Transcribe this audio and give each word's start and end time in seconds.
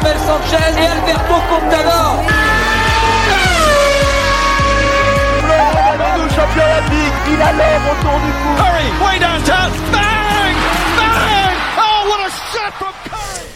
Formel 0.00 0.16
Sanchez 0.18 0.80
et 0.80 0.86
Alberto 0.86 1.34
Contador. 1.48 2.24
champion 6.34 6.62
olympique, 6.62 7.14
il 7.32 7.42
a 7.42 7.52
l'or 7.52 7.80
autour 7.92 8.20
du 8.20 8.32
cou. 8.32 8.54
Curry, 8.56 8.88
way 9.02 9.18
downtown, 9.18 9.72
bang, 9.92 10.56
bang. 10.96 11.56
Oh, 11.78 12.08
what 12.08 12.20
a 12.20 12.30
shot 12.30 12.72
from 12.78 12.94
Curry. 13.04 13.48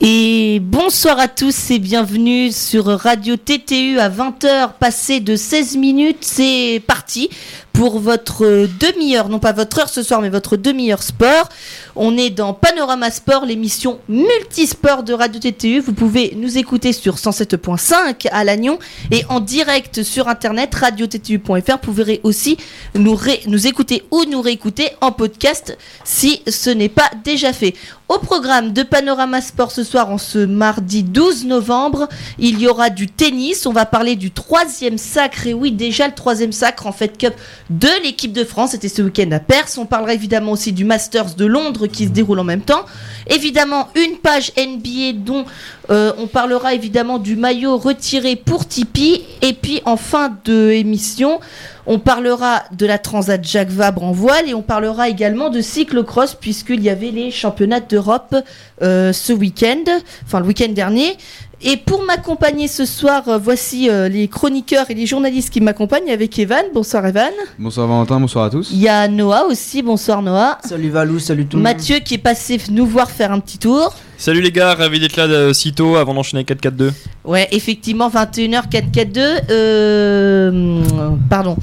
Et 0.00 0.60
bonsoir 0.60 1.18
à 1.20 1.28
tous 1.28 1.70
et 1.70 1.78
bienvenue 1.78 2.50
sur 2.50 2.86
Radio 2.86 3.36
TTU 3.36 3.98
à 4.00 4.08
20h 4.08 4.72
passé 4.80 5.20
de 5.20 5.36
16 5.36 5.76
minutes. 5.76 6.18
C'est 6.24 6.82
parti 6.86 7.30
pour 7.78 8.00
votre 8.00 8.66
demi-heure, 8.80 9.28
non 9.28 9.38
pas 9.38 9.52
votre 9.52 9.78
heure 9.78 9.88
ce 9.88 10.02
soir, 10.02 10.20
mais 10.20 10.30
votre 10.30 10.56
demi-heure 10.56 11.04
sport. 11.04 11.48
On 11.94 12.16
est 12.16 12.30
dans 12.30 12.52
Panorama 12.52 13.08
Sport, 13.08 13.46
l'émission 13.46 14.00
multisport 14.08 15.04
de 15.04 15.12
Radio 15.12 15.38
TTU. 15.40 15.78
Vous 15.78 15.92
pouvez 15.92 16.34
nous 16.36 16.58
écouter 16.58 16.92
sur 16.92 17.14
107.5 17.14 18.26
à 18.32 18.42
Lannion 18.42 18.80
et 19.12 19.24
en 19.28 19.38
direct 19.38 20.02
sur 20.02 20.26
internet 20.26 20.74
radiottu.fr. 20.74 21.52
Vous 21.52 21.78
pouvez 21.80 22.20
aussi 22.24 22.56
nous, 22.96 23.16
nous 23.46 23.66
écouter 23.68 24.02
ou 24.10 24.24
nous 24.24 24.40
réécouter 24.40 24.90
en 25.00 25.12
podcast 25.12 25.78
si 26.02 26.42
ce 26.48 26.70
n'est 26.70 26.88
pas 26.88 27.10
déjà 27.24 27.52
fait. 27.52 27.74
Au 28.08 28.18
programme 28.18 28.72
de 28.72 28.82
Panorama 28.82 29.42
Sport 29.42 29.70
ce 29.70 29.84
soir, 29.84 30.10
en 30.10 30.16
ce 30.16 30.38
mardi 30.38 31.02
12 31.02 31.44
novembre, 31.44 32.08
il 32.38 32.58
y 32.58 32.66
aura 32.66 32.88
du 32.88 33.06
tennis. 33.06 33.66
On 33.66 33.72
va 33.72 33.84
parler 33.84 34.16
du 34.16 34.30
troisième 34.30 34.96
sacre. 34.96 35.46
Et 35.46 35.52
oui, 35.52 35.72
déjà 35.72 36.08
le 36.08 36.14
troisième 36.14 36.52
sacre 36.52 36.86
en 36.86 36.92
Fed 36.92 37.18
Cup 37.18 37.34
de 37.70 37.88
l'équipe 38.02 38.32
de 38.32 38.44
France. 38.44 38.70
C'était 38.70 38.88
ce 38.88 39.02
week-end 39.02 39.30
à 39.32 39.40
Perse. 39.40 39.78
On 39.78 39.86
parlera 39.86 40.14
évidemment 40.14 40.52
aussi 40.52 40.72
du 40.72 40.84
Masters 40.84 41.34
de 41.34 41.44
Londres 41.44 41.86
qui 41.86 42.04
se 42.04 42.10
déroule 42.10 42.38
en 42.38 42.44
même 42.44 42.62
temps. 42.62 42.84
Évidemment, 43.28 43.88
une 43.94 44.16
page 44.16 44.52
NBA 44.56 45.18
dont 45.24 45.44
euh, 45.90 46.12
on 46.18 46.26
parlera 46.26 46.74
évidemment 46.74 47.18
du 47.18 47.36
maillot 47.36 47.76
retiré 47.76 48.36
pour 48.36 48.66
Tipeee. 48.66 49.24
Et 49.42 49.52
puis 49.52 49.80
en 49.84 49.96
fin 49.96 50.36
de 50.44 50.70
émission, 50.70 51.40
on 51.86 51.98
parlera 51.98 52.64
de 52.72 52.84
la 52.84 52.98
Transat 52.98 53.42
Jacques 53.42 53.70
Vabre 53.70 54.04
en 54.04 54.12
voile 54.12 54.48
et 54.48 54.54
on 54.54 54.62
parlera 54.62 55.08
également 55.08 55.48
de 55.48 55.60
cyclocross 55.62 56.34
puisqu'il 56.34 56.82
y 56.82 56.90
avait 56.90 57.10
les 57.10 57.30
championnats 57.30 57.80
d'Europe 57.80 58.36
euh, 58.82 59.12
ce 59.12 59.32
week-end, 59.32 59.84
enfin 60.24 60.40
le 60.40 60.46
week-end 60.46 60.68
dernier. 60.68 61.16
Et 61.60 61.76
pour 61.76 62.04
m'accompagner 62.04 62.68
ce 62.68 62.84
soir, 62.84 63.24
euh, 63.26 63.36
voici 63.36 63.90
euh, 63.90 64.08
les 64.08 64.28
chroniqueurs 64.28 64.88
et 64.90 64.94
les 64.94 65.06
journalistes 65.06 65.50
qui 65.50 65.60
m'accompagnent 65.60 66.10
avec 66.10 66.38
Evan. 66.38 66.62
Bonsoir 66.72 67.04
Evan. 67.04 67.32
Bonsoir 67.58 67.88
Valentin, 67.88 68.20
bonsoir 68.20 68.44
à 68.44 68.50
tous. 68.50 68.70
Il 68.72 68.78
y 68.78 68.88
a 68.88 69.08
Noah 69.08 69.46
aussi. 69.46 69.82
Bonsoir 69.82 70.22
Noah. 70.22 70.58
Salut 70.64 70.90
Valou, 70.90 71.18
salut 71.18 71.46
tout 71.46 71.56
le 71.56 71.64
monde. 71.64 71.72
Mathieu 71.72 71.98
qui 71.98 72.14
est 72.14 72.18
passé 72.18 72.58
nous 72.70 72.86
voir 72.86 73.10
faire 73.10 73.32
un 73.32 73.40
petit 73.40 73.58
tour. 73.58 73.92
Salut 74.18 74.40
les 74.40 74.52
gars, 74.52 74.74
ravi 74.74 75.00
d'être 75.00 75.16
là 75.16 75.26
de 75.26 75.52
sitôt 75.52 75.96
avant 75.96 76.14
d'enchaîner 76.14 76.44
4-4-2. 76.44 76.92
Ouais, 77.24 77.48
effectivement, 77.50 78.08
21h 78.08 78.68
442. 78.68 79.20
Euh, 79.50 80.80
pardon. 81.28 81.56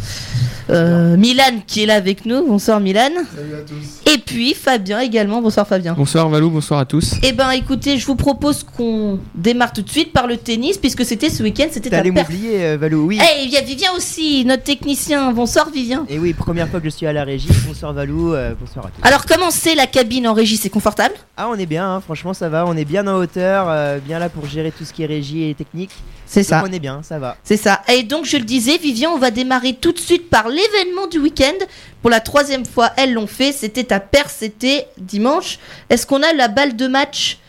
Euh, 0.70 1.16
Milan 1.18 1.62
qui 1.68 1.84
est 1.84 1.86
là 1.86 1.96
avec 1.96 2.26
nous. 2.26 2.46
Bonsoir 2.46 2.80
Milan. 2.80 3.10
Salut 3.36 3.56
à 3.56 3.62
tous. 3.62 4.12
Et 4.14 4.18
puis 4.18 4.54
Fabien 4.54 5.00
également. 5.00 5.42
Bonsoir 5.42 5.68
Fabien. 5.68 5.94
Bonsoir 5.94 6.28
Valou, 6.30 6.50
bonsoir 6.50 6.80
à 6.80 6.86
tous. 6.86 7.14
Eh 7.24 7.32
ben 7.34 7.52
écoutez, 7.52 7.98
je 7.98 8.06
vous 8.06 8.16
propose 8.16 8.64
qu'on 8.64 9.20
démarre 9.36 9.74
tout 9.74 9.82
de 9.82 9.90
suite 9.90 10.12
par 10.14 10.28
le 10.28 10.38
tennis 10.38 10.78
puisque 10.78 11.06
c'était 11.06 11.30
ce 11.30 11.44
week-end, 11.44 11.68
c'était 11.72 11.94
à 11.94 11.98
T'allais 11.98 12.12
m'oublier, 12.12 12.64
euh, 12.66 12.78
Valou, 12.80 13.06
oui. 13.08 13.20
Eh, 13.22 13.44
il 13.46 13.50
y 13.52 13.58
a 13.58 13.62
Vivien 13.62 13.90
aussi, 13.96 14.44
notre 14.46 14.64
technicien. 14.64 15.32
Bonsoir 15.32 15.70
Vivien. 15.70 16.06
Et 16.10 16.18
oui, 16.20 16.34
première 16.34 16.68
fois 16.68 16.80
que 16.80 16.86
je 16.86 16.96
suis 16.96 17.06
à 17.08 17.14
la 17.14 17.24
régie. 17.24 17.48
Bonsoir 17.68 17.94
Valou, 17.94 18.34
euh, 18.34 18.54
bonsoir 18.60 18.88
à 18.88 18.90
tous. 18.90 19.08
Alors 19.08 19.26
comment 19.26 19.52
c'est 19.52 19.76
la 19.76 19.88
cabine 19.88 20.28
en 20.28 20.34
régie? 20.34 20.58
C'est 20.58 20.70
confortable? 20.70 21.14
Ah, 21.38 21.48
on 21.50 21.56
est 21.56 21.66
bien, 21.66 21.88
hein, 21.88 22.02
franchement 22.02 22.34
ça 22.34 22.50
va, 22.50 22.66
on 22.66 22.76
est 22.76 22.86
bien 22.86 23.06
en 23.08 23.16
hauteur, 23.18 23.68
euh, 23.70 24.00
bien 24.00 24.20
là 24.20 24.30
pour 24.30 24.46
gérer 24.48 24.72
tout 24.72 24.84
ce 24.86 24.94
qui 24.94 25.04
est 25.04 25.08
régie 25.08 25.50
et 25.50 25.54
technique. 25.54 25.92
C'est 26.28 26.42
Donc 26.42 26.50
ça. 26.50 26.64
on 26.68 26.72
est 26.74 26.80
bien, 26.80 27.02
ça 27.04 27.20
va. 27.20 27.38
C'est 27.44 27.56
ça. 27.56 27.82
Et 27.94 28.02
donc, 28.02 28.26
je 28.26 28.38
le 28.38 28.44
disais, 28.44 28.78
Vivian, 28.80 29.12
on 29.12 29.20
va 29.20 29.30
démarrer 29.30 29.74
tout 29.74 29.92
de 29.92 30.00
suite 30.00 30.28
par 30.28 30.35
l'événement 30.44 31.08
du 31.08 31.20
week-end. 31.20 31.66
Pour 32.02 32.10
la 32.12 32.20
troisième 32.20 32.66
fois, 32.66 32.92
elles 32.98 33.14
l'ont 33.14 33.28
fait. 33.28 33.52
C'était 33.52 33.92
à 33.94 34.00
Perth, 34.00 34.30
c'était 34.30 34.88
dimanche. 34.98 35.60
Est-ce 35.90 36.06
qu'on 36.06 36.22
a 36.22 36.34
la 36.34 36.48
balle 36.48 36.76
de 36.76 36.88
match 36.88 37.40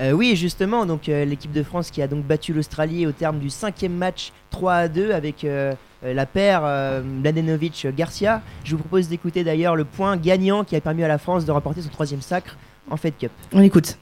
Euh, 0.00 0.12
oui, 0.12 0.34
justement, 0.36 0.86
donc 0.86 1.08
euh, 1.08 1.24
l'équipe 1.24 1.52
de 1.52 1.62
France 1.62 1.90
qui 1.90 2.02
a 2.02 2.08
donc 2.08 2.24
battu 2.24 2.52
l'Australie 2.52 3.06
au 3.06 3.12
terme 3.12 3.38
du 3.38 3.50
cinquième 3.50 3.94
match 3.94 4.32
3 4.50 4.74
à 4.74 4.88
2 4.88 5.12
avec 5.12 5.44
euh, 5.44 5.72
la 6.02 6.26
paire 6.26 6.62
euh, 6.64 7.02
Mladenovic-Garcia. 7.02 8.42
Je 8.64 8.72
vous 8.72 8.82
propose 8.82 9.08
d'écouter 9.08 9.44
d'ailleurs 9.44 9.76
le 9.76 9.84
point 9.84 10.16
gagnant 10.16 10.64
qui 10.64 10.76
a 10.76 10.80
permis 10.80 11.04
à 11.04 11.08
la 11.08 11.18
France 11.18 11.44
de 11.44 11.52
remporter 11.52 11.82
son 11.82 11.88
troisième 11.90 12.22
sacre 12.22 12.56
en 12.90 12.96
Fed 12.96 13.14
Cup. 13.18 13.32
On 13.52 13.62
écoute. 13.62 13.96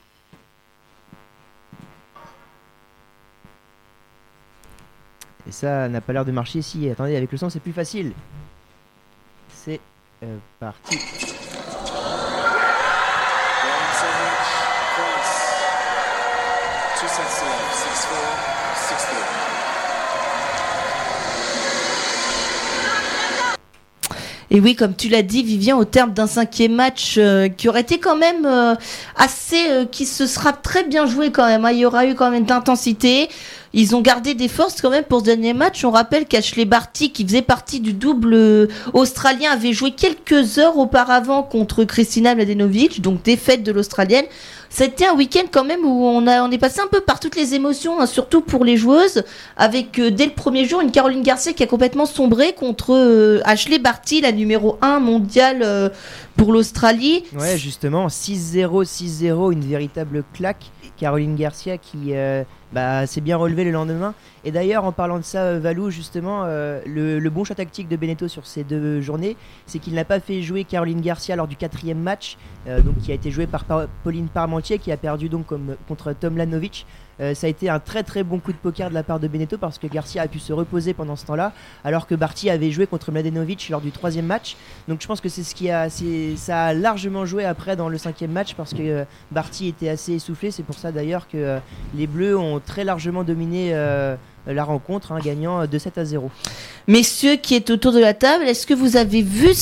Et 5.49 5.53
ça 5.53 5.89
n'a 5.89 6.01
pas 6.01 6.13
l'air 6.13 6.25
de 6.25 6.33
marcher 6.33 6.61
ici. 6.61 6.89
Attendez, 6.89 7.17
avec 7.17 7.31
le 7.33 7.39
son 7.39 7.51
c'est 7.51 7.61
plus 7.61 7.73
facile. 7.73 8.13
C'est 9.55 9.81
euh, 10.23 10.37
parti. 10.61 10.99
Et 24.55 24.61
oui, 24.61 24.77
comme 24.77 24.95
tu 24.95 25.09
l'as 25.09 25.23
dit, 25.23 25.43
Vivian, 25.43 25.79
au 25.79 25.87
terme 25.87 26.13
d'un 26.13 26.27
cinquième 26.27 26.75
match 26.75 27.15
euh, 27.17 27.49
qui 27.49 27.71
aurait 27.71 27.81
été 27.81 27.99
quand 27.99 28.17
même 28.17 28.45
euh, 28.45 28.75
assez, 29.17 29.87
qui 29.91 30.05
se 30.05 30.27
sera 30.27 30.53
très 30.53 30.85
bien 30.85 31.07
joué 31.07 31.33
quand 31.33 31.47
même. 31.47 31.65
hein. 31.65 31.71
Il 31.73 31.79
y 31.79 31.87
aura 31.87 32.07
eu 32.07 32.15
quand 32.15 32.31
même 32.31 32.45
d'intensité. 32.45 33.31
Ils 33.75 33.97
ont 33.97 34.01
gardé 34.01 34.35
des 34.35 34.49
forces 34.49 34.81
quand 34.81 34.91
même 34.91 35.05
pour 35.05 35.21
ce 35.21 35.25
dernier 35.25 35.55
match. 35.55 35.85
On 35.85 35.91
rappelle 35.91 36.27
qu'Ashley 36.27 36.65
Barty, 36.65 37.11
qui 37.11 37.25
faisait 37.25 37.43
partie 37.43 37.81
du 37.81 37.93
double 37.93 38.69
australien, 38.93 39.51
avait 39.51 39.73
joué 39.73 39.93
quelques 39.93 40.59
heures 40.59 40.77
auparavant 40.77 41.43
contre 41.43 41.85
Kristina 41.85 42.35
Mladenovic, 42.35 43.01
donc 43.01 43.23
défaite 43.23 43.63
de 43.63 43.73
l'australienne. 43.73 44.27
C'était 44.75 45.07
un 45.07 45.15
week-end 45.15 45.45
quand 45.51 45.65
même 45.65 45.85
où 45.85 46.07
on, 46.07 46.27
a, 46.27 46.43
on 46.43 46.51
est 46.51 46.57
passé 46.57 46.81
un 46.81 46.87
peu 46.87 47.03
par 47.03 47.21
toutes 47.21 47.37
les 47.37 47.55
émotions, 47.55 48.01
hein, 48.01 48.07
surtout 48.07 48.41
pour 48.41 48.65
les 48.65 48.79
joueuses, 48.79 49.23
avec 49.59 49.99
euh, 49.99 50.11
dès 50.11 50.25
le 50.25 50.33
premier 50.33 50.65
jour 50.65 50.81
une 50.81 50.91
Caroline 50.91 51.23
Garcia 51.23 51.53
qui 51.53 51.63
a 51.63 51.67
complètement 51.67 52.07
sombré 52.07 52.55
contre 52.55 52.95
euh, 52.95 53.41
Ashley 53.45 53.79
Barty, 53.79 54.23
la 54.23 54.33
numéro 54.33 54.79
1 54.81 54.99
mondiale 54.99 55.61
euh, 55.63 55.91
pour 56.39 56.55
l'Australie. 56.55 57.23
Ouais, 57.39 57.59
justement, 57.59 58.07
6-0, 58.07 58.87
6-0, 58.87 59.53
une 59.53 59.61
véritable 59.61 60.25
claque. 60.33 60.65
Caroline 60.97 61.37
Garcia 61.37 61.79
qui 61.79 62.15
euh, 62.15 62.45
bah, 62.73 63.07
s'est 63.07 63.21
bien 63.21 63.37
relevée 63.37 63.65
le 63.65 63.71
lendemain. 63.71 64.15
Et 64.45 64.53
d'ailleurs, 64.53 64.85
en 64.85 64.93
parlant 64.93 65.19
de 65.19 65.25
ça, 65.25 65.43
euh, 65.43 65.59
Valou, 65.59 65.91
justement, 65.91 66.43
euh, 66.45 66.81
le, 66.87 67.29
bon 67.31 67.45
choix 67.45 67.57
tactique 67.57 67.89
de 67.89 67.97
Beneteau 67.97 68.29
sur 68.29 68.47
ces 68.47 68.65
deux 68.65 69.01
journées, 69.01 69.37
c'est 69.67 69.79
qu'il 69.79 69.95
n'a 69.95 70.05
pas 70.05 70.21
fait 70.21 70.43
jouer 70.43 70.65
Caroline 70.65 71.01
Garcia 71.01 71.37
lors 71.37 71.49
du 71.49 71.57
quatrième 71.57 71.99
match, 71.99 72.37
donc, 72.67 72.99
qui 72.99 73.11
a 73.11 73.15
été 73.15 73.31
joué 73.31 73.47
par, 73.47 73.65
Pauline 74.05 74.29
Parmentier, 74.29 74.79
qui 74.79 74.93
a 74.93 74.97
perdu 74.97 75.29
donc 75.29 75.47
contre 75.89 76.13
Tom 76.13 76.37
Lanovic. 76.37 76.87
Euh, 77.21 77.35
ça 77.35 77.47
a 77.47 77.51
été 77.51 77.69
un 77.69 77.79
très 77.79 78.03
très 78.03 78.23
bon 78.23 78.39
coup 78.39 78.53
de 78.53 78.57
poker 78.57 78.89
de 78.89 78.95
la 78.95 79.03
part 79.03 79.21
de 79.21 79.29
Beneteau 79.29 79.59
parce 79.59 79.79
que 79.79 79.87
Garcia 79.87 80.23
a 80.23 80.29
pu 80.29 80.39
se 80.39 80.53
reposer 80.53 80.95
pendant 80.95 81.17
ce 81.17 81.27
temps-là, 81.27 81.53
alors 81.85 82.07
que 82.07 82.15
Barty 82.15 82.51
avait 82.51 82.71
joué 82.71 82.87
contre 82.87 83.13
Mladenovic 83.13 83.69
lors 83.71 83.81
du 83.81 83.91
troisième 83.93 84.27
match. 84.27 84.57
Donc 84.89 85.01
je 85.01 85.07
pense 85.07 85.21
que 85.21 85.29
c'est 85.29 85.43
ce 85.43 85.55
qui 85.55 85.71
a, 85.71 85.89
ça 86.37 86.65
a 86.65 86.75
largement 86.75 87.27
joué 87.27 87.45
après 87.45 87.77
dans 87.77 87.89
le 87.89 87.99
cinquième 87.99 88.33
match 88.33 88.55
parce 88.55 88.73
que 88.73 88.83
euh, 88.83 89.05
Barty 89.31 89.69
était 89.69 89.89
assez 89.89 90.15
essoufflé. 90.15 90.51
C'est 90.51 90.63
pour 90.63 90.77
ça 90.77 90.93
d'ailleurs 90.93 91.29
que 91.29 91.37
euh, 91.37 91.59
les 91.95 92.07
Bleus 92.07 92.37
ont 92.37 92.61
très 92.65 92.85
largement 92.85 93.25
dominé 93.25 93.71
euh, 93.73 94.17
la 94.47 94.65
rencontre, 94.65 95.13
hein, 95.13 95.19
gagnant 95.23 95.67
de 95.67 95.79
7 95.79 95.99
à 95.99 96.05
0. 96.05 96.31
Messieurs 96.89 97.37
qui 97.37 97.55
est 97.55 97.71
autour 97.71 97.93
de 97.93 98.01
la 98.01 98.15
table, 98.15 98.45
est-ce 98.45 98.67
que 98.67 98.75
vous 98.75 98.97
avez 98.97 99.23
vu 99.23 99.53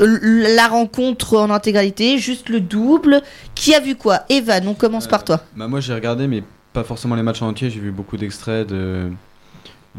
la 0.00 0.66
rencontre 0.66 1.36
en 1.36 1.50
intégralité, 1.50 2.18
juste 2.18 2.48
le 2.48 2.60
double 2.60 3.22
Qui 3.54 3.74
a 3.74 3.80
vu 3.80 3.94
quoi? 3.94 4.22
Evan, 4.28 4.66
on 4.66 4.74
commence 4.74 5.06
par 5.06 5.24
toi. 5.24 5.40
Bah 5.54 5.68
moi 5.68 5.80
j'ai 5.80 5.94
regardé 5.94 6.26
mais 6.26 6.42
pas 6.76 6.84
forcément 6.84 7.14
les 7.14 7.22
matchs 7.22 7.40
en 7.40 7.48
entier, 7.48 7.70
j'ai 7.70 7.80
vu 7.80 7.90
beaucoup 7.90 8.18
d'extraits 8.18 8.68
de, 8.68 9.10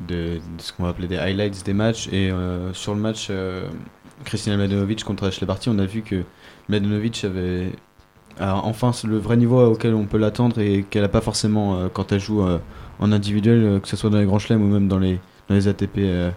de, 0.07 0.39
ce 0.59 0.71
qu'on 0.71 0.83
va 0.83 0.89
appeler 0.89 1.07
des 1.07 1.18
highlights 1.18 1.65
des 1.65 1.74
matchs 1.74 2.07
et 2.09 2.29
euh, 2.29 2.71
sur 2.75 2.94
le 2.94 3.01
match 3.01 3.29
euh, 3.31 3.68
Kristina 4.25 4.57
Mladenovic 4.57 5.03
contre 5.03 5.25
Ashley 5.25 5.47
Barty, 5.47 5.69
on 5.69 5.79
a 5.79 5.88
vu 5.88 6.03
que 6.03 6.24
Mladenovic 6.69 7.24
avait 7.24 7.71
enfin 8.39 8.91
le 9.07 9.18
vrai 9.18 9.38
niveau 9.38 9.59
auquel 9.65 9.95
on 9.95 10.06
peut 10.06 10.19
l'attendre 10.19 10.59
et 10.59 10.85
qu'elle 10.88 11.03
a 11.03 11.09
pas 11.09 11.21
forcément 11.21 11.79
euh, 11.79 11.88
quand 11.91 12.12
elle 12.12 12.19
joue 12.19 12.44
euh, 12.44 12.59
en 13.00 13.12
individuel, 13.12 13.81
que 13.81 13.88
ce 13.88 13.97
soit 13.97 14.12
dans 14.12 14.19
les 14.19 14.25
grands 14.25 14.38
chelems 14.38 14.62
ou 14.62 14.68
même 14.68 14.88
dans 14.88 15.00
les, 15.00 15.19
dans 15.50 15.56
les 15.56 15.68
ATP 15.68 15.97
euh, 15.97 16.29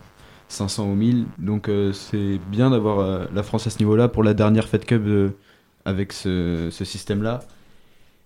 500 0.48 0.86
ou 0.86 0.94
1000. 0.94 1.26
Donc 1.36 1.70
c'est 1.92 2.40
bien 2.50 2.70
d'avoir 2.70 3.28
la 3.30 3.42
France 3.42 3.66
à 3.66 3.70
ce 3.70 3.78
niveau-là 3.78 4.08
pour 4.08 4.24
la 4.24 4.32
dernière 4.32 4.68
Fed 4.68 4.86
Cup 4.86 5.02
avec 5.84 6.14
ce, 6.14 6.68
ce 6.70 6.84
système-là. 6.86 7.40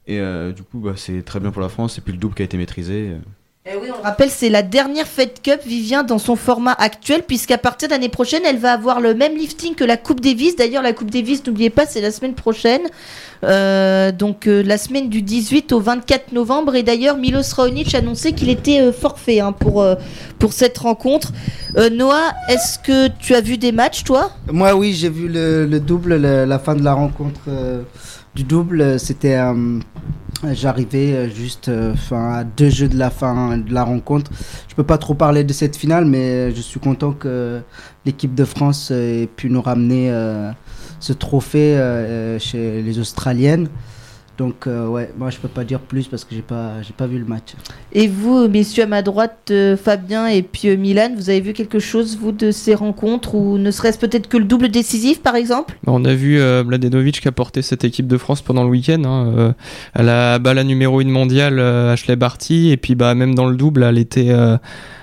Et 0.06 0.18
euh, 0.20 0.52
du 0.52 0.62
coup, 0.62 0.78
bah, 0.78 0.92
c'est 0.96 1.24
très 1.24 1.40
bien 1.40 1.50
pour 1.50 1.62
la 1.62 1.68
France. 1.68 1.98
Et 1.98 2.00
puis 2.00 2.12
le 2.12 2.18
double 2.18 2.34
qui 2.34 2.42
a 2.42 2.44
été 2.44 2.56
maîtrisé. 2.56 3.10
euh, 3.12 3.18
Eh 3.66 3.70
oui, 3.80 3.88
on 3.92 3.96
le 3.96 4.02
rappelle, 4.02 4.28
c'est 4.28 4.50
la 4.50 4.62
dernière 4.62 5.06
Fed 5.06 5.40
Cup 5.42 5.60
Vivien 5.66 6.02
dans 6.02 6.18
son 6.18 6.36
format 6.36 6.72
actuel, 6.72 7.22
puisqu'à 7.26 7.56
partir 7.56 7.88
de 7.88 7.94
l'année 7.94 8.10
prochaine, 8.10 8.42
elle 8.46 8.58
va 8.58 8.72
avoir 8.74 9.00
le 9.00 9.14
même 9.14 9.34
lifting 9.36 9.74
que 9.74 9.84
la 9.84 9.96
Coupe 9.96 10.20
Davis. 10.20 10.56
D'ailleurs, 10.56 10.82
la 10.82 10.92
Coupe 10.92 11.10
Davis, 11.10 11.42
n'oubliez 11.46 11.70
pas, 11.70 11.86
c'est 11.86 12.02
la 12.02 12.10
semaine 12.10 12.34
prochaine. 12.34 12.82
Euh, 13.42 14.10
donc 14.12 14.46
euh, 14.46 14.62
la 14.62 14.78
semaine 14.78 15.08
du 15.10 15.20
18 15.22 15.72
au 15.72 15.80
24 15.80 16.32
novembre. 16.32 16.74
Et 16.74 16.82
d'ailleurs, 16.82 17.16
Milos 17.16 17.52
Raonic 17.56 17.94
a 17.94 17.98
annoncé 17.98 18.32
qu'il 18.32 18.48
était 18.50 18.80
euh, 18.80 18.92
forfait 18.92 19.40
hein, 19.40 19.52
pour, 19.52 19.80
euh, 19.82 19.94
pour 20.38 20.52
cette 20.52 20.76
rencontre. 20.78 21.32
Euh, 21.76 21.88
Noah, 21.90 22.32
est-ce 22.50 22.78
que 22.78 23.08
tu 23.18 23.34
as 23.34 23.40
vu 23.40 23.56
des 23.58 23.72
matchs, 23.72 24.04
toi? 24.04 24.30
Moi, 24.52 24.74
oui, 24.74 24.92
j'ai 24.92 25.08
vu 25.10 25.28
le, 25.28 25.64
le 25.66 25.80
double, 25.80 26.16
le- 26.16 26.44
la 26.44 26.58
fin 26.58 26.74
de 26.74 26.82
la 26.84 26.92
rencontre 26.94 27.40
euh, 27.48 27.82
du 28.34 28.44
double. 28.44 28.98
C'était. 28.98 29.36
euh, 29.36 29.78
J'arrivais 30.52 31.12
euh, 31.14 31.30
juste 31.30 31.68
euh, 31.68 31.94
enfin, 31.94 32.32
à 32.34 32.44
deux 32.44 32.68
jeux 32.68 32.88
de 32.88 32.98
la 32.98 33.08
fin 33.08 33.56
de 33.56 33.72
la 33.72 33.82
rencontre. 33.82 34.30
Je 34.68 34.74
peux 34.74 34.82
pas 34.82 34.98
trop 34.98 35.14
parler 35.14 35.42
de 35.42 35.52
cette 35.54 35.74
finale, 35.74 36.04
mais 36.04 36.54
je 36.54 36.60
suis 36.60 36.80
content 36.80 37.12
que 37.12 37.60
l'équipe 38.04 38.34
de 38.34 38.44
France 38.44 38.90
euh, 38.90 39.22
ait 39.22 39.26
pu 39.26 39.48
nous 39.48 39.62
ramener 39.62 40.10
euh, 40.10 40.50
ce 41.00 41.14
trophée 41.14 41.76
euh, 41.78 42.38
chez 42.38 42.82
les 42.82 42.98
Australiennes. 42.98 43.68
Donc, 44.36 44.66
euh, 44.66 44.88
ouais, 44.88 45.10
moi 45.16 45.30
je 45.30 45.38
peux 45.38 45.48
pas 45.48 45.62
dire 45.64 45.78
plus 45.80 46.08
parce 46.08 46.24
que 46.24 46.34
j'ai 46.34 46.42
pas, 46.42 46.82
j'ai 46.82 46.92
pas 46.92 47.06
vu 47.06 47.18
le 47.18 47.24
match. 47.24 47.54
Et 47.92 48.08
vous, 48.08 48.48
messieurs 48.48 48.84
à 48.84 48.86
ma 48.86 49.02
droite, 49.02 49.48
euh, 49.50 49.76
Fabien 49.76 50.26
et 50.26 50.42
puis 50.42 50.68
euh, 50.68 50.76
Milan, 50.76 51.10
vous 51.16 51.30
avez 51.30 51.40
vu 51.40 51.52
quelque 51.52 51.78
chose, 51.78 52.18
vous, 52.20 52.32
de 52.32 52.50
ces 52.50 52.74
rencontres 52.74 53.34
Ou 53.36 53.58
ne 53.58 53.70
serait-ce 53.70 53.98
peut-être 53.98 54.28
que 54.28 54.36
le 54.36 54.44
double 54.44 54.68
décisif, 54.68 55.22
par 55.22 55.36
exemple? 55.36 55.76
Bah, 55.84 55.92
On 55.94 56.04
a 56.04 56.14
vu 56.14 56.40
euh, 56.40 56.64
Mladenovic 56.64 57.20
qui 57.20 57.28
a 57.28 57.32
porté 57.32 57.62
cette 57.62 57.84
équipe 57.84 58.08
de 58.08 58.16
France 58.18 58.42
pendant 58.42 58.64
le 58.64 58.70
week-end. 58.70 59.02
Hein, 59.04 59.32
euh, 59.36 59.52
elle 59.94 60.08
a 60.08 60.38
bah, 60.40 60.52
la 60.52 60.64
numéro 60.64 61.00
1 61.00 61.04
mondiale, 61.04 61.58
euh, 61.60 61.92
Ashley 61.92 62.16
Barty, 62.16 62.70
et 62.70 62.76
puis 62.76 62.96
bah, 62.96 63.14
même 63.14 63.34
dans 63.34 63.46
le 63.46 63.56
double, 63.56 63.84
elle 63.84 63.98
était 63.98 64.30
euh, 64.30 64.56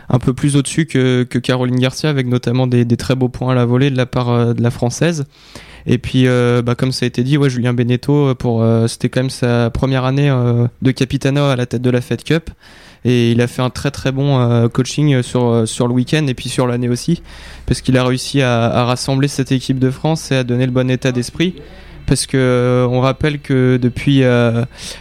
un 0.09 0.19
peu 0.19 0.33
plus 0.33 0.57
au-dessus 0.57 0.85
que, 0.85 1.23
que 1.23 1.39
Caroline 1.39 1.79
Garcia, 1.79 2.09
avec 2.09 2.27
notamment 2.27 2.67
des, 2.67 2.83
des 2.83 2.97
très 2.97 3.15
beaux 3.15 3.29
points 3.29 3.53
à 3.53 3.55
la 3.55 3.65
volée 3.65 3.89
de 3.89 3.97
la 3.97 4.05
part 4.05 4.29
euh, 4.29 4.53
de 4.53 4.61
la 4.61 4.71
française. 4.71 5.25
Et 5.85 5.97
puis, 5.97 6.27
euh, 6.27 6.61
bah, 6.61 6.75
comme 6.75 6.91
ça 6.91 7.05
a 7.05 7.07
été 7.07 7.23
dit, 7.23 7.37
ouais, 7.37 7.49
Julien 7.49 7.73
Beneteau, 7.73 8.27
euh, 8.27 8.35
euh, 8.45 8.87
c'était 8.87 9.09
quand 9.09 9.21
même 9.21 9.29
sa 9.29 9.69
première 9.69 10.05
année 10.05 10.31
de 10.81 10.91
capitana 10.91 11.51
à 11.51 11.55
la 11.55 11.65
tête 11.65 11.81
de 11.81 11.89
la 11.89 12.01
Fed 12.01 12.23
Cup. 12.23 12.49
Et 13.03 13.31
il 13.31 13.41
a 13.41 13.47
fait 13.47 13.63
un 13.63 13.71
très 13.71 13.89
très 13.89 14.11
bon 14.11 14.69
coaching 14.69 15.23
sur, 15.23 15.67
sur 15.67 15.87
le 15.87 15.93
week-end 15.93 16.27
et 16.27 16.35
puis 16.35 16.49
sur 16.49 16.67
l'année 16.67 16.87
aussi, 16.87 17.23
parce 17.65 17.81
qu'il 17.81 17.97
a 17.97 18.03
réussi 18.03 18.43
à, 18.43 18.85
rassembler 18.85 19.27
cette 19.27 19.51
équipe 19.51 19.79
de 19.79 19.89
France 19.89 20.31
et 20.31 20.35
à 20.35 20.43
donner 20.43 20.67
le 20.67 20.71
bon 20.71 20.87
état 20.89 21.11
d'esprit. 21.11 21.55
Parce 22.05 22.25
que 22.25 22.85
on 22.89 22.99
rappelle 22.99 23.39
que 23.39 23.77
depuis 23.81 24.23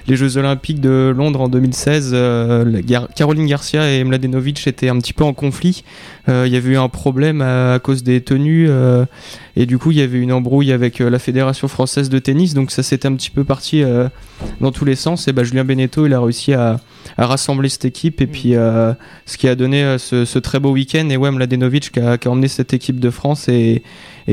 les 0.06 0.16
Jeux 0.16 0.38
Olympiques 0.38 0.80
de 0.80 1.12
Londres 1.14 1.42
en 1.42 1.48
2016, 1.48 2.12
euh, 2.12 2.64
la 2.64 2.82
Gar- 2.82 3.08
Caroline 3.14 3.46
Garcia 3.46 3.90
et 3.90 4.02
Mladenovic 4.04 4.66
étaient 4.66 4.88
un 4.88 4.98
petit 4.98 5.12
peu 5.12 5.24
en 5.24 5.32
conflit. 5.32 5.84
Euh, 6.30 6.46
Il 6.46 6.52
y 6.52 6.56
avait 6.56 6.70
eu 6.70 6.76
un 6.76 6.88
problème 6.88 7.42
à, 7.42 7.78
cause 7.82 8.02
des 8.02 8.20
tenues 8.20 8.66
euh, 8.68 9.04
et 9.56 9.66
du 9.66 9.78
coup 9.78 9.90
il 9.90 9.98
y 9.98 10.00
avait 10.00 10.18
une 10.18 10.32
embrouille 10.32 10.72
avec 10.72 11.00
euh, 11.00 11.10
la 11.10 11.18
Fédération 11.18 11.68
française 11.68 12.08
de 12.08 12.18
tennis. 12.18 12.54
Donc 12.54 12.70
ça 12.70 12.82
s'était 12.82 13.08
un 13.08 13.14
petit 13.14 13.30
peu 13.30 13.44
parti 13.44 13.82
dans 14.60 14.72
tous 14.72 14.84
les 14.84 14.94
sens. 14.94 15.28
Et 15.28 15.32
bah, 15.32 15.44
Julien 15.44 15.64
Beneteau 15.64 16.06
il 16.06 16.14
a 16.14 16.20
réussi 16.20 16.54
à, 16.54 16.80
rassembler 17.18 17.68
cette 17.68 17.84
équipe 17.84 18.20
et 18.20 18.26
puis 18.26 18.52
ce 18.52 19.36
qui 19.36 19.48
a 19.48 19.54
donné 19.54 19.96
ce, 19.98 20.38
très 20.38 20.60
beau 20.60 20.70
week-end. 20.72 21.08
Et 21.10 21.16
ouais, 21.16 21.30
Mladenovic 21.30 21.92
qui 21.92 22.00
a, 22.00 22.16
emmené 22.26 22.48
cette 22.48 22.72
équipe 22.72 23.00
de 23.00 23.10
France 23.10 23.48
et, 23.48 23.82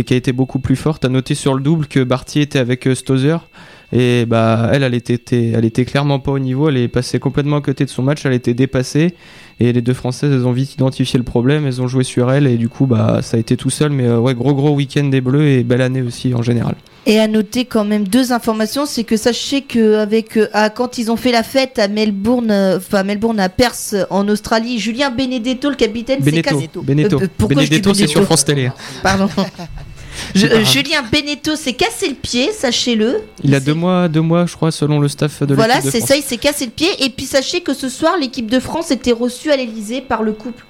qui 0.06 0.14
a 0.14 0.18
été 0.18 0.32
beaucoup 0.32 0.60
plus 0.60 0.76
forte. 0.76 1.04
À 1.04 1.10
noter 1.10 1.36
sur 1.36 1.54
le 1.54 1.62
double 1.62 1.88
que 1.88 2.04
Barty 2.04 2.42
était 2.42 2.60
avec 2.60 2.88
Stozer. 2.94 3.48
Et 3.94 4.25
bah 4.25 4.69
elle, 4.74 4.84
elle 4.84 4.94
était, 4.94 5.19
elle 5.54 5.63
était 5.63 5.86
clairement 5.86 6.19
pas 6.19 6.31
au 6.31 6.39
niveau. 6.39 6.68
Elle 6.68 6.78
est 6.78 6.88
passée 6.89 7.19
complètement 7.19 7.57
à 7.57 7.62
côté 7.62 7.86
de 7.86 7.89
son 7.89 8.04
match. 8.04 8.25
Elle 8.25 8.34
était 8.34 8.54
dépassée. 8.54 9.13
Et 9.60 9.72
les 9.74 9.81
deux 9.81 9.94
Françaises, 9.94 10.31
elles 10.34 10.45
ont 10.45 10.51
vite 10.51 10.74
identifié 10.74 11.18
le 11.18 11.24
problème. 11.24 11.66
Elles 11.66 11.81
ont 11.81 11.88
joué 11.88 12.04
sur 12.04 12.30
elle. 12.31 12.48
Et 12.48 12.57
du 12.57 12.68
coup, 12.69 12.86
bah 12.86 13.19
ça 13.22 13.38
a 13.38 13.39
été 13.39 13.56
tout 13.56 13.69
seul. 13.69 13.92
Mais 13.92 14.06
euh, 14.06 14.19
ouais, 14.19 14.36
gros 14.36 14.54
gros 14.54 14.72
week-end 14.72 15.06
des 15.06 15.22
Bleus 15.22 15.48
et 15.48 15.63
belle 15.63 15.81
année 15.81 16.01
aussi 16.01 16.34
en 16.36 16.42
général. 16.42 16.75
Et 17.06 17.18
à 17.22 17.28
noter 17.30 17.63
quand 17.63 17.86
même 17.86 18.06
deux 18.06 18.34
informations, 18.34 18.86
c'est 18.86 19.06
que 19.06 19.16
sachez 19.16 19.62
que 19.62 19.95
avec 19.95 20.38
à- 20.51 20.69
quand 20.69 20.98
ils 20.98 21.10
ont 21.10 21.16
fait 21.16 21.31
la 21.31 21.42
fête 21.44 21.80
à 21.80 21.88
Melbourne, 21.88 22.51
euh, 22.51 22.78
enfin 22.78 23.04
Melbourne 23.04 23.39
à 23.39 23.48
Perth 23.48 23.95
en 24.10 24.28
Australie, 24.28 24.78
Julien 24.80 25.10
Benedetto, 25.12 25.69
le 25.69 25.78
capitaine, 25.78 26.19
s'est 26.22 26.30
Benetto, 26.30 26.50
cassé. 26.56 26.69
Benetto, 26.84 27.16
Euh, 27.22 27.28
dis 27.39 27.45
Benedetto, 27.48 27.94
c'est 27.94 28.01
Benedetto 28.01 28.07
sur 28.12 28.24
France 28.25 28.44
Télé. 28.44 28.69
Pardon. 29.01 29.30
Je- 30.36 30.48
euh. 30.48 30.64
Julien 30.64 31.04
Benetto 31.12 31.56
s'est 31.56 31.74
cassé 31.74 32.10
le 32.10 32.16
pied, 32.16 32.52
sachez-le. 32.52 33.22
Il 33.44 33.54
a 33.56 33.60
deux 33.60 33.74
mois, 33.74 34.08
deux 34.08 34.22
mois, 34.22 34.46
je 34.46 34.56
crois, 34.56 34.72
selon 34.72 35.00
le 35.00 35.08
staff 35.08 35.44
de 35.44 35.56
Voilà, 35.56 35.81
c'est 35.81 35.98
France. 36.00 36.10
ça, 36.10 36.16
il 36.18 36.24
s'est 36.24 36.38
cassé 36.38 36.66
le 36.66 36.72
pied. 36.72 36.90
Et 37.04 37.10
puis 37.10 37.25
sachez 37.25 37.62
que 37.62 37.74
ce 37.74 37.90
soir, 37.90 38.18
l'équipe 38.19 38.50
de 38.50 38.60
France 38.60 38.92
était 38.92 39.12
reçue 39.12 39.52
à 39.52 39.58
l'Elysée 39.58 40.02
par 40.02 40.24
le 40.24 40.34
couple, 40.34 40.66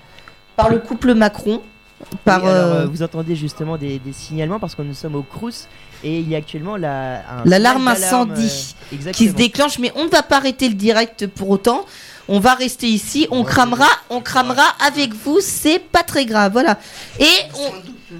par 0.55 0.69
le 0.69 0.79
couple 0.79 1.13
Macron. 1.13 1.61
Par, 2.23 2.43
Oui, 2.43 2.49
alors, 2.49 2.65
euh, 2.73 2.81
euh, 2.83 2.85
vous 2.85 3.01
entendez 3.01 3.35
justement 3.35 3.75
des, 3.75 3.97
des 3.97 4.13
signalements 4.13 4.59
parce 4.59 4.75
que 4.75 4.83
nous 4.83 4.93
sommes 4.93 5.15
au 5.15 5.23
Crous 5.23 5.67
et 6.03 6.19
il 6.19 6.29
y 6.29 6.35
a 6.35 6.37
actuellement 6.37 6.77
la, 6.77 7.23
L'alarme 7.43 7.87
incendie 7.87 8.75
euh, 8.93 9.11
qui 9.11 9.27
se 9.29 9.33
déclenche, 9.33 9.79
mais 9.79 9.91
on 9.95 10.05
ne 10.05 10.09
va 10.09 10.21
pas 10.21 10.37
arrêter 10.37 10.67
le 10.69 10.75
direct 10.75 11.25
pour 11.25 11.49
autant. 11.49 11.85
On 12.27 12.39
va 12.39 12.53
rester 12.53 12.85
ici, 12.87 13.27
on 13.31 13.43
cramera, 13.43 13.87
on 14.11 14.21
cramera 14.21 14.65
avec 14.85 15.13
vous, 15.15 15.39
c'est 15.41 15.79
pas 15.79 16.03
très 16.03 16.25
grave, 16.25 16.51
voilà. 16.51 16.77
Et 17.19 17.25
on... 17.55 17.71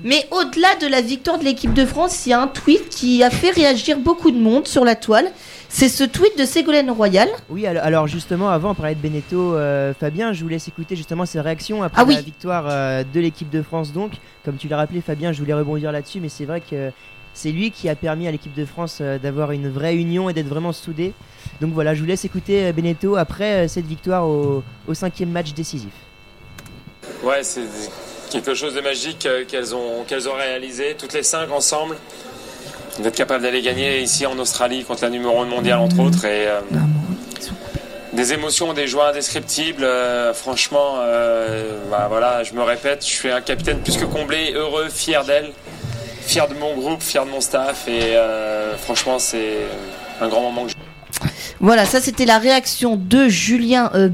mais 0.04 0.28
au-delà 0.32 0.76
de 0.82 0.88
la 0.88 1.02
victoire 1.02 1.40
de 1.40 1.44
l'équipe 1.44 1.74
de 1.74 1.86
France, 1.86 2.26
il 2.26 2.30
y 2.30 2.34
a 2.34 2.42
un 2.42 2.48
tweet 2.48 2.90
qui 2.90 3.24
a 3.24 3.30
fait 3.30 3.52
réagir 3.52 3.98
beaucoup 4.00 4.32
de 4.32 4.38
monde 4.38 4.68
sur 4.68 4.84
la 4.84 4.96
toile. 4.96 5.32
C'est 5.70 5.90
ce 5.90 6.04
tweet 6.04 6.38
de 6.38 6.46
Ségolène 6.46 6.90
Royal. 6.92 7.28
Oui, 7.50 7.66
alors, 7.68 8.08
justement, 8.08 8.50
avant, 8.50 8.72
on 8.72 8.74
parlait 8.76 8.96
de 8.96 9.02
Beneteau, 9.02 9.56
euh, 9.56 9.94
Fabien, 9.94 10.32
je 10.34 10.42
vous 10.44 10.50
laisse 10.50 10.68
écouter 10.68 10.96
justement 10.96 11.26
ses 11.26 11.42
réactions 11.42 11.84
après 11.84 12.02
Ah 12.02 12.06
oui. 12.06 12.16
la 12.16 12.22
victoire 12.22 12.66
euh, 12.70 13.04
de 13.04 13.20
l'équipe 13.20 13.50
de 13.50 13.62
France. 13.62 13.92
Donc, 13.92 14.14
comme 14.46 14.56
tu 14.56 14.68
l'as 14.68 14.78
rappelé, 14.78 15.02
Fabien, 15.02 15.32
je 15.34 15.40
voulais 15.40 15.54
rebondir 15.54 15.92
là-dessus, 15.92 16.20
mais 16.22 16.30
c'est 16.30 16.46
vrai 16.46 16.62
que 16.62 16.92
c'est 17.34 17.52
lui 17.52 17.70
qui 17.72 17.88
a 17.90 17.96
permis 17.96 18.28
à 18.28 18.32
l'équipe 18.32 18.54
de 18.56 18.66
France 18.66 19.00
euh, 19.02 19.20
d'avoir 19.20 19.52
une 19.52 19.70
vraie 19.70 19.96
union 19.96 20.30
et 20.30 20.34
d'être 20.34 20.48
vraiment 20.48 20.72
soudée. 20.72 21.14
Donc 21.62 21.74
voilà, 21.74 21.94
je 21.96 22.00
vous 22.02 22.08
laisse 22.08 22.24
écouter 22.26 22.72
Beneteau 22.72 23.16
après 23.18 23.66
euh, 23.66 23.68
cette 23.68 23.86
victoire 23.86 24.28
au, 24.28 24.64
au 24.88 24.94
cinquième 24.94 25.30
match 25.32 25.54
décisif. 25.54 25.92
Ouais, 27.24 27.44
c'est 27.44 27.62
quelque 28.30 28.54
chose 28.54 28.74
de 28.74 28.82
magique 28.82 29.26
euh, 29.26 29.46
qu'elles 29.46 29.76
ont, 29.76 30.02
ont 30.02 30.36
réalisé, 30.38 30.96
toutes 30.98 31.14
les 31.14 31.24
cinq 31.24 31.52
ensemble. 31.52 31.98
D'être 33.00 33.16
capable 33.16 33.44
d'aller 33.44 33.62
gagner 33.62 34.02
ici 34.02 34.26
en 34.26 34.38
Australie 34.40 34.84
contre 34.84 35.04
la 35.04 35.10
numéro 35.10 35.40
1 35.42 35.46
mondiale, 35.46 35.80
entre 35.80 36.00
autres. 36.00 36.26
Et, 36.26 36.48
euh, 36.48 36.62
des 38.14 38.34
émotions, 38.34 38.74
des 38.74 38.88
joies 38.88 39.10
indescriptibles. 39.10 39.84
euh, 39.84 40.34
franchement, 40.34 40.96
bah, 41.92 42.08
voilà, 42.10 42.44
je 42.44 42.54
me 42.54 42.64
répète, 42.64 43.06
je 43.06 43.14
suis 43.14 43.30
un 43.30 43.42
capitaine 43.42 43.80
plus 43.82 43.98
que 43.98 44.06
comblé, 44.06 44.54
heureux, 44.56 44.90
fier 44.90 45.24
d'elle, 45.24 45.52
fier 46.22 46.48
de 46.48 46.56
mon 46.56 46.76
groupe, 46.76 47.04
fier 47.04 47.24
de 47.26 47.30
mon 47.30 47.42
staff. 47.42 47.88
Et 47.88 48.16
franchement, 48.80 49.20
c'est 49.20 49.58
un 50.20 50.28
grand 50.28 50.42
moment 50.42 50.66
que 50.66 50.72
je 50.72 50.76
Voilà, 51.60 51.86
ça 51.86 52.02
c'était 52.02 52.26
la 52.26 52.40
réaction 52.40 52.96
de 52.96 53.28
Julien 53.28 53.92
euh, 53.94 54.10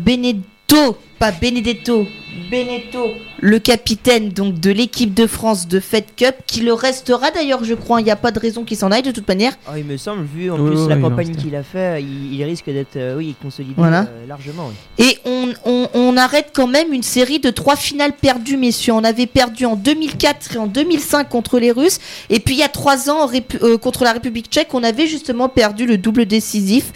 Benedetto, 0.73 0.97
pas 1.19 1.31
Benedetto, 1.31 2.07
Benetto, 2.49 3.11
le 3.39 3.59
capitaine 3.59 4.29
donc 4.29 4.59
de 4.59 4.71
l'équipe 4.71 5.13
de 5.13 5.27
France 5.27 5.67
de 5.67 5.79
Fed 5.79 6.05
Cup, 6.15 6.33
qui 6.47 6.61
le 6.61 6.73
restera 6.73 7.29
d'ailleurs, 7.29 7.63
je 7.63 7.75
crois. 7.75 8.01
Il 8.01 8.05
n'y 8.05 8.11
a 8.11 8.15
pas 8.15 8.31
de 8.31 8.39
raison 8.39 8.63
qu'il 8.63 8.75
s'en 8.75 8.89
aille 8.91 9.03
de 9.03 9.11
toute 9.11 9.27
manière. 9.27 9.53
Ah, 9.67 9.77
il 9.77 9.85
me 9.85 9.97
semble, 9.97 10.23
vu 10.25 10.49
en 10.49 10.57
Oui, 10.59 10.71
plus 10.71 10.79
oui, 10.81 10.89
la 10.89 10.95
oui, 10.95 11.01
campagne 11.03 11.35
qu'il 11.35 11.55
a 11.55 11.61
fait, 11.61 12.01
il, 12.01 12.33
il 12.33 12.43
risque 12.43 12.65
d'être 12.65 12.95
euh, 12.95 13.15
oui, 13.17 13.35
consolidé 13.39 13.75
Voilà. 13.77 14.01
euh, 14.09 14.25
largement. 14.27 14.69
oui. 14.97 15.05
Et 15.05 15.19
on, 15.25 15.49
on- 15.65 15.89
on 15.93 16.17
arrête 16.17 16.49
quand 16.55 16.67
même 16.67 16.91
une 16.91 17.03
série 17.03 17.39
de 17.39 17.51
trois 17.51 17.75
finales 17.75 18.13
perdues, 18.13 18.57
messieurs. 18.57 18.93
On 18.93 19.03
avait 19.03 19.27
perdu 19.27 19.65
en 19.65 19.75
2004 19.75 20.55
et 20.55 20.57
en 20.57 20.65
2005 20.65 21.29
contre 21.29 21.59
les 21.59 21.71
Russes. 21.71 21.99
Et 22.31 22.39
puis 22.39 22.55
il 22.55 22.59
y 22.59 22.63
a 22.63 22.67
trois 22.69 23.11
ans 23.11 23.29
euh, 23.61 23.77
contre 23.77 24.03
la 24.05 24.13
République 24.13 24.47
tchèque, 24.49 24.73
on 24.73 24.83
avait 24.83 25.05
justement 25.05 25.49
perdu 25.49 25.85
le 25.85 25.99
double 25.99 26.25
décisif. 26.25 26.91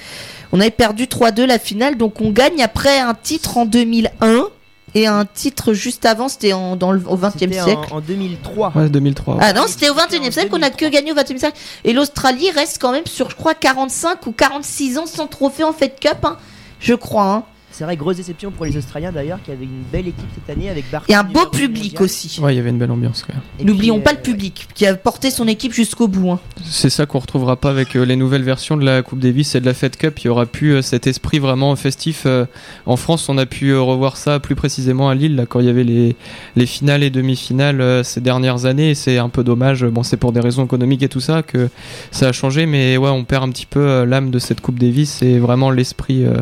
On 0.53 0.59
avait 0.59 0.69
perdu 0.71 1.05
3-2 1.05 1.45
la 1.45 1.59
finale, 1.59 1.97
donc 1.97 2.21
on 2.21 2.31
gagne 2.31 2.61
après 2.63 2.99
un 2.99 3.13
titre 3.13 3.57
en 3.57 3.65
2001 3.65 4.45
et 4.95 5.05
un 5.05 5.25
titre 5.25 5.73
juste 5.73 6.05
avant, 6.05 6.29
c'était 6.29 6.53
en- 6.53 6.75
dans 6.75 6.91
le, 6.91 7.01
au 7.07 7.17
20e 7.17 7.31
C'était 7.39 7.61
siècle. 7.61 7.87
en, 7.91 7.97
en 7.97 8.01
2003. 8.01 8.71
Ouais, 8.75 8.89
2003. 8.89 9.37
Ah 9.41 9.53
non, 9.53 9.63
c'était 9.67 9.89
au 9.89 9.93
21e 9.93 10.31
siècle 10.31 10.49
qu'on 10.49 10.61
a 10.61 10.69
que 10.69 10.85
gagné 10.85 11.11
au 11.11 11.15
21e 11.15 11.37
siècle. 11.37 11.57
Et 11.83 11.93
l'Australie 11.93 12.49
reste 12.51 12.77
quand 12.81 12.91
même 12.93 13.05
sur, 13.05 13.29
je 13.29 13.35
crois, 13.35 13.53
45 13.53 14.25
ou 14.27 14.31
46 14.31 14.97
ans 14.97 15.05
sans 15.05 15.27
trophée 15.27 15.63
en 15.65 15.73
Fed 15.73 15.99
Cup, 15.99 16.19
hein. 16.23 16.37
je 16.79 16.93
crois. 16.93 17.25
hein. 17.25 17.43
C'est 17.77 17.83
vrai, 17.83 17.95
grosse 17.95 18.17
déception 18.17 18.49
pour 18.49 18.65
les 18.65 18.75
Australiens 18.75 19.11
d'ailleurs, 19.11 19.37
qui 19.43 19.51
avaient 19.51 19.65
une 19.65 19.83
belle 19.91 20.07
équipe 20.07 20.25
cette 20.33 20.49
année 20.57 20.67
avec 20.67 20.89
Barty. 20.91 21.11
Et 21.11 21.15
un 21.15 21.23
beau 21.23 21.45
public 21.45 21.91
mondial. 21.93 22.03
aussi. 22.03 22.39
Ouais, 22.41 22.55
il 22.55 22.57
y 22.57 22.59
avait 22.59 22.71
une 22.71 22.79
belle 22.79 22.89
ambiance 22.89 23.21
quand 23.21 23.33
même. 23.35 23.43
Et 23.59 23.65
N'oublions 23.65 23.99
pas 23.99 24.11
euh, 24.11 24.15
le 24.15 24.21
public 24.23 24.67
qui 24.73 24.87
a 24.87 24.95
porté 24.95 25.29
son 25.29 25.47
équipe 25.47 25.73
jusqu'au 25.73 26.07
bout. 26.07 26.31
hein. 26.31 26.39
C'est 26.65 26.89
ça 26.89 27.05
qu'on 27.05 27.19
retrouvera 27.19 27.55
pas 27.55 27.69
avec 27.69 27.95
euh, 27.95 28.03
les 28.03 28.15
nouvelles 28.15 28.41
versions 28.41 28.77
de 28.77 28.83
la 28.83 29.03
Coupe 29.03 29.19
Davis 29.19 29.53
et 29.53 29.59
de 29.61 29.67
la 29.67 29.75
Fed 29.75 29.95
Cup. 29.95 30.17
Il 30.23 30.25
y 30.25 30.29
aura 30.29 30.47
plus 30.47 30.71
euh, 30.77 30.81
cet 30.81 31.05
esprit 31.05 31.37
vraiment 31.37 31.75
festif. 31.75 32.23
euh, 32.25 32.45
en 32.87 32.95
France, 32.97 33.29
on 33.29 33.37
a 33.37 33.45
pu 33.45 33.69
euh, 33.69 33.79
revoir 33.79 34.17
ça 34.17 34.39
plus 34.39 34.55
précisément 34.55 35.07
à 35.09 35.13
Lille, 35.13 35.35
là, 35.35 35.45
quand 35.45 35.59
il 35.59 35.67
y 35.67 35.69
avait 35.69 35.83
les, 35.83 36.15
les 36.55 36.65
finales 36.65 37.03
et 37.03 37.11
demi-finales 37.11 37.79
euh, 37.79 38.01
ces 38.01 38.21
dernières 38.21 38.65
années. 38.65 38.95
C'est 38.95 39.19
un 39.19 39.29
peu 39.29 39.43
dommage. 39.43 39.85
Bon, 39.85 40.01
c'est 40.01 40.17
pour 40.17 40.31
des 40.31 40.39
raisons 40.39 40.65
économiques 40.65 41.03
et 41.03 41.09
tout 41.09 41.19
ça 41.21 41.43
que 41.43 41.69
ça 42.09 42.29
a 42.29 42.31
changé, 42.31 42.65
mais 42.65 42.97
ouais, 42.97 43.09
on 43.11 43.23
perd 43.23 43.43
un 43.43 43.49
petit 43.51 43.67
peu 43.67 43.81
euh, 43.81 44.05
l'âme 44.07 44.31
de 44.31 44.39
cette 44.39 44.61
Coupe 44.61 44.79
Davis 44.79 45.21
et 45.21 45.37
vraiment 45.37 45.69
l'esprit, 45.69 46.25
euh, 46.25 46.37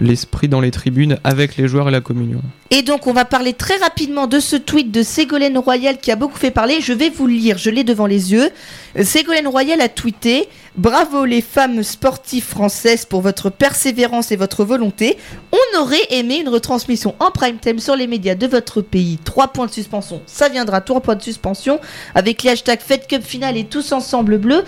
l'esprit 0.00 0.48
dans 0.48 0.60
les 0.60 0.70
tribunes 0.70 1.18
avec 1.24 1.56
les 1.56 1.68
joueurs 1.68 1.88
et 1.88 1.92
la 1.92 2.00
communion. 2.00 2.40
Et 2.70 2.82
donc, 2.82 3.06
on 3.06 3.12
va 3.12 3.24
parler 3.24 3.52
très 3.52 3.76
rapidement 3.76 4.26
de 4.26 4.40
ce 4.40 4.56
tweet 4.56 4.90
de 4.90 5.02
Ségolène 5.02 5.58
Royal 5.58 5.98
qui 5.98 6.10
a 6.10 6.16
beaucoup 6.16 6.38
fait 6.38 6.50
parler. 6.50 6.80
Je 6.80 6.92
vais 6.92 7.10
vous 7.10 7.26
le 7.26 7.34
lire, 7.34 7.58
je 7.58 7.70
l'ai 7.70 7.84
devant 7.84 8.06
les 8.06 8.32
yeux. 8.32 8.50
Euh, 8.98 9.04
Ségolène 9.04 9.48
Royal 9.48 9.80
a 9.80 9.88
tweeté 9.88 10.48
Bravo 10.76 11.24
les 11.24 11.40
femmes 11.42 11.82
sportives 11.82 12.44
françaises 12.44 13.04
pour 13.04 13.22
votre 13.22 13.50
persévérance 13.50 14.30
et 14.30 14.36
votre 14.36 14.64
volonté. 14.64 15.18
On 15.52 15.80
aurait 15.80 16.06
aimé 16.10 16.38
une 16.38 16.48
retransmission 16.48 17.16
en 17.18 17.32
prime 17.32 17.58
time 17.58 17.80
sur 17.80 17.96
les 17.96 18.06
médias 18.06 18.36
de 18.36 18.46
votre 18.46 18.80
pays. 18.80 19.18
Trois 19.24 19.48
points 19.48 19.66
de 19.66 19.72
suspension, 19.72 20.22
ça 20.26 20.48
viendra. 20.48 20.80
Trois 20.80 21.00
points 21.00 21.16
de 21.16 21.22
suspension 21.22 21.80
avec 22.14 22.42
les 22.44 22.50
hashtags 22.50 22.80
Fed 22.80 23.06
Cup 23.08 23.22
Final 23.24 23.56
et 23.56 23.64
tous 23.64 23.90
ensemble 23.92 24.38
bleu. 24.38 24.62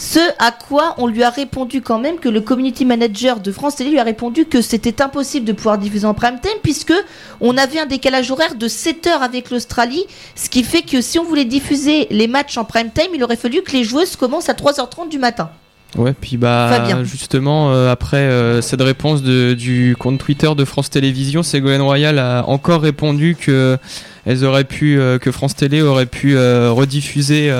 Ce 0.00 0.18
à 0.38 0.50
quoi 0.50 0.94
on 0.96 1.06
lui 1.06 1.22
a 1.22 1.28
répondu 1.28 1.82
quand 1.82 1.98
même 1.98 2.18
que 2.18 2.30
le 2.30 2.40
community 2.40 2.86
manager 2.86 3.38
de 3.38 3.52
France 3.52 3.76
Télé 3.76 3.90
lui 3.90 3.98
a 3.98 4.02
répondu 4.02 4.46
que 4.46 4.62
c'était 4.62 5.02
impossible 5.02 5.44
de 5.44 5.52
pouvoir 5.52 5.76
diffuser 5.76 6.06
en 6.06 6.14
prime 6.14 6.40
time 6.40 6.58
puisque 6.62 6.94
on 7.42 7.54
avait 7.58 7.78
un 7.78 7.84
décalage 7.84 8.30
horaire 8.30 8.54
de 8.54 8.66
7 8.66 9.06
heures 9.08 9.22
avec 9.22 9.50
l'Australie, 9.50 10.06
ce 10.36 10.48
qui 10.48 10.64
fait 10.64 10.80
que 10.80 11.02
si 11.02 11.18
on 11.18 11.24
voulait 11.24 11.44
diffuser 11.44 12.06
les 12.10 12.28
matchs 12.28 12.56
en 12.56 12.64
prime 12.64 12.88
time, 12.90 13.10
il 13.14 13.22
aurait 13.22 13.36
fallu 13.36 13.60
que 13.60 13.72
les 13.72 13.84
joueuses 13.84 14.16
commencent 14.16 14.48
à 14.48 14.54
3h30 14.54 15.10
du 15.10 15.18
matin. 15.18 15.50
Ouais, 15.98 16.14
puis 16.18 16.38
bah 16.38 16.70
Fabien. 16.70 17.04
justement 17.04 17.72
euh, 17.72 17.90
après 17.90 18.16
euh, 18.16 18.62
cette 18.62 18.80
réponse 18.80 19.22
de, 19.22 19.52
du 19.52 19.96
compte 19.98 20.18
Twitter 20.18 20.50
de 20.56 20.64
France 20.64 20.88
Télévisions, 20.88 21.42
Ségolène 21.42 21.82
Royal 21.82 22.18
a 22.18 22.44
encore 22.46 22.80
répondu 22.80 23.36
que 23.38 23.76
elles 24.24 24.44
auraient 24.46 24.64
pu 24.64 24.98
euh, 24.98 25.18
que 25.18 25.30
France 25.30 25.56
Télé 25.56 25.82
aurait 25.82 26.06
pu 26.06 26.38
rediffuser 26.38 27.52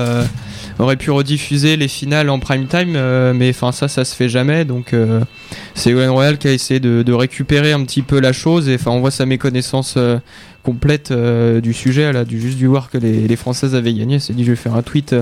aurait 0.78 0.96
pu 0.96 1.10
rediffuser 1.10 1.76
les 1.76 1.88
finales 1.88 2.30
en 2.30 2.38
prime 2.38 2.66
time, 2.66 2.94
euh, 2.96 3.32
mais 3.34 3.50
enfin 3.50 3.72
ça 3.72 3.88
ça 3.88 4.04
se 4.04 4.14
fait 4.14 4.28
jamais 4.28 4.64
donc 4.64 4.92
euh, 4.92 5.20
Ségolène 5.74 6.10
Royal 6.10 6.38
qui 6.38 6.48
a 6.48 6.52
essayé 6.52 6.80
de, 6.80 7.12
récupérer 7.12 7.72
un 7.72 7.84
petit 7.84 8.02
peu 8.02 8.20
la 8.20 8.32
chose 8.32 8.68
et 8.68 8.76
enfin 8.76 8.92
on 8.92 9.00
voit 9.00 9.10
sa 9.10 9.26
méconnaissance 9.26 9.94
euh, 9.96 10.18
complète 10.62 11.12
du 11.12 11.72
sujet 11.72 12.04
a 12.04 12.24
dû 12.24 12.40
juste 12.40 12.58
dû 12.58 12.66
voir 12.66 12.90
que 12.90 12.98
les, 12.98 13.26
les 13.26 13.36
Françaises 13.36 13.74
avaient 13.74 13.94
gagné 13.94 14.18
s'est 14.18 14.34
dit 14.34 14.44
je 14.44 14.50
vais 14.50 14.56
faire 14.56 14.74
un 14.74 14.82
tweet 14.82 15.14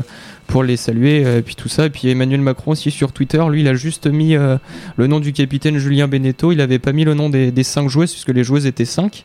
pour 0.49 0.64
les 0.64 0.76
saluer 0.76 1.25
euh, 1.25 1.38
et 1.38 1.43
puis 1.43 1.55
tout 1.55 1.69
ça. 1.69 1.87
Et 1.87 1.90
puis 1.90 2.09
Emmanuel 2.09 2.40
Macron 2.40 2.73
aussi 2.73 2.90
sur 2.90 3.12
Twitter. 3.12 3.40
Lui 3.50 3.61
il 3.61 3.69
a 3.69 3.75
juste 3.75 4.07
mis 4.09 4.35
euh, 4.35 4.57
le 4.97 5.07
nom 5.07 5.21
du 5.21 5.33
capitaine 5.33 5.78
Julien 5.78 6.09
Beneteau. 6.09 6.50
Il 6.50 6.61
avait 6.61 6.81
pas 6.81 6.93
mis 6.93 7.05
le 7.05 7.14
nom 7.14 7.28
des, 7.31 7.52
des 7.52 7.62
cinq 7.62 7.88
joueuses 7.88 8.11
puisque 8.12 8.31
les 8.31 8.43
joueuses 8.43 8.67
étaient 8.67 8.85
cinq. 8.85 9.25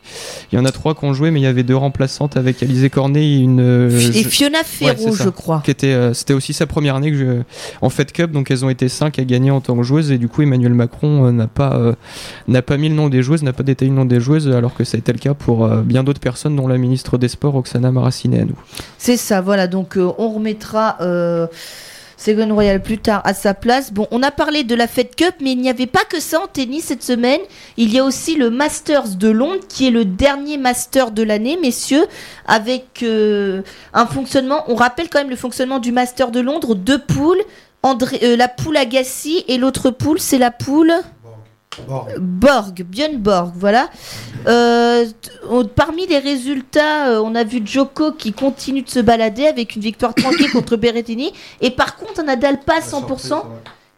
Il 0.52 0.56
y 0.56 0.58
en 0.58 0.64
a 0.64 0.70
trois 0.70 0.94
qui 0.94 1.04
ont 1.04 1.12
joué 1.14 1.32
mais 1.32 1.40
il 1.40 1.42
y 1.42 1.46
avait 1.48 1.62
deux 1.64 1.74
remplaçantes 1.76 2.36
avec 2.36 2.62
Alizé 2.62 2.90
Cornet 2.90 3.24
et 3.26 3.38
une 3.40 3.60
euh, 3.60 3.90
Et 3.90 4.22
je- 4.22 4.28
Fiona 4.28 4.62
Ferro, 4.64 5.12
je 5.14 5.28
crois. 5.30 5.62
qui 5.64 5.70
était 5.72 5.88
euh, 5.94 6.14
c'était 6.14 6.34
aussi 6.34 6.52
sa 6.52 6.66
première 6.66 6.94
année 6.94 7.10
que 7.10 7.16
je, 7.16 7.42
en 7.82 7.88
Fed 7.90 8.12
Cup. 8.12 8.30
Donc 8.30 8.50
elles 8.50 8.64
ont 8.64 8.70
été 8.70 8.88
cinq 8.88 9.18
à 9.18 9.24
gagner 9.24 9.50
en 9.50 9.60
tant 9.60 9.76
que 9.76 9.82
joueuses. 9.82 10.12
Et 10.12 10.18
du 10.18 10.28
coup 10.28 10.42
Emmanuel 10.42 10.74
Macron 10.74 11.32
n'a 11.32 11.46
pas 11.48 11.94
n'a 12.48 12.62
pas 12.62 12.76
mis 12.76 12.88
le 12.90 12.94
nom 12.94 13.08
des 13.08 13.22
joueuses 13.22 13.42
n'a 13.42 13.52
pas 13.52 13.62
détaillé 13.62 13.90
le 13.90 13.96
nom 13.96 14.04
des 14.04 14.20
joueuses 14.20 14.48
alors 14.48 14.74
que 14.74 14.84
ça 14.84 14.96
a 14.96 14.98
été 14.98 15.12
le 15.12 15.18
cas 15.18 15.34
pour 15.34 15.66
bien 15.68 16.04
d'autres 16.04 16.20
personnes 16.20 16.54
dont 16.54 16.68
la 16.68 16.76
ministre 16.78 17.16
des 17.16 17.28
Sports 17.28 17.54
Oksana 17.56 17.90
Maracineanu. 17.90 18.52
C'est 18.98 19.16
ça, 19.16 19.40
voilà. 19.40 19.66
Donc, 19.66 19.96
on 19.98 20.28
remettra 20.30 20.96
Ségolène 22.24 22.52
Royal 22.52 22.82
plus 22.82 22.96
tard 22.96 23.20
à 23.24 23.34
sa 23.34 23.52
place. 23.52 23.92
Bon, 23.92 24.06
on 24.10 24.22
a 24.22 24.30
parlé 24.30 24.64
de 24.64 24.74
la 24.74 24.86
Fed 24.86 25.14
Cup, 25.14 25.34
mais 25.42 25.52
il 25.52 25.60
n'y 25.60 25.68
avait 25.68 25.86
pas 25.86 26.04
que 26.08 26.20
ça 26.20 26.40
en 26.40 26.46
tennis 26.46 26.84
cette 26.84 27.02
semaine. 27.02 27.40
Il 27.76 27.92
y 27.92 27.98
a 27.98 28.04
aussi 28.04 28.34
le 28.36 28.48
Masters 28.48 29.16
de 29.16 29.28
Londres, 29.28 29.60
qui 29.68 29.86
est 29.86 29.90
le 29.90 30.06
dernier 30.06 30.56
Master 30.56 31.10
de 31.10 31.22
l'année, 31.22 31.58
messieurs, 31.60 32.06
avec 32.46 33.02
euh, 33.02 33.60
un 33.92 34.06
fonctionnement. 34.06 34.64
On 34.68 34.74
rappelle 34.74 35.10
quand 35.10 35.18
même 35.18 35.28
le 35.28 35.36
fonctionnement 35.36 35.80
du 35.80 35.92
Master 35.92 36.30
de 36.30 36.40
Londres 36.40 36.74
deux 36.74 36.98
poules. 36.98 37.42
Euh, 37.84 38.36
la 38.36 38.48
poule 38.48 38.78
Agassi 38.78 39.44
et 39.46 39.58
l'autre 39.58 39.90
poule, 39.90 40.18
c'est 40.18 40.38
la 40.38 40.50
poule. 40.50 40.94
Borg, 42.18 42.82
Björn 42.84 43.16
Borg, 43.18 43.52
voilà. 43.56 43.88
Euh, 44.46 45.06
on- 45.48 45.64
parmi 45.64 46.06
les 46.06 46.18
résultats, 46.18 47.08
euh, 47.08 47.22
on 47.24 47.34
a 47.34 47.44
vu 47.44 47.60
Joko 47.64 48.12
qui 48.12 48.32
continue 48.32 48.82
de 48.82 48.90
se 48.90 49.00
balader 49.00 49.46
avec 49.46 49.74
une 49.76 49.82
victoire 49.82 50.14
tranquille 50.14 50.50
contre 50.52 50.76
Berrettini. 50.76 51.32
Et 51.60 51.70
par 51.70 51.96
contre, 51.96 52.20
un 52.20 52.24
Nadal 52.24 52.60
pas 52.60 52.78
à 52.78 52.80
100% 52.80 53.42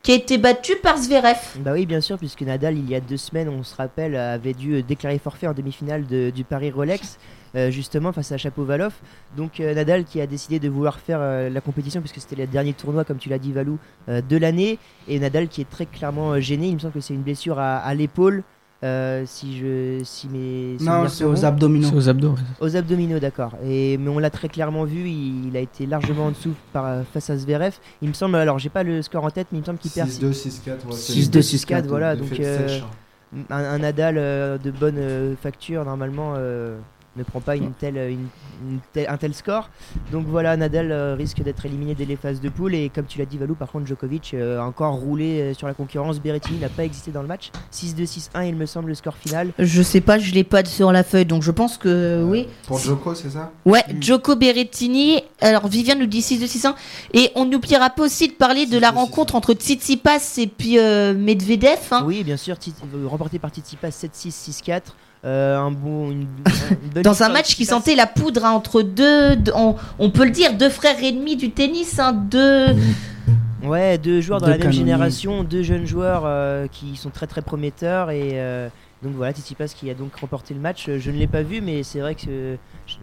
qui 0.06 0.12
a 0.12 0.14
été 0.14 0.38
battu 0.38 0.76
par 0.76 0.98
Zverev. 0.98 1.36
Bah 1.58 1.72
oui, 1.72 1.84
bien 1.84 2.00
sûr, 2.00 2.16
puisque 2.16 2.42
Nadal, 2.42 2.78
il 2.78 2.88
y 2.88 2.94
a 2.94 3.00
deux 3.00 3.16
semaines, 3.16 3.48
on 3.48 3.64
se 3.64 3.74
rappelle, 3.74 4.14
avait 4.14 4.52
dû 4.52 4.74
euh, 4.74 4.82
déclarer 4.82 5.18
forfait 5.18 5.48
en 5.48 5.52
demi-finale 5.52 6.06
de- 6.06 6.30
du 6.30 6.44
Paris 6.44 6.70
Rolex, 6.70 7.18
euh, 7.56 7.72
justement 7.72 8.12
face 8.12 8.30
à 8.30 8.36
Chapovalov. 8.36 8.92
Donc 9.36 9.58
euh, 9.58 9.74
Nadal 9.74 10.04
qui 10.04 10.20
a 10.20 10.28
décidé 10.28 10.60
de 10.60 10.68
vouloir 10.68 11.00
faire 11.00 11.50
la 11.50 11.60
compétition, 11.60 12.00
puisque 12.00 12.20
c'était 12.20 12.36
le 12.36 12.46
dernier 12.46 12.72
tournoi, 12.72 13.02
comme 13.02 13.18
tu 13.18 13.28
l'as 13.28 13.40
dit, 13.40 13.50
Valou, 13.50 13.80
de 14.06 14.36
l'année. 14.36 14.78
Et 15.08 15.18
Nadal 15.18 15.48
qui 15.48 15.62
est 15.62 15.68
très 15.68 15.86
clairement 15.86 16.38
gêné, 16.38 16.68
il 16.68 16.74
me 16.74 16.78
semble 16.78 16.92
que 16.94 17.00
c'est 17.00 17.14
une 17.14 17.22
blessure 17.22 17.58
à 17.58 17.92
l'épaule. 17.92 18.44
Euh, 18.84 19.24
si 19.26 19.56
je 19.58 20.00
si 20.04 20.28
mes 20.28 20.76
Non, 20.80 21.08
c'est 21.08 21.24
aux 21.24 21.44
abdominaux. 21.44 21.90
Aux 21.94 22.08
abdos. 22.08 22.30
ouais. 22.30 22.36
Aux 22.60 22.76
abdominaux, 22.76 23.18
d'accord. 23.18 23.52
Et 23.64 23.96
mais 23.96 24.10
on 24.10 24.18
l'a 24.18 24.30
très 24.30 24.48
clairement 24.48 24.84
vu, 24.84 25.08
il, 25.08 25.48
il 25.48 25.56
a 25.56 25.60
été 25.60 25.86
largement 25.86 26.26
en 26.26 26.30
dessous 26.30 26.52
par, 26.72 27.04
face 27.12 27.30
à 27.30 27.36
Zverev. 27.36 27.74
Il 28.02 28.08
me 28.08 28.14
semble, 28.14 28.36
alors 28.36 28.58
j'ai 28.58 28.68
pas 28.68 28.82
le 28.82 29.00
score 29.02 29.24
en 29.24 29.30
tête, 29.30 29.48
mais 29.52 29.58
il 29.58 29.60
me 29.62 29.66
semble 29.66 29.78
qu'il 29.78 29.90
perd 29.90 30.08
6-2, 30.08 30.30
6-4. 30.32 30.68
ouais, 30.68 30.76
c'est 30.92 31.12
6-2, 31.14 31.34
le 31.36 31.40
6-4, 31.40 31.86
voilà. 31.86 32.16
Donc 32.16 32.38
euh, 32.38 32.80
hein. 33.34 33.38
un, 33.50 33.64
un 33.64 33.78
Nadal 33.78 34.16
euh, 34.18 34.58
de 34.58 34.70
bonne 34.70 34.98
euh, 34.98 35.34
facture 35.42 35.84
normalement 35.84 36.34
euh, 36.36 36.76
ne 37.16 37.22
prend 37.24 37.40
pas 37.40 37.56
une 37.56 37.72
telle, 37.72 37.96
une- 37.96 38.28
une 38.70 38.78
telle- 38.92 39.08
un 39.08 39.16
tel 39.16 39.34
score. 39.34 39.68
Donc 40.12 40.26
voilà, 40.28 40.56
Nadal 40.56 40.90
euh, 40.92 41.14
risque 41.14 41.42
d'être 41.42 41.64
éliminé 41.66 41.94
dès 41.94 42.04
les 42.04 42.16
phases 42.16 42.40
de 42.40 42.48
poule. 42.48 42.74
Et 42.74 42.88
comme 42.88 43.06
tu 43.06 43.18
l'as 43.18 43.24
dit, 43.24 43.38
Valou, 43.38 43.54
par 43.54 43.70
contre, 43.70 43.86
Djokovic 43.86 44.32
euh, 44.34 44.60
a 44.60 44.64
encore 44.64 44.94
roulé 44.94 45.40
euh, 45.40 45.54
sur 45.54 45.66
la 45.66 45.74
concurrence. 45.74 46.20
Berrettini 46.20 46.58
n'a 46.58 46.68
pas 46.68 46.84
existé 46.84 47.10
dans 47.10 47.22
le 47.22 47.28
match. 47.28 47.50
6-2, 47.72 48.04
6-1, 48.06 48.46
il 48.48 48.56
me 48.56 48.66
semble, 48.66 48.88
le 48.88 48.94
score 48.94 49.16
final. 49.16 49.52
Je 49.58 49.82
sais 49.82 50.00
pas, 50.00 50.18
je 50.18 50.32
l'ai 50.32 50.44
pas 50.44 50.64
sur 50.64 50.92
la 50.92 51.02
feuille, 51.04 51.26
donc 51.26 51.42
je 51.42 51.50
pense 51.50 51.76
que 51.78 52.22
oui. 52.24 52.46
Pour 52.66 52.78
Joko, 52.78 53.14
c'est 53.14 53.30
ça? 53.30 53.52
Ouais, 53.64 53.82
Joko 54.00 54.36
Berrettini. 54.36 55.22
Alors, 55.40 55.66
Vivian 55.68 55.96
nous 55.98 56.06
dit 56.06 56.22
6 56.22 56.38
de 56.40 56.46
6 56.46 56.66
Et 57.14 57.30
on 57.34 57.44
n'oubliera 57.44 57.90
pas 57.90 58.02
aussi 58.04 58.28
de 58.28 58.32
parler 58.34 58.66
de 58.66 58.78
la 58.78 58.88
6-2, 58.90 58.92
6-1. 58.92 58.94
rencontre 58.96 59.34
entre 59.34 59.52
Tsitsipas 59.54 60.34
et 60.38 60.46
puis 60.46 60.78
euh, 60.78 61.14
Medvedev. 61.14 61.78
hein. 61.90 62.02
Oui, 62.06 62.24
bien 62.24 62.36
sûr, 62.36 62.56
euh, 62.94 63.06
remporté 63.06 63.38
par 63.38 63.50
Tsitsipas 63.50 63.88
7-6, 63.90 64.30
6-4. 64.30 64.80
Euh, 65.26 65.58
un 65.58 65.72
bon, 65.72 66.10
une, 66.12 66.20
une 66.20 66.26
bonne 66.94 67.02
Dans 67.02 67.22
un 67.22 67.28
match 67.30 67.56
qui 67.56 67.64
sentait 67.64 67.96
la 67.96 68.06
poudre 68.06 68.44
hein, 68.44 68.52
entre 68.52 68.82
deux, 68.82 69.34
deux- 69.36 69.52
on, 69.56 69.74
on 69.98 70.10
peut 70.10 70.24
le 70.24 70.30
dire, 70.30 70.56
deux 70.56 70.70
frères 70.70 71.02
ennemis 71.02 71.36
du 71.36 71.50
tennis, 71.50 71.98
hein, 71.98 72.12
deux. 72.12 72.66
Ouais, 73.64 73.98
deux 73.98 74.20
joueurs 74.20 74.40
dans 74.40 74.46
Deux 74.46 74.52
la 74.52 74.58
même 74.58 74.72
génération, 74.72 75.42
deux 75.42 75.62
jeunes 75.62 75.86
joueurs 75.86 76.22
euh, 76.24 76.66
qui 76.70 76.94
sont 76.96 77.10
très 77.10 77.26
très 77.26 77.42
prometteurs 77.42 78.12
et 78.12 78.30
euh, 78.34 78.68
donc 79.02 79.14
voilà 79.16 79.32
Tsitsipas 79.32 79.66
qui 79.66 79.90
a 79.90 79.94
donc 79.94 80.14
remporté 80.14 80.54
le 80.54 80.60
match. 80.60 80.88
Je 80.98 81.10
ne 81.10 81.16
l'ai 81.16 81.26
pas 81.26 81.42
vu, 81.42 81.60
mais 81.60 81.82
c'est 81.82 81.98
vrai 81.98 82.14
que 82.14 82.56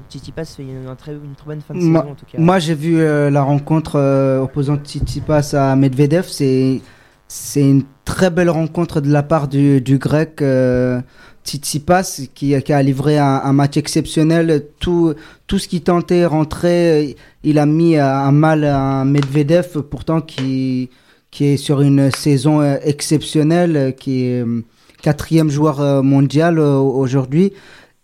Tsitsipas 0.09 0.45
fait 0.45 0.63
une, 0.63 0.87
un 0.89 0.95
très, 0.95 1.11
une 1.11 1.35
très 1.35 1.47
bonne 1.47 1.59
fin 1.61 1.73
de 1.73 1.79
Moi- 1.79 2.01
saison 2.01 2.13
en 2.13 2.15
tout 2.15 2.25
cas. 2.31 2.37
Moi, 2.37 2.59
j'ai 2.59 2.75
vu 2.75 2.97
euh, 3.01 3.29
la 3.29 3.41
rencontre 3.41 3.97
euh, 3.97 4.39
opposant 4.39 4.77
Tsitsipas 4.77 5.53
à 5.53 5.75
Medvedev. 5.75 6.25
C'est 6.29 6.79
c'est 7.27 7.61
une 7.67 7.83
très 8.05 8.29
belle 8.29 8.49
rencontre 8.49 9.01
de 9.01 9.11
la 9.11 9.23
part 9.23 9.47
du, 9.49 9.81
du 9.81 9.97
grec 9.97 10.41
euh, 10.41 11.01
Tsitsipas 11.43 12.21
qui, 12.33 12.55
a 12.55 12.83
livré 12.83 13.17
un, 13.17 13.53
match 13.53 13.77
exceptionnel. 13.77 14.65
Tout, 14.79 15.15
ce 15.49 15.67
qui 15.67 15.81
tentait 15.81 16.25
rentrer, 16.25 17.15
il 17.43 17.59
a 17.59 17.65
mis 17.65 17.97
à, 17.97 18.25
à 18.25 18.31
mal 18.31 18.63
un 18.63 19.05
Medvedev, 19.05 19.81
pourtant 19.89 20.21
qui, 20.21 20.89
qui 21.31 21.45
est 21.45 21.57
sur 21.57 21.81
une 21.81 22.11
saison 22.11 22.61
euh, 22.61 22.77
exceptionnelle, 22.83 23.75
euh, 23.75 23.91
qui 23.91 24.25
est 24.25 24.41
euh, 24.41 24.63
quatrième 25.01 25.49
joueur 25.49 25.81
euh, 25.81 26.01
mondial 26.01 26.59
euh, 26.59 26.77
aujourd'hui. 26.77 27.53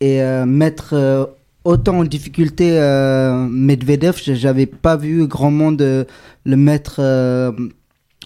Et 0.02 0.22
euh, 0.22 0.46
mettre 0.46 0.94
euh, 0.94 1.26
autant 1.64 2.00
en 2.00 2.04
difficulté 2.04 2.80
euh, 2.80 3.48
Medvedev, 3.50 4.16
j'avais 4.18 4.66
pas 4.66 4.98
vu 4.98 5.28
grand 5.28 5.52
monde 5.52 5.82
euh, 5.82 6.06
le 6.46 6.56
mettre 6.56 6.98
euh, 7.00 7.52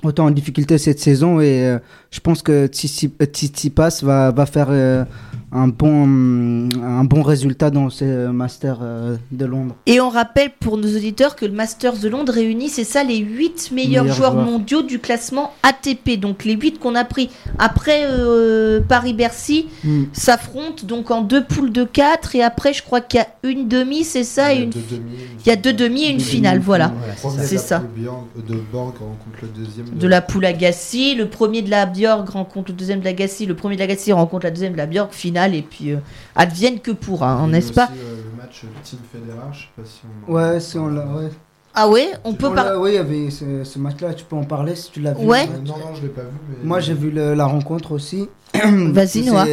autant 0.04 0.26
en 0.26 0.32
difficulté 0.32 0.78
cette 0.78 1.00
saison 1.00 1.40
euh, 1.40 1.80
je 2.14 2.20
pense 2.20 2.44
que 2.44 2.52
euh, 2.52 3.26
Tsitsipas 3.26 4.00
va, 4.04 4.30
va 4.32 4.46
faire 4.46 4.68
euh, 4.70 5.04
un, 5.52 5.68
bon, 5.68 6.04
hum, 6.04 6.70
un 6.84 7.04
bon 7.04 7.22
résultat 7.24 7.70
dans 7.72 7.90
ce 7.90 8.28
Master 8.28 8.80
euh, 8.82 9.18
de 9.32 9.46
Londres. 9.46 9.76
Et 9.88 10.00
on 10.00 10.10
rappelle 10.10 10.52
pour 10.60 10.78
nos 10.78 10.88
auditeurs 10.96 11.36
que 11.36 11.46
le 11.46 11.52
Masters 11.54 11.98
de 11.98 12.08
Londres 12.10 12.32
réunit, 12.34 12.70
c'est 12.70 12.84
ça, 12.84 13.04
les 13.04 13.18
8 13.18 13.72
meilleurs 13.74 14.04
Meilleurs 14.04 14.16
joueurs 14.16 14.32
joueurs. 14.34 14.46
mondiaux 14.46 14.82
du 14.84 15.00
classement 15.00 15.54
ATP. 15.64 16.20
Donc 16.20 16.46
les 16.46 16.54
8 16.54 16.80
qu'on 16.80 16.94
a 16.96 17.04
pris 17.04 17.30
après 17.60 18.06
euh, 18.10 18.80
Paris-Bercy 18.88 19.66
Hmm. 19.84 20.04
s'affrontent 20.14 20.86
donc 20.86 21.12
en 21.12 21.22
deux 21.22 21.44
poules 21.44 21.72
de 21.72 21.84
4 21.84 22.36
et 22.36 22.44
après 22.44 22.74
je 22.74 22.84
crois 22.84 23.02
qu'il 23.02 23.20
y 23.20 23.24
a 23.24 23.28
une 23.44 23.68
demi, 23.68 24.04
c'est 24.04 24.24
ça, 24.24 24.54
Il 24.54 24.60
y 24.60 24.60
et 24.60 24.62
a 24.62 24.64
une... 24.66 24.70
deux 24.70 24.82
demi, 24.92 25.12
il 25.40 25.48
y 25.48 25.52
a 25.52 25.56
deux 25.56 25.74
demi 25.74 26.04
et 26.06 26.10
une 26.12 26.20
finale, 26.20 26.56
demi, 26.56 26.66
voilà. 26.66 26.94
C'est 27.42 27.58
ça. 27.58 27.84
de 27.98 28.56
Borg 28.72 28.94
rencontre 29.00 29.38
le 29.42 29.48
deuxième 29.50 29.86
De 29.98 30.08
la 30.08 30.22
poule 30.22 30.46
Agassi, 30.46 31.16
le 31.16 31.28
premier 31.28 31.62
de 31.62 31.70
la 31.70 31.86
Björk 32.04 32.30
rencontre 32.30 32.72
le 32.72 32.76
deuxième 32.78 33.00
de 33.00 33.06
l'Agassi, 33.06 33.46
le 33.46 33.56
premier 33.56 33.76
de 33.76 33.82
l'Agassi 33.82 34.12
rencontre 34.12 34.46
la 34.46 34.52
deuxième 34.52 34.74
de 34.74 34.78
la 34.78 34.86
Björk, 34.86 35.14
finale, 35.14 35.56
et 35.56 35.62
puis 35.62 35.92
euh, 35.94 35.98
advienne 36.36 36.80
que 36.80 36.92
pourra, 36.92 37.32
hein, 37.32 37.48
n'est-ce 37.48 37.72
pas? 37.72 37.90
euh, 37.92 38.18
le 38.30 38.42
match 38.42 38.62
Team 38.84 39.00
Federer, 39.12 39.38
je 39.54 39.60
sais 39.60 39.66
pas 39.78 39.84
si 39.86 40.02
on. 40.28 40.34
Ouais, 40.34 40.60
si 40.60 40.78
on 40.78 40.88
l'a, 40.90 41.06
ouais. 41.06 41.30
Ah 41.74 41.88
ouais, 41.90 42.08
on 42.24 42.34
peut 42.34 42.54
pas. 42.54 42.78
Oui, 42.78 42.92
il 42.92 42.96
y 42.96 42.98
avait 42.98 43.30
ce, 43.32 43.64
ce 43.64 43.80
match-là, 43.80 44.14
tu 44.14 44.26
peux 44.26 44.36
en 44.36 44.44
parler 44.44 44.76
si 44.76 44.92
tu 44.92 45.00
l'as 45.00 45.14
vu? 45.14 45.26
Ouais. 45.26 45.48
Euh, 45.52 45.58
non, 45.66 45.74
non, 45.78 45.96
je 45.96 46.02
l'ai 46.04 46.10
pas 46.10 46.22
vu. 46.22 46.28
Mais... 46.50 46.56
Moi, 46.68 46.80
j'ai 46.82 46.94
vu 46.94 47.10
le- 47.10 47.34
la 47.34 47.46
rencontre 47.46 47.94
aussi. 47.94 48.28
Vas-y, 48.54 49.24
Noah. 49.24 49.46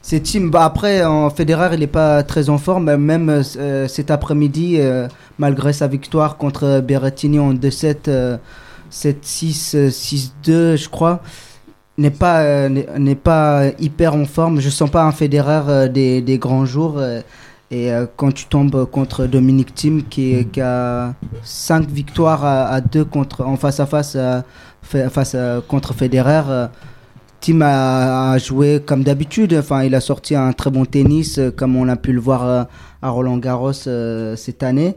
C'est 0.00 0.20
team. 0.20 0.50
Bah, 0.50 0.64
après, 0.64 1.04
en 1.04 1.28
Federer, 1.30 1.70
il 1.74 1.80
n'est 1.80 1.86
pas 1.86 2.22
très 2.22 2.48
en 2.50 2.56
forme. 2.58 2.94
Même 2.96 3.42
euh, 3.58 3.88
cet 3.88 4.10
après-midi, 4.10 4.76
euh, 4.78 5.06
malgré 5.38 5.72
sa 5.74 5.86
victoire 5.86 6.36
contre 6.38 6.80
Berrettini 6.80 7.38
en 7.38 7.52
2-7, 7.54 7.96
euh, 8.08 8.36
7-6, 8.90 9.76
euh, 9.76 9.88
6-2, 9.90 10.76
je 10.76 10.88
crois, 10.88 11.20
n'est 11.98 12.10
pas, 12.10 12.40
euh, 12.42 12.68
n'est 12.98 13.14
pas 13.14 13.68
hyper 13.78 14.14
en 14.14 14.24
forme. 14.24 14.60
Je 14.60 14.68
sens 14.70 14.90
pas 14.90 15.04
un 15.04 15.12
Federer 15.12 15.62
euh, 15.68 15.88
des, 15.88 16.20
des 16.22 16.38
grands 16.38 16.66
jours. 16.66 16.94
euh, 16.98 17.20
et 17.70 17.90
quand 18.16 18.30
tu 18.32 18.44
tombes 18.44 18.84
contre 18.88 19.26
Dominic 19.26 19.74
Thiem, 19.74 20.04
qui, 20.04 20.46
a 20.60 21.14
5 21.42 21.88
victoires 21.88 22.44
à, 22.44 22.80
2 22.80 23.04
contre, 23.04 23.42
en 23.44 23.56
face 23.56 23.80
à 23.80 23.86
face, 23.86 24.16
fa- 24.82 25.08
face 25.10 25.34
à- 25.34 25.60
contre 25.66 25.92
Federer, 25.92 26.68
Tim 27.40 27.62
a, 27.62 28.32
a 28.32 28.38
joué 28.38 28.80
comme 28.84 29.02
d'habitude. 29.02 29.54
Enfin, 29.58 29.82
il 29.82 29.94
a 29.96 30.00
sorti 30.00 30.36
un 30.36 30.52
très 30.52 30.70
bon 30.70 30.84
tennis, 30.84 31.40
comme 31.56 31.74
on 31.74 31.88
a 31.88 31.96
pu 31.96 32.12
le 32.12 32.20
voir 32.20 32.68
à 33.02 33.08
Roland 33.10 33.38
Garros 33.38 33.72
cette 33.72 34.62
année. 34.62 34.94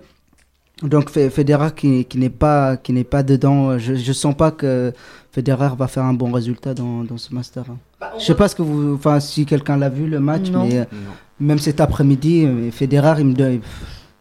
Donc 0.83 1.09
Fe- 1.09 1.31
Federer 1.31 1.69
qui, 1.75 2.05
qui 2.05 2.19
n'est 2.19 2.29
pas 2.29 2.77
qui 2.77 2.93
n'est 2.93 3.03
pas 3.05 3.23
dedans, 3.23 3.79
je 3.79 3.95
je 3.95 4.13
sens 4.13 4.35
pas 4.35 4.51
que 4.51 4.93
Federer 5.37 5.69
va 5.77 5.87
faire 5.87 6.03
un 6.03 6.15
bon 6.15 6.31
résultat 6.31 6.73
dans, 6.73 7.03
dans 7.03 7.17
ce 7.19 7.31
Master. 7.31 7.63
hein. 7.69 7.77
Je 8.17 8.23
sais 8.25 8.33
pas 8.33 8.47
ce 8.47 8.55
que 8.55 8.63
vous, 8.63 8.95
enfin 8.95 9.19
si 9.19 9.45
quelqu'un 9.45 9.77
l'a 9.77 9.87
vu 9.89 10.07
le 10.07 10.19
match, 10.19 10.49
Non. 10.49 10.65
mais 10.65 10.79
euh, 10.79 10.85
même 11.39 11.59
cet 11.59 11.79
après-midi, 11.79 12.43
euh, 12.43 12.71
Federer 12.71 13.17
il 13.19 13.27
me 13.27 13.33
donne- 13.35 13.59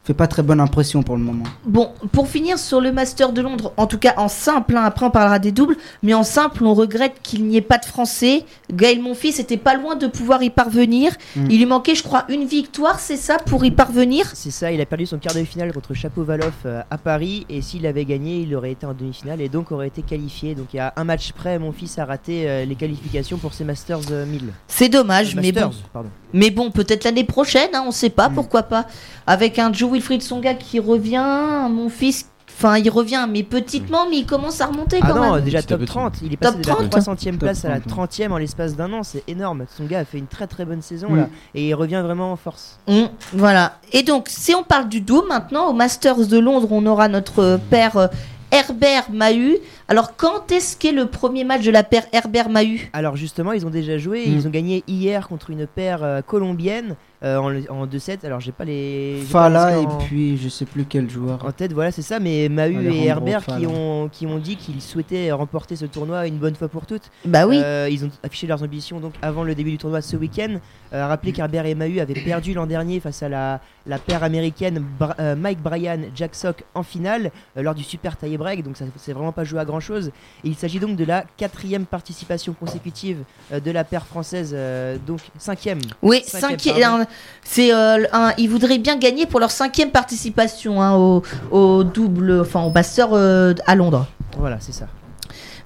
fait 0.07 0.15
pas 0.15 0.29
très 0.29 0.43
bonne 0.43 0.61
impression 0.61 1.03
pour 1.03 1.17
le 1.17 1.23
moment. 1.23 1.43
Bon, 1.65 1.91
pour 2.13 2.29
finir 2.29 2.59
sur 2.59 2.81
le 2.81 2.93
Master 2.93 3.33
de 3.33 3.43
Londres, 3.43 3.73
en 3.77 3.87
tout 3.87 3.99
cas 3.99 4.15
en 4.19 4.29
simple, 4.29 4.77
hein, 4.77 4.85
après 4.85 5.05
on 5.05 5.11
parlera 5.11 5.41
des 5.41 5.51
doubles, 5.51 5.77
mais 6.05 6.15
en 6.15 6.23
simple, 6.23 6.65
on 6.65 6.75
regrette 6.75 7.15
qu'il 7.23 7.45
n'y 7.45 7.57
ait 7.57 7.61
pas 7.61 7.79
de 7.79 7.85
Français. 7.85 8.45
Gaël 8.73 9.01
Monfils 9.03 9.41
était 9.41 9.57
pas 9.57 9.75
loin 9.75 9.97
de 9.97 10.07
pouvoir 10.07 10.45
y 10.45 10.51
parvenir. 10.51 11.13
Mm. 11.35 11.47
Il 11.51 11.59
lui 11.59 11.67
manquait, 11.67 11.97
je 11.97 12.05
crois, 12.05 12.25
une 12.29 12.45
victoire, 12.45 13.01
c'est 13.01 13.17
ça, 13.17 13.39
pour 13.39 13.65
y 13.65 13.73
parvenir? 13.73 14.31
C'est 14.35 14.53
ça, 14.53 14.71
il 14.71 14.81
a 14.81 14.87
perdu 14.87 15.07
son 15.07 15.19
quart 15.19 15.35
de 15.35 15.43
finale 15.43 15.73
contre 15.73 15.93
Chapeau-Valoff 15.93 16.55
euh, 16.67 16.83
à 16.89 16.99
Paris 16.99 17.45
et 17.49 17.61
s'il 17.61 17.85
avait 17.87 18.05
gagné, 18.05 18.39
il 18.43 18.55
aurait 18.55 18.73
été 18.73 18.87
en 18.87 18.95
demi-finale 18.95 19.41
et 19.41 19.49
donc 19.49 19.73
aurait 19.73 19.89
été 19.89 20.03
qualifié. 20.03 20.55
Donc 20.55 20.67
il 20.73 20.77
y 20.77 20.81
a 20.81 20.93
un 20.95 21.05
match 21.05 21.33
près, 21.33 21.59
mon 21.59 21.73
fils 21.73 21.99
a 21.99 22.05
raté 22.05 22.49
euh, 22.49 22.65
les 22.65 22.77
qualifications 22.77 23.39
pour 23.39 23.55
ses 23.55 23.65
Masters 23.65 24.01
euh, 24.13 24.25
1000. 24.25 24.53
C'est 24.69 24.89
dommage, 24.89 25.35
Euh, 25.35 25.41
mais 25.43 25.51
bon. 25.51 25.61
Masters, 25.63 25.89
pardon. 25.93 26.11
Mais 26.33 26.51
bon, 26.51 26.71
peut-être 26.71 27.05
l'année 27.05 27.25
prochaine, 27.25 27.71
hein, 27.73 27.85
on 27.87 27.91
sait 27.91 28.11
pas, 28.11 28.29
pourquoi 28.29 28.65
pas. 28.65 28.87
Avec 29.27 29.59
un 29.59 29.73
Joe 29.73 29.96
Wilfried 29.97 30.23
Songa 30.23 30.55
qui 30.55 30.79
revient, 30.79 31.69
mon 31.71 31.89
fils, 31.89 32.29
enfin 32.55 32.77
il 32.77 32.91
revient, 32.91 33.27
mais 33.31 33.43
petitement, 33.43 34.07
mais 34.11 34.19
il 34.19 34.27
commence 34.27 34.61
à 34.61 34.67
remonter 34.67 34.99
Ah 35.03 35.09
quand 35.09 35.15
non, 35.17 35.35
même. 35.37 35.45
déjà 35.45 35.63
top 35.63 35.81
petit. 35.81 35.87
30, 35.87 36.15
il 36.23 36.33
est 36.35 36.37
Top 36.37 36.53
passé 36.53 36.63
de 36.63 36.69
la 36.69 36.75
30. 36.89 37.17
300e 37.17 37.31
Top 37.33 37.39
place 37.41 37.65
à 37.65 37.69
la 37.71 37.81
30, 37.81 38.11
30e 38.11 38.31
en 38.33 38.37
l'espace 38.39 38.77
d'un 38.77 38.93
an, 38.93 39.03
c'est 39.03 39.25
énorme. 39.27 39.65
Son 39.75 39.85
gars 39.85 40.01
a 40.01 40.05
fait 40.05 40.19
une 40.19 40.27
très 40.27 40.47
très 40.47 40.65
bonne 40.67 40.83
saison 40.83 41.09
Mm. 41.11 41.17
là 41.17 41.29
et 41.55 41.69
il 41.69 41.75
revient 41.75 42.03
vraiment 42.05 42.33
en 42.33 42.37
force. 42.37 42.79
Mm, 42.89 43.05
voilà. 43.33 43.79
Et 43.93 44.03
donc, 44.03 44.27
si 44.29 44.55
on 44.55 44.63
parle 44.63 44.89
du 44.91 45.01
Doom 45.01 45.27
maintenant, 45.29 45.69
au 45.71 45.73
Masters 45.73 46.27
de 46.27 46.39
Londres, 46.39 46.69
on 46.71 46.85
aura 46.85 47.09
notre 47.09 47.39
euh, 47.43 47.59
père 47.71 47.97
euh, 47.97 48.09
Herbert 48.53 49.11
Mahut. 49.13 49.57
Alors, 49.89 50.15
quand 50.17 50.53
est-ce 50.53 50.77
qu'est 50.77 50.93
le 50.93 51.07
premier 51.07 51.43
match 51.45 51.63
de 51.65 51.71
la 51.71 51.83
paire 51.83 52.05
Herbert 52.13 52.49
Mahut? 52.49 52.91
Alors 52.93 53.17
justement, 53.17 53.53
ils 53.53 53.67
ont 53.67 53.71
déjà 53.71 53.99
joué, 53.99 54.27
Mm. 54.27 54.33
ils 54.35 54.47
ont 54.47 54.51
gagné 54.51 54.85
hier 54.87 55.27
contre 55.29 55.51
une 55.51 55.67
paire 55.67 56.03
euh, 56.05 56.21
colombienne 56.23 56.97
euh, 57.23 57.37
en, 57.39 57.83
en 57.83 57.87
2-7. 57.87 58.25
Alors 58.25 58.41
j'ai 58.41 58.53
pas 58.53 58.65
les 58.65 59.23
Fala 59.29 59.77
les 59.77 59.83
et 59.83 59.87
en- 59.87 59.99
puis 59.99 60.37
je 60.39 60.49
sais 60.49 60.65
plus 60.65 60.85
quel 60.85 61.09
joueur. 61.11 61.45
En 61.45 61.53
tête, 61.53 61.73
voilà, 61.73 61.91
c'est 61.91 62.03
ça, 62.03 62.19
mais 62.21 62.49
Mahu 62.49 62.75
et 62.75 62.79
Alejandro 62.79 63.07
Herbert 63.07 63.47
qui 63.47 63.67
ont, 63.67 64.09
qui 64.11 64.27
ont 64.27 64.39
dit 64.39 64.57
qu'ils 64.57 64.83
souhaitaient 64.83 65.33
remporter 65.33 65.77
ce 65.77 65.87
tournoi 65.87 66.27
une 66.27 66.37
bonne 66.39 66.55
fois 66.55 66.69
pour 66.69 66.87
toutes. 66.87 67.11
Bah 67.25 67.47
oui. 67.47 67.61
Euh, 67.63 67.89
ils 67.91 68.05
ont 68.05 68.11
affiché 68.23 68.47
leurs 68.47 68.63
ambitions 68.63 69.01
donc 69.01 69.15
avant 69.23 69.45
le 69.45 69.55
début 69.55 69.71
du 69.71 69.79
tournoi 69.79 70.01
ce 70.03 70.17
week-end. 70.17 70.57
Euh, 70.93 71.07
rappelez 71.07 71.33
qu'Herbert 71.33 71.67
et 71.67 71.75
Mahu 71.75 72.01
avaient 72.01 72.15
perdu 72.15 72.55
l'an 72.55 72.67
dernier 72.67 73.01
face 73.01 73.23
à 73.23 73.29
la, 73.29 73.61
la 73.87 73.99
paire 73.99 74.23
américaine 74.23 74.83
Bra- 74.99 75.17
euh, 75.19 75.35
Mike 75.35 75.61
Bryan, 75.61 76.01
Jack 76.15 76.35
Sock 76.35 76.63
en 76.75 76.83
finale 76.83 77.31
euh, 77.57 77.63
lors 77.63 77.75
du 77.75 77.83
super 77.83 78.17
tie 78.17 78.37
break, 78.37 78.63
donc 78.63 78.77
ça 78.77 78.85
s'est 78.97 79.13
vraiment 79.13 79.33
pas 79.33 79.43
joué 79.45 79.59
à 79.59 79.65
grand 79.65 79.81
chose. 79.81 80.09
Et 80.45 80.49
il 80.49 80.55
s'agit 80.55 80.79
donc 80.79 80.97
de 80.97 81.05
la 81.05 81.25
quatrième 81.37 81.87
participation 81.87 82.53
consécutive 82.53 83.19
euh, 83.53 83.59
de 83.61 83.71
la 83.71 83.83
paire 83.85 84.07
française, 84.07 84.53
euh, 84.57 84.97
donc 85.07 85.21
cinquième. 85.39 85.81
Oui, 86.03 86.23
Cinquième, 86.25 86.59
cinquième. 86.59 87.06
C'est 87.45 87.73
euh, 87.73 88.05
un- 88.13 88.33
ils 88.39 88.49
voudraient 88.51 88.79
bien 88.79 88.97
gagner 88.97 89.27
pour 89.27 89.39
leur 89.41 89.51
cinquième 89.51 89.91
participation 89.91 90.83
hein, 90.83 90.95
au, 90.97 91.23
au 91.51 91.85
double, 91.85 92.41
enfin 92.41 92.63
au 92.63 92.71
Master 92.71 93.09
euh, 93.13 93.55
à 93.67 93.75
Londres. 93.77 94.07
Voilà, 94.39 94.57
c'est 94.61 94.73
ça. 94.75 94.87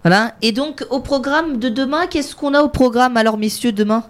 Voilà. 0.04 0.34
Et 0.42 0.52
donc 0.52 0.84
au 0.90 1.00
programme 1.00 1.58
de 1.58 1.68
demain, 1.68 2.06
qu'est-ce 2.06 2.34
qu'on 2.36 2.54
a 2.54 2.60
au 2.62 2.68
programme 2.68 3.16
alors, 3.16 3.36
messieurs, 3.38 3.72
demain? 3.72 4.04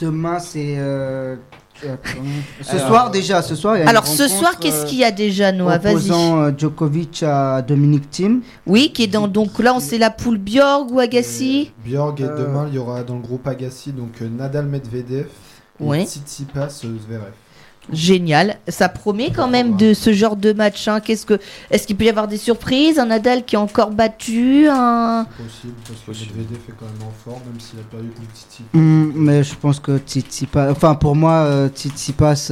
Demain 0.00 0.40
c'est 0.40 0.74
euh, 0.78 1.36
ce 2.62 2.74
Alors- 2.74 2.88
soir 2.88 3.10
déjà, 3.12 3.40
ce 3.42 3.54
soir 3.54 3.76
il 3.76 3.78
y 3.78 3.80
a 3.82 3.84
une 3.84 3.88
Alors 3.88 4.06
ce 4.08 4.26
soir, 4.26 4.58
qu'est-ce 4.58 4.84
qu'il 4.86 4.98
y 4.98 5.04
a 5.04 5.12
déjà, 5.12 5.52
Noah? 5.52 5.78
Vas-y. 5.78 5.92
opposant 5.94 6.58
Djokovic 6.58 7.22
à 7.22 7.62
Dominic 7.62 8.10
Thiem. 8.10 8.42
Oui, 8.66 8.90
qui 8.92 9.04
est 9.04 9.06
dans 9.06 9.28
donc 9.28 9.60
là, 9.60 9.72
on 9.74 9.80
sait 9.80 9.98
la 9.98 10.10
poule 10.10 10.38
Bjorg 10.38 10.90
ou 10.90 10.98
Agassi? 10.98 11.70
Euh, 11.86 11.88
Bjorg 11.88 12.20
et 12.20 12.24
Euh. 12.24 12.36
demain 12.46 12.66
il 12.68 12.74
y 12.74 12.78
aura 12.78 13.04
dans 13.04 13.14
le 13.14 13.20
groupe 13.22 13.46
Agassi 13.46 13.92
donc 13.92 14.20
Nadal 14.20 14.66
Medvedev 14.66 15.26
Tsitsipas 16.04 16.82
euh, 16.84 16.96
Zverev. 17.06 17.32
Génial, 17.90 18.58
ça 18.68 18.90
promet 18.90 19.30
quand 19.34 19.48
même 19.48 19.76
de 19.76 19.94
ce 19.94 20.12
genre 20.12 20.36
de 20.36 20.52
match. 20.52 20.86
hein. 20.88 21.00
Qu'est-ce 21.00 21.24
que, 21.24 21.38
est-ce 21.70 21.86
qu'il 21.86 21.96
peut 21.96 22.04
y 22.04 22.10
avoir 22.10 22.28
des 22.28 22.36
surprises? 22.36 22.98
Un 22.98 23.06
Nadal 23.06 23.46
qui 23.46 23.54
est 23.54 23.58
encore 23.58 23.92
battu, 23.92 24.68
un 24.68 25.24
C'est 25.38 25.42
possible 25.44 25.72
parce 25.86 26.00
que 26.00 26.06
Possible. 26.06 26.36
Medvedev 26.36 26.58
est 26.68 26.72
quand 26.78 26.84
même 26.84 27.08
en 27.08 27.12
forme 27.24 27.40
même 27.50 27.58
s'il 27.58 27.78
a 27.78 27.82
perdu 27.90 28.08
contre 28.08 28.28
Tsitsipas. 28.34 28.78
Hmm, 28.78 29.12
mais 29.14 29.42
je 29.42 29.54
pense 29.54 29.80
que 29.80 29.96
Tsitsipas, 29.98 30.70
enfin 30.70 30.94
pour 30.96 31.16
moi 31.16 31.32
euh, 31.44 31.68
Tsitsipas, 31.70 32.50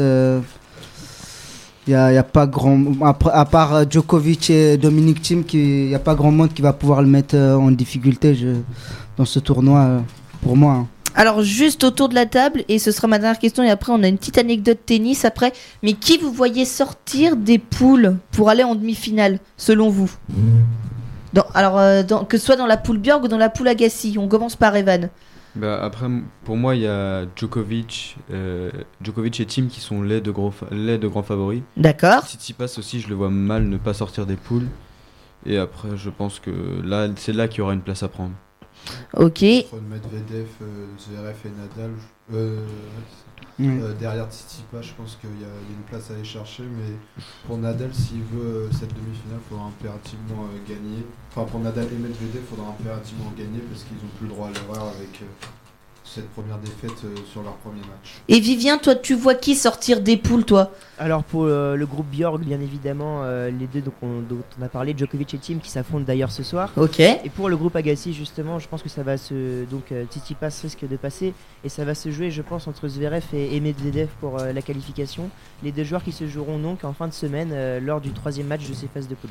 il 1.87 1.93
y 1.93 1.95
a, 1.95 2.13
y 2.13 2.17
a 2.17 2.23
pas 2.25 2.47
grand, 2.47 2.83
après, 3.03 3.31
à 3.33 3.45
part 3.45 3.75
euh, 3.75 3.85
Djokovic 3.89 4.49
et 4.51 4.77
Dominic 4.79 5.21
Thiem, 5.21 5.45
il 5.53 5.89
y 5.91 5.95
a 5.95 5.99
pas 5.99 6.15
grand 6.15 6.31
monde 6.33 6.53
qui 6.55 6.63
va 6.63 6.73
pouvoir 6.73 7.03
le 7.03 7.09
mettre 7.09 7.37
euh, 7.37 7.57
en 7.57 7.71
difficulté 7.71 8.35
je, 8.35 8.49
dans 9.19 9.25
ce 9.27 9.39
tournoi 9.39 9.81
euh, 9.81 10.01
pour 10.43 10.57
moi. 10.57 10.87
Alors 11.17 11.43
juste 11.43 11.83
autour 11.83 12.09
de 12.11 12.15
la 12.15 12.27
table, 12.27 12.63
et 12.69 12.79
ce 12.79 12.93
sera 12.93 13.09
ma 13.09 13.19
dernière 13.19 13.39
question, 13.39 13.63
et 13.65 13.71
après 13.71 13.91
on 13.93 14.03
a 14.03 14.09
une 14.09 14.19
petite 14.19 14.37
anecdote 14.39 14.79
tennis 14.85 15.25
après. 15.25 15.53
Mais 15.83 15.95
qui 15.95 16.19
vous 16.19 16.31
voyez 16.31 16.65
sortir 16.67 17.37
des 17.37 17.59
poules 17.59 18.17
pour 18.33 18.51
aller 18.51 18.63
en 18.65 18.75
demi-finale, 18.75 19.39
selon 19.57 19.89
vous? 19.89 20.11
Dans- 21.33 21.47
Alors 21.55 21.79
euh, 21.79 22.03
dans- 22.03 22.25
que 22.25 22.37
ce 22.39 22.45
soit 22.47 22.57
dans 22.57 22.67
la 22.67 22.77
poule 22.77 22.99
Bjorg 22.99 23.25
ou 23.25 23.29
dans 23.29 23.39
la 23.39 23.49
poule 23.49 23.69
Agassi, 23.69 24.17
on 24.19 24.29
commence 24.29 24.57
par 24.57 24.77
Evan. 24.77 25.09
Bah, 25.55 25.83
après, 25.83 26.07
pour 26.45 26.59
moi, 26.59 26.77
il 26.77 26.83
y 26.83 26.87
a 26.87 27.25
Djokovic, 27.35 28.19
euh, 28.31 28.71
Djokovic 29.03 29.41
et 29.41 29.47
Tim 29.47 29.69
qui 29.69 29.81
sont 29.81 30.03
les 30.03 30.21
deux, 30.21 30.33
gros 30.33 30.53
les 30.71 30.99
deux 30.99 31.09
grands 31.09 31.23
favoris. 31.23 31.63
D'accord. 31.79 32.25
Tsitsipas 32.27 32.75
aussi, 32.77 33.01
je 33.01 33.09
le 33.09 33.15
vois 33.15 33.31
mal 33.31 33.65
ne 33.67 33.79
pas 33.79 33.95
sortir 33.95 34.27
des 34.27 34.37
poules. 34.37 34.67
Et 35.47 35.57
après, 35.57 35.97
je 35.97 36.11
pense 36.11 36.41
que 36.41 36.51
là, 36.85 37.09
c'est 37.17 37.33
là 37.33 37.49
qu'il 37.49 37.59
y 37.59 37.63
aura 37.63 37.73
une 37.73 37.81
place 37.81 38.03
à 38.03 38.09
prendre. 38.09 38.33
Ok. 39.15 39.43
Entre 39.43 39.81
Medvedev, 39.89 40.47
euh, 40.63 40.87
Zverev 40.99 41.37
et 41.45 41.49
Nadal, 41.51 41.91
euh, 42.33 42.65
Mm. 43.59 43.81
euh, 43.81 43.95
derrière 43.95 44.27
Tsitsipas, 44.31 44.83
je 44.83 44.93
pense 44.93 45.17
qu'il 45.19 45.31
y, 45.31 45.45
a 45.45 45.49
il 45.49 45.73
y 45.73 45.75
a 45.75 45.79
une 45.79 45.85
place 45.89 46.11
à 46.11 46.15
aller 46.15 46.25
chercher. 46.25 46.63
Mais 46.65 46.93
pour 47.47 47.57
Nadal, 47.57 47.95
s'il 47.95 48.21
veut 48.23 48.45
euh, 48.45 48.71
cette 48.71 48.93
demi-finale, 48.93 49.39
il 49.43 49.49
faudra 49.49 49.65
impérativement 49.69 50.45
euh, 50.45 50.59
gagner. 50.69 51.07
Enfin, 51.31 51.45
pour 51.51 51.61
Nadal 51.61 51.87
et 51.87 51.97
Medvedev, 51.97 52.43
il 52.43 52.43
faudra 52.55 52.69
impérativement 52.71 53.33
gagner 53.37 53.61
parce 53.71 53.85
qu'ils 53.85 53.97
n'ont 53.97 54.13
plus 54.19 54.27
le 54.29 54.35
droit 54.35 54.49
à 54.49 54.51
l'erreur 54.51 54.89
avec 54.95 55.23
euh, 55.23 55.47
cette 56.07 56.31
première 56.31 56.59
défaite 56.59 56.93
euh, 57.05 57.15
sur 57.31 57.43
leur 57.43 57.55
premier 57.57 57.81
match. 57.81 58.21
Et 58.29 58.41
Vivien, 58.41 58.79
toi, 58.79 58.95
tu 58.95 59.15
vois 59.15 59.35
qui 59.35 59.55
sortir 59.55 60.01
des 60.01 60.17
poules, 60.17 60.45
toi? 60.45 60.71
Alors 60.99 61.25
pour 61.25 61.43
euh, 61.45 61.75
le 61.77 61.85
groupe 61.85 62.07
Bjorg, 62.11 62.41
bien 62.41 62.61
évidemment, 62.61 63.23
euh, 63.25 63.51
les 63.51 63.67
deux 63.67 63.81
donc, 63.81 63.95
on- 64.03 64.21
dont 64.21 64.43
on 64.59 64.63
a 64.63 64.69
parlé, 64.69 64.95
Djokovic 64.97 65.35
et 65.35 65.39
Thiem, 65.39 65.59
qui 65.61 65.71
s'affrontent 65.71 66.05
d'ailleurs 66.05 66.31
ce 66.31 66.43
soir. 66.43 66.73
Ok. 66.77 67.01
Et 67.01 67.31
pour 67.35 67.49
le 67.49 67.57
groupe 67.57 67.77
Agassi, 67.77 68.15
justement, 68.15 68.59
je 68.59 68.69
pense 68.69 68.83
que 68.83 68.89
ça 68.89 69.03
va 69.03 69.19
se. 69.19 69.65
Donc, 69.65 69.93
euh, 69.93 70.05
Tsitsipas 70.11 70.49
risque 70.63 70.89
de 70.89 70.97
passer. 70.97 71.35
Et 71.65 71.69
ça 71.69 71.85
va 71.85 71.95
se 71.95 72.11
jouer, 72.11 72.31
je 72.31 72.43
pense, 72.43 72.67
entre 72.69 72.89
Zverev 72.89 73.25
et, 73.33 73.57
et 73.57 73.61
Medvedev 73.61 74.09
pour 74.21 74.39
euh, 74.39 74.53
la 74.53 74.63
qualification. 74.63 75.29
Les 75.63 75.73
deux 75.73 75.85
joueurs 75.85 76.05
qui 76.05 76.13
se 76.13 76.27
joueront 76.29 76.59
donc 76.59 76.85
en 76.85 76.93
fin 76.93 77.09
de 77.09 77.13
semaine 77.13 77.51
euh, 77.53 77.81
lors 77.81 78.01
du 78.01 78.13
troisième 78.13 78.47
match 78.47 78.69
de 78.69 78.75
ces 78.75 78.87
phases 78.87 79.09
de 79.09 79.15
poule. 79.17 79.31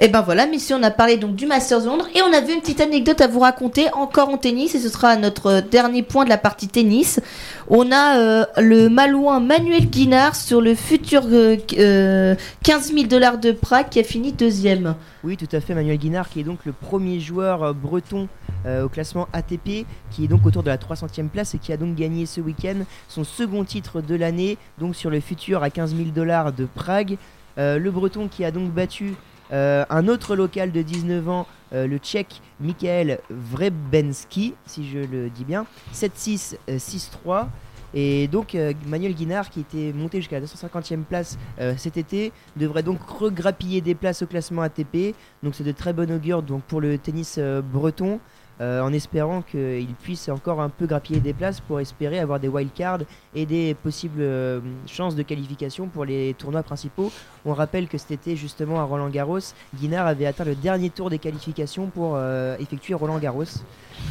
Et 0.00 0.08
ben 0.08 0.22
voilà, 0.22 0.46
messieurs, 0.46 0.76
on 0.76 0.82
a 0.82 0.90
parlé 0.90 1.18
donc 1.18 1.36
du 1.36 1.46
Masters 1.46 1.84
Londres 1.84 2.06
et 2.14 2.22
on 2.22 2.32
avait 2.32 2.54
une 2.54 2.60
petite 2.60 2.80
anecdote 2.80 3.20
à 3.20 3.26
vous 3.26 3.40
raconter 3.40 3.92
encore 3.92 4.30
en 4.30 4.38
tennis 4.38 4.74
et 4.74 4.78
ce 4.78 4.88
sera 4.88 5.16
notre 5.16 5.46
euh, 5.46 5.60
dernier 5.60 6.02
point 6.02 6.24
de 6.24 6.30
la 6.30 6.38
partie 6.38 6.66
tennis. 6.66 7.20
On 7.68 7.92
a 7.92 8.18
euh, 8.18 8.46
le 8.56 8.88
Malouin 8.88 9.38
Manuel 9.38 9.90
Guinard 9.90 10.34
sur 10.34 10.62
le 10.62 10.74
futur 10.74 11.24
euh, 11.26 11.58
euh, 11.78 12.34
15 12.64 12.94
000 12.94 13.06
dollars 13.06 13.36
de 13.36 13.52
Prague 13.52 13.90
qui 13.90 14.00
a 14.00 14.02
fini 14.02 14.32
deuxième. 14.32 14.94
Oui, 15.24 15.36
tout 15.36 15.48
à 15.52 15.60
fait, 15.60 15.74
Manuel 15.74 15.98
Guinard, 15.98 16.30
qui 16.30 16.40
est 16.40 16.44
donc 16.44 16.64
le 16.64 16.72
premier 16.72 17.20
joueur 17.20 17.74
breton 17.74 18.28
au 18.64 18.88
classement 18.88 19.26
ATP, 19.32 19.86
qui 20.10 20.24
est 20.24 20.28
donc 20.28 20.46
autour 20.46 20.62
de 20.62 20.68
la 20.68 20.76
300e 20.76 21.28
place 21.28 21.54
et 21.54 21.58
qui 21.58 21.72
a 21.72 21.76
donc 21.76 21.96
gagné 21.96 22.26
ce 22.26 22.40
week-end 22.40 22.84
son 23.08 23.24
second 23.24 23.64
titre 23.64 24.00
de 24.00 24.14
l'année, 24.14 24.56
donc 24.78 24.94
sur 24.94 25.10
le 25.10 25.18
futur 25.18 25.64
à 25.64 25.70
15 25.70 25.96
000 25.96 26.10
dollars 26.14 26.52
de 26.52 26.64
Prague. 26.64 27.16
Le 27.56 27.90
Breton 27.90 28.28
qui 28.28 28.44
a 28.44 28.52
donc 28.52 28.70
battu 28.70 29.14
euh, 29.52 29.84
un 29.90 30.08
autre 30.08 30.36
local 30.36 30.72
de 30.72 30.82
19 30.82 31.28
ans, 31.28 31.46
euh, 31.72 31.86
le 31.86 31.98
Tchèque 31.98 32.40
Michael 32.60 33.20
Vrebenski, 33.30 34.54
si 34.66 34.88
je 34.88 34.98
le 34.98 35.30
dis 35.30 35.44
bien, 35.44 35.66
7-6, 35.92 36.56
euh, 36.68 36.78
6-3. 36.78 37.48
Et 37.94 38.28
donc 38.28 38.54
euh, 38.54 38.72
Manuel 38.86 39.14
Guinard, 39.14 39.50
qui 39.50 39.60
était 39.60 39.92
monté 39.92 40.18
jusqu'à 40.18 40.40
la 40.40 40.46
250e 40.46 41.02
place 41.02 41.38
euh, 41.60 41.74
cet 41.76 41.96
été, 41.96 42.32
devrait 42.56 42.82
donc 42.82 43.02
regrappiller 43.02 43.80
des 43.80 43.94
places 43.94 44.22
au 44.22 44.26
classement 44.26 44.62
ATP. 44.62 45.14
Donc 45.42 45.54
c'est 45.54 45.64
de 45.64 45.72
très 45.72 45.92
bon 45.92 46.10
augure 46.10 46.42
donc, 46.42 46.62
pour 46.62 46.80
le 46.80 46.98
tennis 46.98 47.36
euh, 47.38 47.60
breton. 47.60 48.20
Euh, 48.60 48.80
en 48.80 48.92
espérant 48.92 49.42
qu'il 49.42 49.94
puisse 50.02 50.28
encore 50.28 50.60
un 50.60 50.68
peu 50.68 50.86
grappiller 50.86 51.20
des 51.20 51.32
places 51.32 51.60
pour 51.60 51.80
espérer 51.80 52.18
avoir 52.18 52.38
des 52.38 52.48
wildcards 52.48 53.00
et 53.34 53.46
des 53.46 53.74
possibles 53.74 54.20
euh, 54.20 54.60
chances 54.86 55.16
de 55.16 55.22
qualification 55.22 55.88
pour 55.88 56.04
les 56.04 56.34
tournois 56.38 56.62
principaux. 56.62 57.10
On 57.44 57.54
rappelle 57.54 57.88
que 57.88 57.98
cet 57.98 58.10
été, 58.10 58.36
justement, 58.36 58.78
à 58.78 58.84
Roland 58.84 59.08
Garros, 59.08 59.38
Guinard 59.74 60.06
avait 60.06 60.26
atteint 60.26 60.44
le 60.44 60.54
dernier 60.54 60.90
tour 60.90 61.10
des 61.10 61.18
qualifications 61.18 61.86
pour 61.86 62.12
euh, 62.14 62.56
effectuer 62.58 62.94
Roland 62.94 63.18
Garros. 63.18 63.44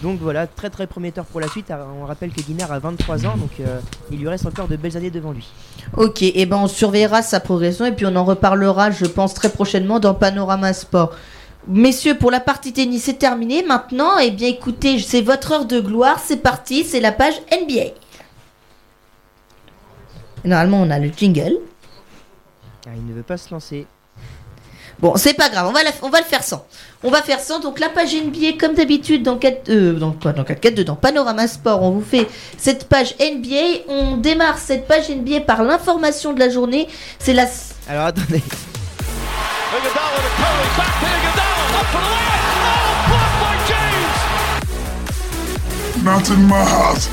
Donc 0.01 0.19
voilà, 0.19 0.47
très 0.47 0.69
très 0.69 0.87
prometteur 0.87 1.25
pour 1.25 1.39
la 1.39 1.47
suite. 1.47 1.67
Ah, 1.69 1.85
On 2.01 2.05
rappelle 2.05 2.31
que 2.31 2.41
Guinard 2.41 2.71
a 2.71 2.79
23 2.79 3.25
ans, 3.25 3.37
donc 3.37 3.51
il 4.11 4.19
lui 4.19 4.27
reste 4.27 4.45
encore 4.45 4.67
de 4.67 4.75
belles 4.75 4.95
années 4.95 5.11
devant 5.11 5.31
lui. 5.31 5.49
Ok, 5.97 6.21
et 6.21 6.45
ben 6.45 6.57
on 6.57 6.67
surveillera 6.67 7.21
sa 7.21 7.39
progression 7.39 7.85
et 7.85 7.91
puis 7.91 8.05
on 8.05 8.15
en 8.15 8.23
reparlera, 8.23 8.91
je 8.91 9.05
pense, 9.05 9.33
très 9.33 9.49
prochainement 9.49 9.99
dans 9.99 10.13
Panorama 10.13 10.73
Sport. 10.73 11.15
Messieurs, 11.67 12.17
pour 12.17 12.31
la 12.31 12.39
partie 12.39 12.73
tennis, 12.73 13.03
c'est 13.03 13.13
terminé. 13.19 13.63
Maintenant, 13.63 14.17
eh 14.19 14.31
bien, 14.31 14.47
écoutez, 14.49 14.99
c'est 14.99 15.21
votre 15.21 15.51
heure 15.51 15.65
de 15.65 15.79
gloire. 15.79 16.19
C'est 16.23 16.37
parti, 16.37 16.83
c'est 16.83 16.99
la 16.99 17.11
page 17.11 17.35
NBA. 17.51 17.91
Normalement, 20.43 20.81
on 20.81 20.89
a 20.89 20.97
le 20.99 21.11
jingle. 21.15 21.57
Car 22.81 22.93
il 22.95 23.05
ne 23.05 23.13
veut 23.13 23.21
pas 23.23 23.37
se 23.37 23.51
lancer. 23.53 23.85
Bon, 24.99 25.15
c'est 25.15 25.33
pas 25.33 25.49
grave, 25.49 25.67
on 25.67 25.71
va, 25.71 25.81
la- 25.83 25.91
on 26.03 26.09
va 26.09 26.19
le 26.19 26.25
faire 26.25 26.43
sans. 26.43 26.65
On 27.03 27.09
va 27.09 27.21
faire 27.23 27.39
sans. 27.39 27.59
Donc, 27.59 27.79
la 27.79 27.89
page 27.89 28.13
NBA, 28.13 28.53
comme 28.59 28.73
d'habitude, 28.75 29.23
dans 29.23 29.37
4, 29.37 29.69
euh, 29.69 29.93
dans, 29.93 30.11
quoi, 30.13 30.31
dans 30.33 30.43
4, 30.43 30.59
4, 30.59 30.75
2, 30.75 30.83
dans 30.83 30.95
Panorama 30.95 31.47
Sport, 31.47 31.81
on 31.83 31.91
vous 31.91 32.03
fait 32.03 32.27
cette 32.57 32.87
page 32.87 33.15
NBA. 33.19 33.83
On 33.87 34.17
démarre 34.17 34.57
cette 34.59 34.87
page 34.87 35.09
NBA 35.09 35.41
par 35.41 35.63
l'information 35.63 36.33
de 36.33 36.39
la 36.39 36.49
journée. 36.49 36.87
C'est 37.19 37.33
la. 37.33 37.45
Alors 37.87 38.05
attendez. 38.07 38.41
Up 41.73 41.85
for 41.87 42.01
the 42.01 42.07
layup. 42.07 42.41
Oh, 42.67 43.07
blocked 43.07 43.37
by 43.41 43.55
James. 43.69 44.17
Not 46.03 46.29
in 46.29 46.41
my 46.47 46.63
house. 46.63 47.09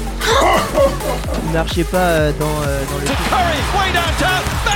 Il 1.44 1.51
marchait 1.53 1.85
pas 1.85 1.99
euh, 1.99 2.33
dans, 2.38 2.47
euh, 2.66 2.83
dans 2.90 2.99
le. 2.99 3.05
To 3.07 3.12
Curry, 3.31 3.61
way 3.75 3.92
downtown. 3.92 4.42
Bang! 4.64 4.75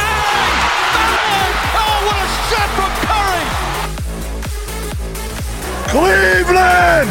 Bang! 0.95 1.53
Oh, 1.75 1.79
what 2.07 2.17
a 2.17 2.27
shot 2.49 2.71
from 2.77 2.93
Curry! 3.07 3.45
Cleveland! 5.89 7.09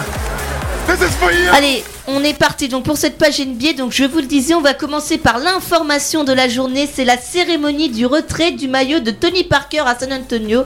This 0.88 1.02
is 1.02 1.14
for 1.18 1.32
you! 1.32 1.50
Allez, 1.54 1.84
on 2.08 2.24
est 2.24 2.34
parti 2.38 2.68
donc 2.68 2.86
pour 2.86 2.98
cette 2.98 3.18
page 3.18 3.40
NBA. 3.40 3.74
Donc 3.78 3.92
je 3.92 4.04
vous 4.04 4.20
le 4.20 4.26
disais, 4.26 4.54
on 4.56 4.62
va 4.62 4.74
commencer 4.74 5.18
par 5.18 5.38
l'information 5.40 6.24
de 6.24 6.34
la 6.34 6.48
journée. 6.48 6.90
C'est 6.92 7.06
la 7.06 7.18
cérémonie 7.18 7.90
du 7.90 8.06
retrait 8.06 8.52
du 8.52 8.68
maillot 8.68 9.00
de 9.00 9.12
Tony 9.12 9.44
Parker 9.44 9.84
à 9.86 9.98
San 9.98 10.12
Antonio. 10.12 10.64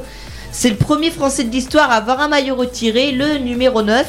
C'est 0.57 0.69
le 0.69 0.77
premier 0.77 1.11
Français 1.11 1.43
de 1.43 1.51
l'histoire 1.51 1.91
à 1.91 1.95
avoir 1.95 2.21
un 2.21 2.29
maillot 2.29 2.55
retiré, 2.55 3.11
le 3.11 3.39
numéro 3.39 3.81
9. 3.81 4.07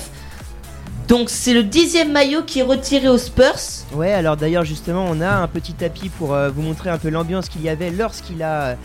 Donc 1.09 1.29
c'est 1.29 1.53
le 1.53 1.65
dixième 1.65 2.13
maillot 2.13 2.45
qui 2.45 2.61
est 2.61 2.63
retiré 2.63 3.09
aux 3.09 3.19
Spurs. 3.19 3.59
Ouais, 3.93 4.13
alors 4.13 4.37
d'ailleurs 4.37 4.65
justement, 4.65 5.07
on 5.11 5.21
a 5.21 5.29
un 5.29 5.49
petit 5.49 5.73
tapis 5.73 6.09
pour 6.09 6.35
euh, 6.35 6.49
vous 6.49 6.63
montrer 6.63 6.89
un 6.89 6.99
peu 6.99 7.11
l'ambiance 7.11 7.49
qu'il 7.49 7.63
y 7.63 7.69
avait 7.69 7.91
lorsqu'il 7.91 8.45
a 8.45 8.77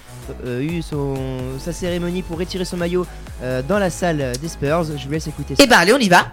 euh, 0.43 0.60
eu 0.60 0.82
son, 0.82 1.13
sa 1.60 1.71
cérémonie 1.71 2.24
pour 2.24 2.39
retirer 2.39 2.65
son 2.65 2.78
maillot 2.78 3.06
euh, 3.43 3.62
dans 3.62 3.78
la 3.78 3.91
salle 3.91 4.34
des 4.41 4.47
Spurs. 4.47 4.86
Je 4.97 5.06
vous 5.06 5.12
laisse 5.12 5.28
écouter 5.28 5.56
ça. 5.56 5.63
Et 5.63 5.67
ben 5.67 5.78
allez, 5.78 5.93
on 5.93 6.00
y 6.00 6.10
va. 6.10 6.26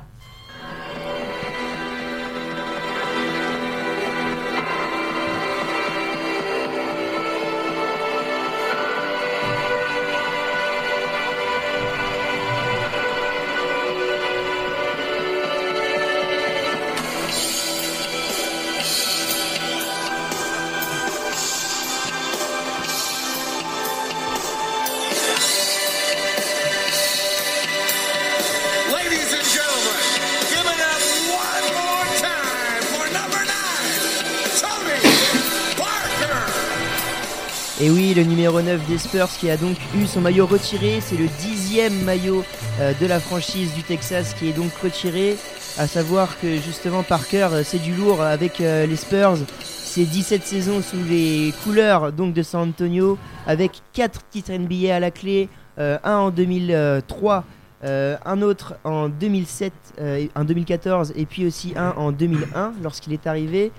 Numéro 38.48 38.62
9 38.62 38.86
des 38.86 38.96
Spurs 38.96 39.28
qui 39.28 39.50
a 39.50 39.58
donc 39.58 39.76
eu 39.94 40.06
son 40.06 40.22
maillot 40.22 40.46
retiré, 40.46 41.00
c'est 41.02 41.18
le 41.18 41.26
dixième 41.38 42.02
maillot 42.04 42.44
euh, 42.80 42.94
de 42.98 43.04
la 43.06 43.20
franchise 43.20 43.74
du 43.74 43.82
Texas 43.82 44.32
qui 44.32 44.48
est 44.48 44.54
donc 44.54 44.72
retiré. 44.82 45.36
À 45.76 45.86
savoir 45.86 46.40
que 46.40 46.56
justement 46.56 47.02
Parker, 47.02 47.48
euh, 47.52 47.62
c'est 47.62 47.78
du 47.78 47.92
lourd 47.94 48.22
avec 48.22 48.62
euh, 48.62 48.86
les 48.86 48.96
Spurs. 48.96 49.36
C'est 49.60 50.06
17 50.06 50.46
saisons 50.46 50.80
sous 50.80 50.96
les 51.06 51.52
couleurs 51.62 52.10
donc 52.10 52.32
de 52.32 52.42
San 52.42 52.70
Antonio 52.70 53.18
avec 53.46 53.82
4 53.92 54.22
titres 54.30 54.52
NBA 54.52 54.94
à 54.94 55.00
la 55.00 55.10
clé, 55.10 55.50
un 55.76 55.98
en 56.04 56.30
2003. 56.30 57.44
euh, 57.84 58.16
un 58.24 58.42
autre 58.42 58.74
en 58.84 59.08
2007, 59.08 59.72
euh, 60.00 60.26
en 60.34 60.44
2014 60.44 61.12
et 61.16 61.26
puis 61.26 61.46
aussi 61.46 61.74
un 61.76 61.90
en 61.90 62.10
2001 62.12 62.72
lorsqu'il 62.82 63.12
est 63.12 63.26
arrivé. 63.26 63.70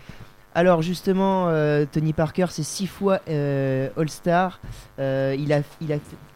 Alors 0.56 0.82
justement, 0.82 1.48
euh, 1.50 1.86
Tony 1.92 2.12
Parker, 2.12 2.48
c'est 2.50 2.64
six 2.64 2.88
fois 2.88 3.20
euh, 3.30 3.90
All-Star. 3.98 4.60
Euh, 4.98 5.36
il, 5.38 5.54
a, 5.54 5.62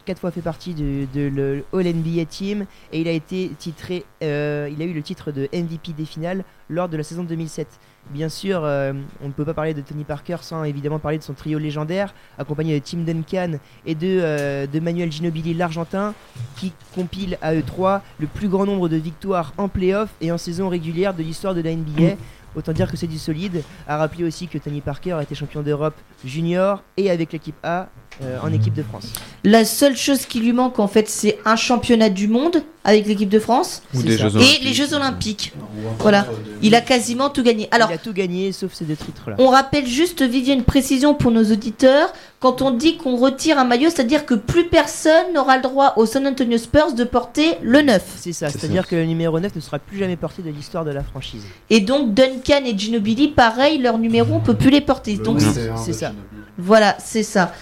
quatre 0.05 0.19
fois 0.19 0.29
fait 0.29 0.41
partie 0.41 0.75
de, 0.75 1.07
de 1.13 1.27
le 1.33 1.65
All-NBA 1.73 2.25
Team 2.25 2.65
et 2.91 3.01
il 3.01 3.07
a 3.07 3.11
été 3.11 3.51
titré, 3.57 4.05
il 4.21 4.27
a 4.27 4.85
eu 4.85 4.93
le 4.93 5.01
titre 5.01 5.31
de 5.31 5.49
MVP 5.51 5.93
des 5.97 6.05
finales 6.05 6.43
lors 6.69 6.89
de 6.89 6.97
la 6.97 7.03
saison 7.03 7.23
2007. 7.23 7.67
Bien 8.11 8.27
sûr, 8.27 8.61
on 8.63 9.27
ne 9.27 9.31
peut 9.31 9.45
pas 9.45 9.53
parler 9.53 9.73
de 9.73 9.79
Tony 9.79 10.03
Parker 10.03 10.37
sans 10.41 10.65
évidemment 10.65 10.99
parler 10.99 11.17
de 11.17 11.23
son 11.23 11.33
trio 11.33 11.57
légendaire, 11.57 12.13
accompagné 12.37 12.77
de 12.77 12.85
Tim 12.85 12.99
Duncan 12.99 13.53
et 13.85 13.95
de, 13.95 14.65
de 14.65 14.79
Manuel 14.81 15.09
Ginobili, 15.09 15.53
l'Argentin, 15.53 16.13
qui 16.57 16.73
compile 16.93 17.37
à 17.41 17.55
eux 17.55 17.63
trois 17.63 18.01
le 18.19 18.27
plus 18.27 18.49
grand 18.49 18.65
nombre 18.65 18.89
de 18.89 18.97
victoires 18.97 19.53
en 19.57 19.69
playoff 19.69 20.09
et 20.19 20.33
en 20.33 20.37
saison 20.37 20.67
régulière 20.67 21.13
de 21.13 21.23
l'histoire 21.23 21.55
de 21.55 21.61
la 21.61 21.73
NBA. 21.73 22.17
Autant 22.55 22.71
dire 22.71 22.89
que 22.89 22.97
c'est 22.97 23.07
du 23.07 23.17
solide. 23.17 23.63
À 23.87 23.97
rappeler 23.97 24.23
aussi 24.23 24.47
que 24.47 24.57
Tony 24.57 24.81
Parker 24.81 25.13
a 25.13 25.23
été 25.23 25.35
champion 25.35 25.61
d'Europe 25.61 25.95
junior 26.25 26.83
et 26.97 27.09
avec 27.09 27.33
l'équipe 27.33 27.55
A 27.63 27.89
euh, 28.21 28.39
en 28.41 28.51
équipe 28.51 28.73
de 28.73 28.83
France. 28.83 29.13
La 29.43 29.65
seule 29.65 29.97
chose 29.97 30.25
qui 30.25 30.39
lui 30.39 30.53
manque 30.53 30.79
en 30.79 30.87
fait, 30.87 31.09
c'est 31.09 31.39
un 31.45 31.55
championnat 31.55 32.09
du 32.09 32.27
monde 32.27 32.63
avec 32.85 33.05
l'équipe 33.07 33.29
de 33.29 33.39
France 33.39 33.81
Ou 33.93 33.97
C'est 34.01 34.03
des 34.07 34.17
ça. 34.17 34.29
Jeux 34.29 34.39
et 34.41 34.63
les 34.63 34.73
Jeux 34.73 34.93
Olympiques. 34.93 35.53
Voilà. 35.99 36.23
de- 36.23 36.27
Il 36.61 36.75
a 36.75 36.81
quasiment 36.81 37.29
tout 37.29 37.41
gagné. 37.43 37.67
Alors, 37.71 37.89
il 37.89 37.93
a 37.93 37.97
tout 37.97 38.11
gagné 38.13 38.51
sauf 38.51 38.73
ces 38.73 38.83
deux 38.85 38.95
titres-là. 38.95 39.35
On 39.39 39.47
rappelle 39.47 39.87
juste, 39.87 40.21
Vivier, 40.21 40.53
une 40.53 40.63
précision 40.63 41.13
pour 41.13 41.31
nos 41.31 41.43
auditeurs. 41.43 42.11
Quand 42.41 42.61
on 42.61 42.71
dit 42.71 42.97
qu'on 42.97 43.15
retire 43.15 43.57
un 43.57 43.63
maillot, 43.63 43.89
c'est-à-dire 43.89 44.25
que 44.25 44.33
plus 44.33 44.65
personne 44.67 45.33
n'aura 45.33 45.55
le 45.57 45.63
droit 45.63 45.93
au 45.95 46.05
San 46.05 46.27
Antonio 46.27 46.57
Spurs 46.57 46.93
de 46.93 47.05
porter 47.05 47.55
le 47.61 47.81
9. 47.81 48.03
C'est 48.17 48.33
ça, 48.33 48.49
C'est 48.49 48.59
c'est-à-dire 48.59 48.85
que 48.87 48.95
le 48.97 49.05
numéro 49.05 49.39
9 49.39 49.55
ne 49.55 49.61
sera 49.61 49.79
plus 49.79 49.97
jamais 49.97 50.17
porté 50.17 50.41
de 50.41 50.49
l'histoire 50.49 50.83
de 50.83 50.91
la 50.91 51.03
franchise. 51.03 51.43
Et 51.69 51.79
donc 51.79 52.13
Duncan 52.13 52.65
et 52.65 52.77
Ginobili, 52.77 53.29
pareil, 53.29 53.77
leur 53.77 53.97
numéro, 53.97 54.33
on 54.35 54.39
peut 54.41 54.55
plus 54.55 54.69
les 54.71 54.81
porter. 54.81 55.15
Le 55.15 55.23
Donc 55.23 55.39
c'est- 55.39 55.53
ça. 55.93 56.09
Ginobili. 56.09 56.13
voilà, 56.57 56.97
c'est 56.99 57.23
ça. 57.23 57.53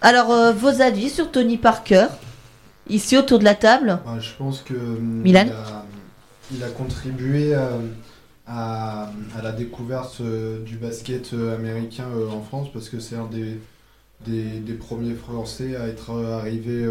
Alors, 0.00 0.30
euh, 0.30 0.52
vos 0.52 0.80
avis 0.80 1.10
sur 1.10 1.30
Tony 1.30 1.58
Parker? 1.58 2.06
Ici 2.90 3.16
autour 3.16 3.38
de 3.38 3.44
la 3.44 3.54
table 3.54 3.98
Ah, 4.06 4.18
je 4.18 4.30
pense 4.36 4.60
que 4.62 4.74
hum, 4.74 5.22
Milan 5.22 5.44
il, 5.46 5.52
a, 5.52 5.84
il 6.52 6.64
a 6.64 6.68
contribué 6.68 7.54
euh, 7.54 7.78
à, 8.46 9.10
à 9.38 9.42
la 9.42 9.52
découverte 9.52 10.18
euh, 10.20 10.62
du 10.64 10.76
basket 10.76 11.32
euh, 11.32 11.54
américain 11.56 12.06
en 12.32 12.42
France 12.42 12.68
parce 12.72 12.88
que 12.88 12.98
c'est 13.00 13.16
un 13.16 13.26
des, 13.26 13.58
des, 14.26 14.58
des 14.60 14.74
premiers 14.74 15.14
Français 15.14 15.76
à 15.76 15.86
être 15.88 16.10
arrivé 16.10 16.84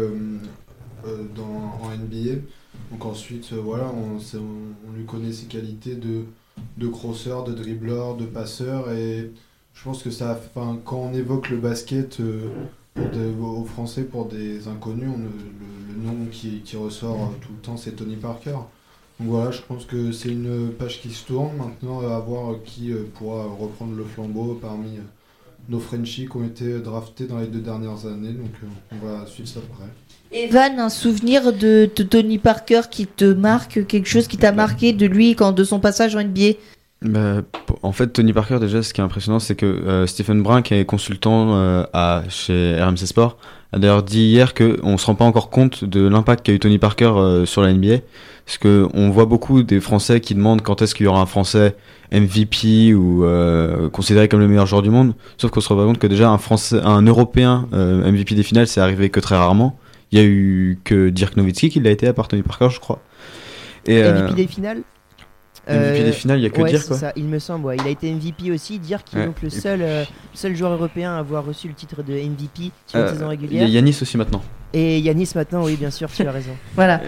dans, 1.34 1.78
en 1.82 1.90
NBA. 1.96 2.40
Donc 2.90 3.04
ensuite, 3.04 3.52
voilà, 3.52 3.84
on, 3.86 4.20
c'est- 4.20 4.36
on- 4.36 4.88
on 4.88 4.92
lui 4.96 5.04
connaît 5.04 5.32
ses 5.32 5.46
qualités 5.46 5.94
de, 5.94 6.24
de 6.76 6.86
crosseur, 6.88 7.44
de 7.44 7.52
dribbleur, 7.52 8.16
de 8.16 8.24
passeur 8.24 8.90
et 8.92 9.30
je 9.74 9.84
pense 9.84 10.02
que 10.02 10.10
ça, 10.10 10.38
enfin, 10.54 10.78
quand 10.84 10.98
on 10.98 11.14
évoque 11.14 11.48
le 11.50 11.56
basket 11.58 12.20
euh, 12.20 12.48
pour 12.94 13.06
des- 13.08 13.32
aux 13.40 13.64
Français, 13.64 14.02
pour 14.02 14.26
des 14.26 14.66
inconnus, 14.68 15.08
on, 15.14 15.18
le, 15.18 16.04
nom 16.06 16.26
qui, 16.30 16.60
qui 16.64 16.76
ressort 16.76 17.16
euh, 17.16 17.36
tout 17.42 17.52
le 17.54 17.60
temps, 17.62 17.76
c'est 17.76 17.92
Tony 17.92 18.16
Parker. 18.16 18.52
Donc 19.18 19.28
voilà, 19.28 19.50
je 19.50 19.60
pense 19.60 19.84
que 19.84 20.12
c'est 20.12 20.30
une 20.30 20.70
page 20.78 21.00
qui 21.02 21.10
se 21.10 21.26
tourne. 21.26 21.56
Maintenant, 21.58 22.00
à 22.00 22.18
voir 22.20 22.54
qui 22.64 22.90
euh, 22.92 23.04
pourra 23.14 23.44
reprendre 23.44 23.94
le 23.96 24.04
flambeau 24.04 24.58
parmi, 24.60 24.98
nos 25.68 25.78
Frenchies 25.78 26.26
qui 26.26 26.36
ont 26.38 26.44
été 26.44 26.78
draftés 26.80 27.26
dans 27.26 27.38
les 27.38 27.46
deux 27.46 27.60
dernières 27.60 28.06
années. 28.06 28.32
Donc 28.32 28.50
euh, 28.64 28.66
on 28.92 29.06
va 29.06 29.26
suivre 29.26 29.48
ça 29.48 29.60
de 29.60 29.66
près. 29.66 29.84
Evan, 30.32 30.78
un 30.78 30.88
souvenir 30.88 31.52
de, 31.52 31.90
de 31.94 32.02
Tony 32.04 32.38
Parker 32.38 32.82
qui 32.90 33.06
te 33.06 33.24
marque, 33.24 33.86
quelque 33.86 34.08
chose 34.08 34.26
qui 34.28 34.36
t'a 34.36 34.52
marqué 34.52 34.92
de 34.92 35.04
lui 35.06 35.34
quand 35.34 35.52
de 35.52 35.64
son 35.64 35.80
passage 35.80 36.14
en 36.16 36.22
NBA 36.22 36.52
Bah, 37.02 37.40
en 37.82 37.92
fait, 37.92 38.08
Tony 38.08 38.34
Parker, 38.34 38.58
déjà, 38.60 38.82
ce 38.82 38.92
qui 38.92 39.00
est 39.00 39.04
impressionnant, 39.04 39.38
c'est 39.38 39.54
que 39.54 39.64
euh, 39.64 40.06
Stephen 40.06 40.42
Brun, 40.42 40.60
qui 40.60 40.74
est 40.74 40.84
consultant 40.84 41.54
euh, 41.54 41.84
à, 41.94 42.22
chez 42.28 42.76
RMC 42.78 43.06
Sport, 43.06 43.38
a 43.72 43.78
d'ailleurs 43.78 44.02
dit 44.02 44.24
hier 44.24 44.52
qu'on 44.52 44.92
ne 44.92 44.96
se 44.98 45.06
rend 45.06 45.14
pas 45.14 45.24
encore 45.24 45.48
compte 45.48 45.84
de 45.84 46.06
l'impact 46.06 46.44
qu'a 46.44 46.52
eu 46.52 46.58
Tony 46.58 46.78
Parker 46.78 47.12
euh, 47.16 47.46
sur 47.46 47.62
la 47.62 47.72
NBA. 47.72 47.98
Parce 48.44 48.58
que 48.58 48.86
on 48.92 49.08
voit 49.08 49.24
beaucoup 49.24 49.62
des 49.62 49.80
Français 49.80 50.20
qui 50.20 50.34
demandent 50.34 50.60
quand 50.60 50.82
est-ce 50.82 50.94
qu'il 50.94 51.06
y 51.06 51.08
aura 51.08 51.20
un 51.20 51.26
Français 51.26 51.76
MVP 52.12 52.92
ou 52.94 53.24
considéré 53.92 54.26
comme 54.26 54.40
le 54.40 54.48
meilleur 54.48 54.66
joueur 54.66 54.82
du 54.82 54.90
monde. 54.90 55.14
Sauf 55.38 55.52
qu'on 55.52 55.60
se 55.60 55.68
rend 55.68 55.76
pas 55.76 55.84
compte 55.84 56.00
que 56.00 56.08
déjà 56.08 56.30
un 56.30 56.38
Français, 56.38 56.80
un 56.82 57.02
Européen 57.02 57.68
MVP 57.70 58.34
des 58.34 58.42
finales, 58.42 58.66
c'est 58.66 58.80
arrivé 58.80 59.08
que 59.08 59.20
très 59.20 59.36
rarement. 59.36 59.78
Il 60.10 60.18
y 60.18 60.22
a 60.22 60.24
eu 60.24 60.80
que 60.82 61.10
Dirk 61.10 61.36
Nowitzki 61.36 61.70
qui 61.70 61.78
l'a 61.78 61.92
été 61.92 62.08
à 62.08 62.12
part 62.12 62.26
Tony 62.26 62.42
Parker, 62.42 62.70
je 62.70 62.80
crois. 62.80 63.00
Et, 63.86 64.02
MVP 64.02 64.34
des 64.34 64.46
finales? 64.48 64.82
MVP 65.68 66.00
Euh, 66.00 66.04
des 66.04 66.12
finales, 66.12 66.38
il 66.38 66.42
y 66.42 66.46
a 66.46 66.50
que 66.50 66.60
ouais, 66.60 66.76
c'est 66.76 66.86
quoi. 66.88 66.96
ça, 66.96 67.12
il 67.16 67.24
me 67.26 67.38
semble, 67.38 67.66
ouais. 67.66 67.76
il 67.78 67.86
a 67.86 67.90
été 67.90 68.12
MVP 68.12 68.50
aussi. 68.50 68.78
Dire 68.78 69.04
qu'il 69.04 69.18
est 69.18 69.22
Ouais. 69.22 69.26
donc 69.28 69.42
le 69.42 69.50
seul, 69.50 69.80
euh, 69.82 70.04
seul 70.34 70.56
joueur 70.56 70.72
européen 70.72 71.12
à 71.14 71.18
avoir 71.18 71.44
reçu 71.44 71.68
le 71.68 71.74
titre 71.74 72.02
de 72.02 72.12
MVP 72.14 72.70
sur 72.86 72.98
une 72.98 73.04
Euh, 73.06 73.08
saison 73.12 73.26
Il 73.30 73.34
y 73.34 73.36
régulière. 73.36 73.64
a 73.64 73.68
Yanis 73.68 73.98
aussi 74.00 74.16
maintenant. 74.16 74.42
Et 74.72 75.00
Yanis 75.00 75.30
maintenant, 75.34 75.64
oui, 75.64 75.76
bien 75.76 75.90
sûr, 75.90 76.08
tu 76.10 76.26
as 76.26 76.30
raison. 76.32 76.52
Voilà. 76.74 77.00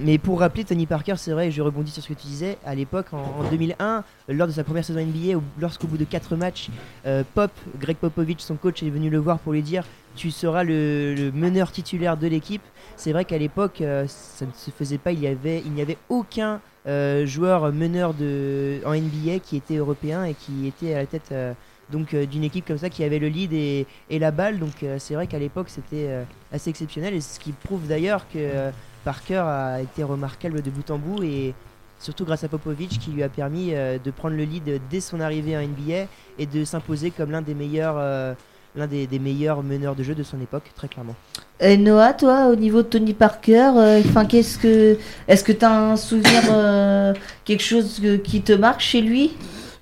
Mais 0.00 0.16
pour 0.18 0.38
rappeler, 0.38 0.62
Tony 0.64 0.86
Parker, 0.86 1.14
c'est 1.16 1.32
vrai, 1.32 1.50
je 1.50 1.60
rebondis 1.60 1.90
sur 1.90 2.02
ce 2.02 2.08
que 2.08 2.14
tu 2.14 2.28
disais, 2.28 2.56
à 2.64 2.74
l'époque, 2.76 3.06
en, 3.12 3.44
en 3.44 3.50
2001, 3.50 4.04
lors 4.28 4.46
de 4.46 4.52
sa 4.52 4.62
première 4.62 4.84
saison 4.84 5.00
NBA, 5.00 5.40
lorsqu'au 5.60 5.88
bout 5.88 5.96
de 5.98 6.04
4 6.04 6.36
matchs, 6.36 6.68
euh, 7.06 7.24
Pop, 7.34 7.50
Greg 7.80 7.96
Popovich, 7.96 8.40
son 8.40 8.54
coach, 8.54 8.82
est 8.84 8.90
venu 8.90 9.10
le 9.10 9.18
voir 9.18 9.38
pour 9.40 9.52
lui 9.52 9.62
dire 9.62 9.82
Tu 10.18 10.32
seras 10.32 10.64
le, 10.64 11.30
meneur 11.32 11.70
titulaire 11.70 12.16
de 12.16 12.26
l'équipe. 12.26 12.62
C'est 12.96 13.12
vrai 13.12 13.24
qu'à 13.24 13.38
l'époque, 13.38 13.80
euh, 13.80 14.04
ça 14.08 14.46
ne 14.46 14.50
se 14.52 14.72
faisait 14.72 14.98
pas, 14.98 15.12
il 15.12 15.20
y 15.20 15.28
avait, 15.28 15.62
il 15.64 15.70
n'y 15.70 15.80
avait 15.80 15.96
aucun 16.08 16.60
euh, 16.88 17.24
joueur 17.24 17.72
meneur 17.72 18.14
de, 18.14 18.80
en 18.84 18.94
NBA 18.94 19.38
qui 19.38 19.56
était 19.56 19.76
européen 19.76 20.24
et 20.24 20.34
qui 20.34 20.66
était 20.66 20.94
à 20.94 20.98
la 20.98 21.06
tête. 21.06 21.30
euh, 21.30 21.54
donc 21.90 22.14
d'une 22.14 22.44
équipe 22.44 22.66
comme 22.66 22.76
ça 22.76 22.90
qui 22.90 23.02
avait 23.02 23.18
le 23.18 23.28
lead 23.28 23.54
et, 23.54 23.86
la 24.10 24.30
balle 24.30 24.58
donc 24.58 24.84
c'est 24.98 25.14
vrai 25.14 25.26
qu'à 25.26 25.38
l'époque 25.38 25.70
c'était 25.70 26.10
assez 26.52 26.68
exceptionnel 26.68 27.14
et 27.14 27.22
ce 27.22 27.40
qui 27.40 27.52
prouve 27.52 27.86
d'ailleurs 27.88 28.26
que 28.30 28.70
Parker 29.06 29.44
a 29.46 29.80
été 29.80 30.02
remarquable 30.02 30.60
de 30.60 30.68
bout 30.68 30.90
en 30.90 30.98
bout 30.98 31.22
et 31.22 31.54
surtout 31.98 32.26
grâce 32.26 32.44
à 32.44 32.48
Popovic 32.48 32.98
qui 32.98 33.10
lui 33.10 33.22
a 33.22 33.30
permis 33.30 33.70
de 33.70 34.10
prendre 34.10 34.36
le 34.36 34.44
lead 34.44 34.82
dès 34.90 35.00
son 35.00 35.18
arrivée 35.18 35.56
en 35.56 35.62
NBA 35.62 36.08
et 36.38 36.44
de 36.44 36.62
s'imposer 36.62 37.10
comme 37.10 37.30
l'un 37.30 37.40
des 37.40 37.54
meilleurs 37.54 38.36
l'un 38.76 38.86
des, 38.86 39.06
des 39.06 39.18
meilleurs 39.18 39.62
meneurs 39.62 39.94
de 39.94 40.02
jeu 40.02 40.14
de 40.14 40.22
son 40.22 40.40
époque 40.40 40.64
très 40.76 40.88
clairement. 40.88 41.14
Et 41.60 41.76
Noah, 41.76 42.12
toi, 42.12 42.46
au 42.52 42.54
niveau 42.56 42.82
de 42.82 42.88
Tony 42.88 43.14
Parker, 43.14 43.70
euh, 43.76 44.00
enfin, 44.06 44.24
qu'est-ce 44.24 44.58
que, 44.58 44.96
est-ce 45.26 45.42
que 45.42 45.52
t'as 45.52 45.92
un 45.92 45.96
souvenir, 45.96 46.42
euh, 46.50 47.12
quelque 47.44 47.62
chose 47.62 47.98
que- 48.00 48.16
qui 48.16 48.40
te 48.42 48.52
marque 48.52 48.80
chez 48.80 49.00
lui? 49.00 49.32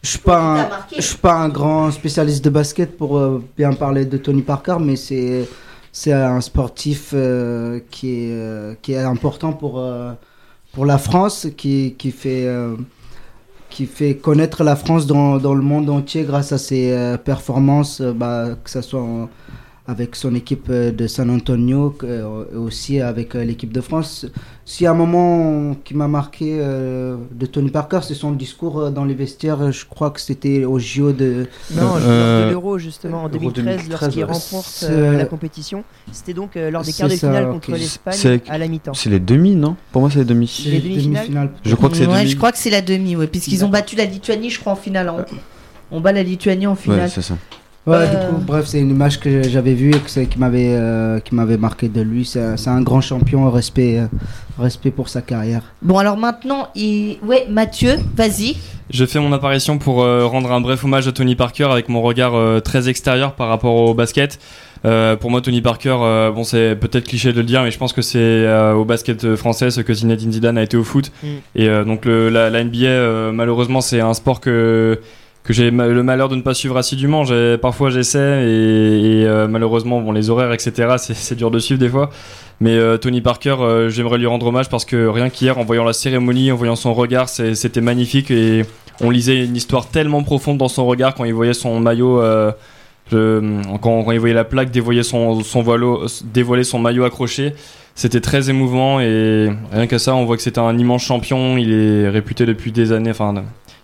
Je 0.03 0.11
suis 0.11 0.19
pas, 0.21 0.39
un, 0.63 0.69
je 0.97 1.03
suis 1.03 1.19
pas 1.19 1.35
un 1.35 1.49
grand 1.49 1.91
spécialiste 1.91 2.45
de 2.45 2.51
basket 2.51 2.97
pour 2.97 3.19
euh, 3.19 3.43
bien 3.57 3.73
parler 3.73 4.05
de 4.05 4.17
Tony 4.19 4.43
Parker, 4.43 4.77
mais 4.81 4.97
c'est 4.97 5.49
c'est 5.93 6.13
un 6.13 6.41
sportif 6.43 7.11
euh, 7.15 7.81
qui 7.91 8.11
est 8.27 8.33
euh, 8.33 8.75
qui 8.83 8.93
est 8.93 8.99
important 8.99 9.53
pour 9.53 9.81
euh, 9.81 10.13
pour 10.73 10.87
la 10.87 10.99
France, 10.99 11.49
qui 11.57 11.97
qui 11.99 12.13
fait 12.13 12.47
euh, 12.47 12.77
qui 13.77 13.85
fait 13.85 14.15
connaître 14.17 14.65
la 14.65 14.75
France 14.75 15.07
dans, 15.07 15.37
le 15.37 15.61
monde 15.61 15.91
entier 15.91 16.23
grâce 16.25 16.51
à 16.51 16.57
ses 16.57 16.93
euh, 16.93 17.19
performances, 17.19 18.01
euh, 18.01 18.15
bah, 18.15 18.57
que 18.65 18.71
ce 18.71 18.81
soit 18.81 19.03
en- 19.03 19.29
avec 19.89 20.17
son 20.17 20.35
équipe 20.35 20.67
euh, 20.69 20.91
de 20.91 21.07
San 21.07 21.31
Antonio, 21.31 21.91
que, 21.91 22.07
euh, 22.07 22.45
et 22.53 22.57
aussi 22.57 23.01
avec 23.01 23.35
euh, 23.37 23.45
l'équipe 23.45 23.73
de 23.73 23.81
France. 23.81 24.27
S'il 24.65 24.83
y 24.85 24.87
a 24.89 24.91
un 24.91 24.95
moment 24.95 25.77
qui 25.85 25.95
m'a 25.95 26.09
marqué 26.09 26.59
de 26.59 27.47
Tony 27.47 27.71
Parker, 27.71 28.01
c'est 28.03 28.15
son 28.15 28.33
discours 28.33 28.91
dans 28.91 29.05
les 29.05 29.15
vestiaires. 29.15 29.71
Je 29.71 29.85
crois 29.87 30.11
que 30.11 30.21
c'était 30.21 30.65
au 30.65 30.81
JO 30.81 31.13
de. 31.13 31.47
Non, 31.73 31.93
Euh, 32.03 32.47
de 32.47 32.51
l'Euro 32.51 32.77
justement 32.77 33.19
en 33.23 33.29
Euro 33.29 33.53
2013, 33.53 33.65
2013, 33.87 33.89
lorsqu'il 33.91 34.25
ouais. 34.25 34.33
remporte 34.33 34.85
la 35.19 35.25
compétition. 35.27 35.85
C'était 36.11 36.35
donc 36.35 36.57
lors 36.57 36.83
des 36.83 36.93
quarts 36.93 37.09
de 37.09 37.15
ça, 37.15 37.29
finale 37.29 37.49
contre 37.53 37.71
l'Espagne 37.71 38.15
C'est- 38.17 38.49
à 38.51 38.59
la 38.59 38.67
mi-temps. 38.67 38.95
C'est 38.95 39.09
les 39.11 39.21
demi, 39.21 39.55
non? 39.55 39.77
Pour 39.93 40.01
moi, 40.01 40.11
c'est 40.11 40.19
les 40.19 40.25
demi. 40.25 40.65
Les 40.67 40.81
demi-finales 40.81 41.51
Je 41.65 41.75
crois 41.77 41.89
que 41.89 41.97
c'est 41.97 42.07
Ouais, 42.09 42.19
demi. 42.23 42.31
je 42.31 42.37
crois 42.37 42.51
que 42.51 42.59
c'est 42.59 42.71
la 42.71 42.83
demi, 42.83 43.15
ouais, 43.15 43.29
puisqu'ils 43.29 43.65
ont 43.65 43.69
battu 43.69 43.95
la 43.95 44.05
Lituanie, 44.07 44.51
je 44.51 44.59
crois, 44.59 44.73
en 44.73 44.77
finale. 44.77 45.09
hein. 45.09 45.25
On 45.93 46.01
bat 46.01 46.11
la 46.11 46.25
Lituanie 46.25 46.67
en 46.67 46.75
finale. 46.75 47.03
Ouais, 47.03 47.09
c'est 47.09 47.23
ça. 47.23 47.37
Ouais, 47.87 47.95
Euh, 47.99 48.07
du 48.11 48.35
coup, 48.35 48.43
bref, 48.45 48.67
c'est 48.67 48.81
une 48.81 48.91
image 48.91 49.21
que 49.21 49.45
j'avais 49.49 49.75
vue 49.75 49.91
et 49.91 49.99
que 50.01 50.11
c'est- 50.11 50.27
qui 50.27 50.39
m'avait 50.41 50.71
euh, 50.75 51.21
qui 51.21 51.35
m'avait 51.37 51.57
marqué 51.57 51.89
de 51.89 52.01
lui. 52.01 52.25
C'est 52.25 52.41
un- 52.43 52.57
c'est 52.57 52.71
un 52.71 52.83
grand 52.83 53.01
champion, 53.01 53.49
respect, 53.51 54.01
euh, 54.01 54.07
respect 54.59 54.91
pour 54.91 55.09
sa 55.09 55.23
carrière. 55.23 55.63
Bon, 55.83 55.97
alors 55.99 56.17
maintenant, 56.17 56.69
il... 56.75 57.19
ouais, 57.25 57.47
Mathieu, 57.49 57.95
vas-y. 58.17 58.57
Je 58.91 59.05
fais 59.05 59.21
mon 59.21 59.33
apparition 59.33 59.79
pour 59.79 60.03
euh, 60.03 60.27
rendre 60.27 60.51
un 60.53 60.61
bref 60.61 60.83
hommage 60.85 61.07
à 61.07 61.13
Tony 61.13 61.37
Parker 61.37 61.69
avec 61.71 61.89
mon 61.89 62.03
regard 62.03 62.35
euh, 62.35 62.59
très 62.61 62.89
extérieur 62.89 63.35
par 63.35 63.49
rapport 63.49 63.75
au 63.77 63.95
basket. 63.95 64.39
Euh, 64.85 65.17
pour 65.17 65.31
moi, 65.31 65.41
Tony 65.41 65.61
Parker, 65.63 65.97
euh, 66.01 66.31
bon, 66.33 66.43
c'est 66.45 66.77
peut-être 66.77 67.07
cliché 67.09 67.33
de 67.33 67.39
le 67.39 67.47
dire, 67.47 67.63
mais 67.63 67.71
je 67.71 67.79
pense 67.79 67.93
que 67.93 68.03
c'est 68.03 68.19
euh, 68.19 68.75
au 68.75 68.85
basket 68.85 69.35
français 69.37 69.71
ce 69.71 69.81
que 69.81 69.93
Zinedine 69.95 70.33
Zidane 70.33 70.59
a 70.59 70.63
été 70.63 70.77
au 70.77 70.85
foot. 70.85 71.11
Mm. 71.23 71.27
Et 71.57 71.69
euh, 71.69 71.85
donc 71.85 72.05
le, 72.05 72.31
la, 72.31 72.51
la 72.51 72.63
NBA, 72.65 72.87
euh, 72.87 73.33
malheureusement, 73.33 73.81
c'est 73.81 74.01
un 74.01 74.15
sport 74.15 74.41
que 74.41 75.01
que 75.47 75.53
j'ai 75.53 75.71
le 75.71 76.03
malheur 76.03 76.29
de 76.29 76.35
ne 76.35 76.43
pas 76.43 76.55
suivre 76.55 76.77
assidûment. 76.77 77.23
Parfois 77.63 77.91
j'essaie 77.91 78.19
et, 78.19 79.25
euh, 79.25 79.47
malheureusement, 79.47 80.01
bon, 80.01 80.11
les 80.11 80.29
horaires, 80.29 80.53
etc. 80.53 80.97
C'est 80.99 81.37
dur 81.37 81.51
de 81.53 81.61
suivre 81.61 81.79
des 81.79 81.89
fois. 81.89 82.11
Mais 82.61 82.73
euh, 82.77 82.97
Tony 82.97 83.21
Parker, 83.21 83.57
euh, 83.61 83.89
j'aimerais 83.89 84.19
lui 84.19 84.27
rendre 84.27 84.47
hommage 84.47 84.69
parce 84.69 84.85
que 84.85 85.07
rien 85.07 85.31
qu'hier, 85.31 85.59
en 85.59 85.65
voyant 85.65 85.85
la 85.85 85.93
cérémonie, 85.93 86.51
en 86.51 86.57
voyant 86.57 86.75
son 86.75 86.95
regard, 86.95 87.29
c'était 87.29 87.81
magnifique 87.81 88.31
et 88.31 88.65
on 89.01 89.11
lisait 89.11 89.45
une 89.45 89.55
histoire 89.55 89.87
tellement 89.89 90.23
profonde 90.25 90.59
dans 90.59 90.69
son 90.69 90.85
regard 90.85 91.15
quand 91.15 91.25
il 91.25 91.35
voyait 91.35 91.55
son 91.55 91.79
maillot. 91.79 92.21
quand, 93.11 94.11
il 94.11 94.19
voyait 94.19 94.35
la 94.35 94.45
plaque 94.45 94.73
dévoiler 94.73 95.05
son, 95.05 95.41
voileau- 95.63 96.07
dévoiler 96.25 96.65
son 96.65 96.81
maillot 96.81 97.05
accroché, 97.05 97.53
c'était 97.95 98.21
très 98.21 98.51
émouvant 98.51 98.99
et 99.01 99.49
rien 99.71 99.87
que 99.87 99.99
ça, 99.99 100.15
on 100.17 100.25
voit 100.25 100.37
que 100.37 100.43
c'est 100.43 100.59
un 100.59 100.77
immense 100.77 101.03
champion. 101.05 101.57
Il 101.57 101.73
est 101.73 102.09
réputé 102.09 102.47
depuis 102.47 102.73
des 102.73 102.91
années. 102.91 103.11
Enfin, 103.11 103.35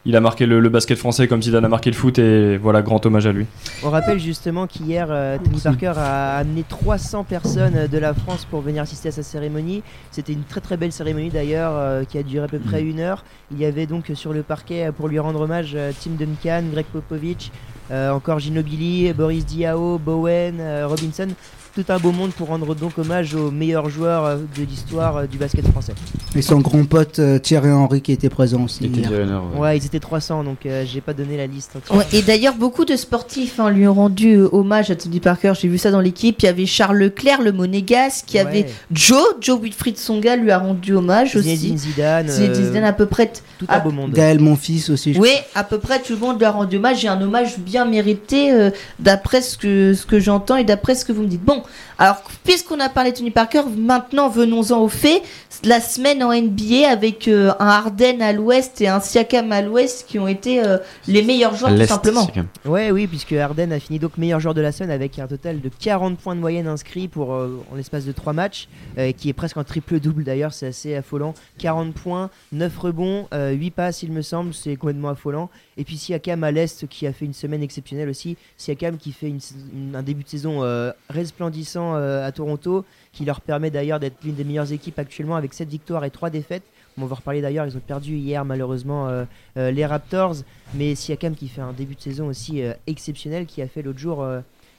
il 0.04 0.16
a 0.16 0.20
marqué 0.20 0.46
le, 0.46 0.58
le 0.60 0.68
basket 0.68 0.98
français 0.98 1.28
comme 1.28 1.42
Zidane 1.42 1.64
a 1.64 1.68
marqué 1.68 1.90
le 1.90 1.96
foot 1.96 2.18
et 2.18 2.56
voilà, 2.56 2.82
grand 2.82 3.04
hommage 3.06 3.26
à 3.26 3.32
lui. 3.32 3.46
On 3.84 3.90
rappelle 3.90 4.18
justement 4.18 4.66
qu'hier, 4.66 5.06
euh, 5.10 5.38
Tony 5.38 5.60
Parker 5.60 5.92
a 5.96 6.38
amené 6.38 6.64
300 6.68 7.24
personnes 7.24 7.76
euh, 7.76 7.88
de 7.88 7.98
la 7.98 8.12
France 8.12 8.44
pour 8.44 8.60
venir 8.62 8.82
assister 8.82 9.08
à 9.08 9.12
sa 9.12 9.22
cérémonie. 9.22 9.82
C'était 10.10 10.32
une 10.32 10.42
très 10.42 10.60
très 10.60 10.76
belle 10.76 10.92
cérémonie 10.92 11.30
d'ailleurs 11.30 11.72
euh, 11.74 12.04
qui 12.04 12.18
a 12.18 12.22
duré 12.22 12.44
à 12.44 12.48
peu 12.48 12.58
près 12.58 12.82
une 12.82 13.00
heure. 13.00 13.24
Il 13.52 13.58
y 13.58 13.64
avait 13.64 13.86
donc 13.86 14.10
euh, 14.10 14.14
sur 14.14 14.32
le 14.32 14.42
parquet 14.42 14.90
pour 14.96 15.08
lui 15.08 15.18
rendre 15.18 15.40
hommage 15.40 15.76
Tim 16.02 16.12
Duncan, 16.18 16.64
Greg 16.72 16.86
Popovich, 16.86 17.50
euh, 17.90 18.10
encore 18.10 18.38
Ginobili, 18.38 19.12
Boris 19.12 19.44
Diaw, 19.44 19.98
Bowen, 19.98 20.60
euh, 20.60 20.86
Robinson. 20.86 21.28
Tout 21.74 21.84
un 21.88 21.98
beau 21.98 22.12
monde 22.12 22.32
pour 22.32 22.48
rendre 22.48 22.74
donc 22.74 22.98
hommage 22.98 23.34
aux 23.34 23.50
meilleurs 23.50 23.88
joueurs 23.88 24.26
euh, 24.26 24.36
de 24.58 24.62
l'histoire 24.62 25.16
euh, 25.16 25.26
du 25.26 25.38
basket 25.38 25.66
français. 25.68 25.94
Et 26.36 26.42
son 26.42 26.58
grand 26.60 26.84
pote 26.84 27.18
euh, 27.18 27.38
Thierry 27.38 27.70
Henry 27.70 28.02
qui 28.02 28.12
était 28.12 28.28
présent 28.28 28.64
aussi. 28.64 28.80
Il 28.82 28.86
était 28.90 29.00
hier. 29.00 29.08
Thierry 29.08 29.32
Henry, 29.32 29.54
ouais. 29.54 29.60
Ouais, 29.60 29.78
ils 29.78 29.86
étaient 29.86 29.98
300 29.98 30.44
donc 30.44 30.66
euh, 30.66 30.84
j'ai 30.86 31.00
pas 31.00 31.14
donné 31.14 31.38
la 31.38 31.46
liste. 31.46 31.78
Ouais, 31.90 32.04
et 32.12 32.20
d'ailleurs, 32.20 32.56
beaucoup 32.56 32.84
de 32.84 32.94
sportifs 32.94 33.58
hein, 33.58 33.70
lui 33.70 33.88
ont 33.88 33.94
rendu 33.94 34.34
euh, 34.34 34.50
hommage 34.52 34.90
à 34.90 34.96
Tony 34.96 35.18
Parker. 35.18 35.54
J'ai 35.58 35.68
vu 35.68 35.78
ça 35.78 35.90
dans 35.90 36.00
l'équipe. 36.00 36.42
Il 36.42 36.44
y 36.44 36.48
avait 36.48 36.66
Charles 36.66 36.98
Leclerc, 36.98 37.40
le 37.40 37.52
monégasque. 37.52 38.34
Il 38.34 38.36
y 38.36 38.40
Ouais. 38.42 38.46
avait 38.46 38.66
Joe, 38.92 39.24
Joe 39.40 39.58
Wilfried 39.58 39.96
Songa 39.96 40.36
lui 40.36 40.50
a 40.50 40.58
rendu 40.58 40.92
hommage 40.94 41.38
Zinedine 41.38 41.74
aussi. 41.74 41.90
Zidane, 41.90 42.28
Zinedine 42.28 42.64
Zidane 42.66 42.84
à 42.84 42.92
peu 42.92 43.06
près. 43.06 43.32
tout 43.58 43.64
à- 43.68 43.78
un 43.78 43.80
beau 43.80 43.92
monde. 43.92 44.12
Gaël, 44.12 44.40
mon 44.40 44.56
fils 44.56 44.90
aussi. 44.90 45.14
Oui, 45.18 45.30
à 45.54 45.64
peu 45.64 45.78
près 45.78 46.00
tout 46.02 46.12
le 46.12 46.18
monde 46.18 46.36
lui 46.38 46.44
a 46.44 46.50
rendu 46.50 46.76
hommage. 46.76 47.02
Et 47.02 47.08
un 47.08 47.20
hommage 47.22 47.58
bien 47.58 47.86
mérité 47.86 48.52
euh, 48.52 48.70
d'après 48.98 49.40
ce 49.40 49.56
que, 49.56 49.94
ce 49.94 50.04
que 50.04 50.20
j'entends 50.20 50.56
et 50.56 50.64
d'après 50.64 50.94
ce 50.94 51.06
que 51.06 51.12
vous 51.12 51.22
me 51.22 51.28
dites. 51.28 51.42
Bon, 51.42 51.61
alors 51.98 52.22
puisqu'on 52.44 52.80
a 52.80 52.88
parlé 52.88 53.12
de 53.12 53.16
Tony 53.18 53.30
Parker, 53.30 53.62
maintenant 53.76 54.28
venons-en 54.28 54.80
aux 54.80 54.88
faits. 54.88 55.22
La 55.64 55.80
semaine 55.80 56.24
en 56.24 56.32
NBA 56.32 56.88
avec 56.90 57.28
euh, 57.28 57.52
un 57.60 57.66
Harden 57.68 58.20
à 58.20 58.32
l'ouest 58.32 58.80
et 58.80 58.88
un 58.88 58.98
Siakam 59.00 59.52
à 59.52 59.62
l'ouest 59.62 60.06
qui 60.08 60.18
ont 60.18 60.26
été 60.26 60.64
euh, 60.64 60.78
les 61.06 61.22
meilleurs 61.22 61.54
joueurs 61.54 61.70
tout 61.72 61.78
simplement. 61.88 62.26
Ouais, 62.64 62.90
oui, 62.90 63.06
puisque 63.06 63.32
Harden 63.32 63.70
a 63.70 63.78
fini 63.78 63.98
donc 64.00 64.18
meilleur 64.18 64.40
joueur 64.40 64.54
de 64.54 64.60
la 64.60 64.72
semaine 64.72 64.90
avec 64.90 65.18
un 65.20 65.26
total 65.28 65.60
de 65.60 65.70
40 65.78 66.18
points 66.18 66.34
de 66.34 66.40
moyenne 66.40 66.66
inscrits 66.66 67.06
pour, 67.06 67.32
euh, 67.34 67.62
en 67.70 67.76
l'espace 67.76 68.04
de 68.04 68.12
3 68.12 68.32
matchs, 68.32 68.66
euh, 68.98 69.12
qui 69.12 69.28
est 69.28 69.32
presque 69.34 69.56
un 69.56 69.62
triple-double 69.64 70.24
d'ailleurs, 70.24 70.52
c'est 70.52 70.66
assez 70.66 70.96
affolant. 70.96 71.34
40 71.58 71.94
points, 71.94 72.30
9 72.50 72.76
rebonds, 72.78 73.28
euh, 73.32 73.50
8 73.52 73.70
passes 73.70 74.02
il 74.02 74.10
me 74.10 74.22
semble, 74.22 74.54
c'est 74.54 74.74
complètement 74.76 75.10
affolant. 75.10 75.48
Et 75.76 75.84
puis 75.84 75.96
Siakam 75.96 76.42
à 76.44 76.50
l'Est 76.50 76.88
qui 76.88 77.06
a 77.06 77.12
fait 77.12 77.24
une 77.24 77.34
semaine 77.34 77.62
exceptionnelle 77.62 78.08
aussi. 78.08 78.36
Siakam 78.56 78.96
qui 78.96 79.12
fait 79.12 79.28
une 79.28 79.40
sais- 79.40 79.54
une- 79.72 79.94
un 79.94 80.02
début 80.02 80.24
de 80.24 80.28
saison 80.28 80.62
euh, 80.64 80.90
resplendissant 81.08 81.51
euh, 81.76 82.26
à 82.26 82.32
Toronto, 82.32 82.84
qui 83.12 83.24
leur 83.24 83.40
permet 83.40 83.70
d'ailleurs 83.70 84.00
d'être 84.00 84.22
l'une 84.24 84.34
des 84.34 84.44
meilleures 84.44 84.72
équipes 84.72 84.98
actuellement 84.98 85.36
avec 85.36 85.54
7 85.54 85.68
victoires 85.68 86.04
et 86.04 86.10
3 86.10 86.30
défaites. 86.30 86.62
On 86.98 87.06
va 87.06 87.16
reparler 87.16 87.40
d'ailleurs, 87.40 87.66
ils 87.66 87.76
ont 87.76 87.80
perdu 87.80 88.16
hier 88.16 88.44
malheureusement 88.44 89.08
euh, 89.08 89.24
euh, 89.56 89.70
les 89.70 89.86
Raptors, 89.86 90.36
mais 90.74 90.94
Siakam 90.94 91.34
qui 91.34 91.48
fait 91.48 91.62
un 91.62 91.72
début 91.72 91.94
de 91.94 92.00
saison 92.00 92.26
aussi 92.28 92.62
exceptionnel, 92.86 93.46
qui 93.46 93.62
a 93.62 93.68
fait 93.68 93.82
l'autre 93.82 93.98
jour 93.98 94.26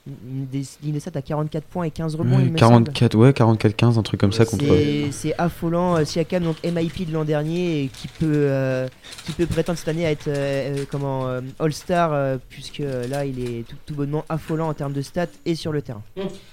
de 0.06 1.00
stats 1.00 1.12
à 1.16 1.22
44 1.22 1.64
points 1.64 1.86
et 1.86 1.92
15 1.92 2.16
rebonds. 2.16 2.36
Ouais, 2.38 2.44
il 2.46 2.52
me 2.52 2.58
semble. 2.58 2.84
44, 2.92 3.16
ouais, 3.16 3.32
44-15, 3.32 3.98
un 3.98 4.04
truc 4.04 4.20
comme 4.20 4.34
ça 4.34 4.44
contre. 4.46 4.66
C'est- 5.12 5.34
affolant. 5.38 5.96
Euh, 5.98 6.06
Siakam, 6.06 6.44
donc 6.44 6.58
MIP 6.64 7.08
de 7.08 7.14
l'an 7.14 7.24
dernier, 7.24 7.84
et 7.84 7.88
qui 7.88 8.08
peut, 8.08 8.26
euh, 8.30 8.88
qui 9.26 9.32
peut 9.32 9.46
prétendre 9.46 9.78
cette 9.80 9.88
année 9.88 10.06
à 10.06 10.12
être 10.12 10.28
euh, 10.28 10.34
euh, 10.80 10.86
comment 10.92 11.28
euh, 11.28 11.42
All-Star, 11.60 12.12
euh, 12.14 12.38
puisque 12.50 12.80
là, 13.10 13.26
il 13.26 13.40
est 13.40 13.64
tout, 13.68 13.76
tout 13.86 13.94
bonnement 13.96 14.26
affolant 14.28 14.68
en 14.68 14.74
termes 14.74 14.94
de 14.94 15.02
stats 15.02 15.28
et 15.46 15.56
sur 15.56 15.72
le 15.72 15.82
terrain. 15.82 16.02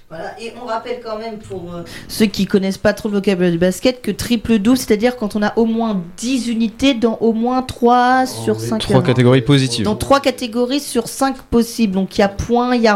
Voilà, 0.09 0.39
et 0.41 0.53
on 0.61 0.65
rappelle 0.65 0.99
quand 1.03 1.17
même 1.17 1.37
pour 1.39 1.73
euh, 1.73 1.83
ceux 2.07 2.25
qui 2.25 2.45
connaissent 2.45 2.77
pas 2.77 2.93
trop 2.93 3.09
le 3.09 3.15
vocabulaire 3.15 3.51
du 3.51 3.57
basket 3.57 4.01
que 4.01 4.11
triple 4.11 4.59
double, 4.59 4.77
c'est-à-dire 4.77 5.17
quand 5.17 5.35
on 5.35 5.43
a 5.43 5.57
au 5.57 5.65
moins 5.65 6.01
10 6.17 6.47
unités 6.47 6.93
dans 6.93 7.17
au 7.21 7.33
moins 7.33 7.61
3 7.61 8.25
sur 8.25 8.59
5 8.59 8.79
Trois 8.79 9.03
catégories 9.03 9.41
positives. 9.41 9.85
Dans 9.85 9.95
3 9.95 10.19
catégories 10.21 10.79
sur 10.79 11.07
5 11.07 11.37
possibles. 11.43 11.93
Donc 11.93 12.17
il 12.17 12.21
y 12.21 12.23
a 12.23 12.29
point, 12.29 12.75
il 12.75 12.81
y 12.81 12.87
a 12.87 12.95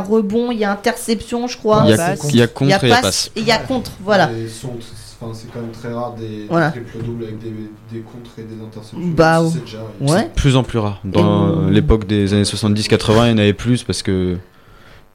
il 0.51 0.59
y 0.59 0.63
a 0.65 0.71
interception, 0.71 1.47
je 1.47 1.57
crois. 1.57 1.83
Il 1.85 1.91
y 1.91 1.93
a- 1.93 1.97
Passe. 1.97 2.27
il 2.29 2.35
y 2.35 2.41
a 2.41 2.47
contre 2.47 2.83
et 2.83 2.87
il 2.87 2.89
y 2.89 2.93
a 2.93 3.01
passe. 3.01 3.31
Et 3.35 3.39
il 3.41 3.45
y 3.47 3.51
a 3.51 3.57
contre, 3.57 3.91
voilà. 4.03 4.29
Enfin, 5.21 5.31
c'est 5.33 5.49
quand 5.51 5.61
même 5.61 5.71
très 5.71 5.93
rare 5.93 6.13
des, 6.13 6.45
Voilà. 6.49 6.71
triple 6.71 6.97
doubles 7.03 7.23
avec 7.23 7.39
des, 7.39 7.49
des 7.91 7.99
contres 8.01 8.31
et 8.37 8.41
des 8.43 8.61
interceptions. 8.61 8.97
Bah, 8.99 9.41
c'est 9.51 9.63
déjà 9.63 9.77
arrivé. 9.77 10.11
ouais. 10.13 10.19
C'est 10.19 10.29
de 10.29 10.33
plus 10.33 10.55
en 10.57 10.63
plus 10.63 10.77
rare. 10.79 10.99
Dans 11.05 11.69
Et- 11.69 11.71
l'époque 11.71 12.05
des 12.05 12.33
années 12.33 12.43
70-80, 12.43 13.27
il 13.27 13.31
y 13.31 13.33
en 13.33 13.37
avait 13.37 13.53
plus 13.53 13.83
parce 13.83 14.01
que. 14.03 14.37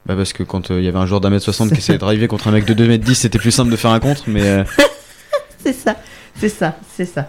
Bah 0.07 0.15
parce 0.17 0.33
que 0.33 0.41
quand 0.41 0.71
euh, 0.71 0.79
il 0.79 0.85
y 0.85 0.87
avait 0.87 0.97
un 0.97 1.05
joueur 1.05 1.21
d'un 1.21 1.29
mètre 1.29 1.43
60 1.45 1.69
qui 1.69 1.77
essayait 1.77 1.99
de 1.99 2.03
driver 2.03 2.27
contre 2.27 2.47
un 2.47 2.51
mec 2.51 2.65
de 2.65 2.73
2 2.73 2.87
mètres 2.87 3.03
10, 3.05 3.13
c'était 3.13 3.37
plus 3.37 3.51
simple 3.51 3.69
de 3.69 3.75
faire 3.75 3.91
un 3.91 3.99
contre, 3.99 4.23
mais. 4.25 4.41
euh, 4.41 4.63
C'est 5.63 5.73
ça, 5.73 5.95
c'est 6.39 6.49
ça, 6.49 6.75
c'est 6.97 7.05
ça. 7.05 7.27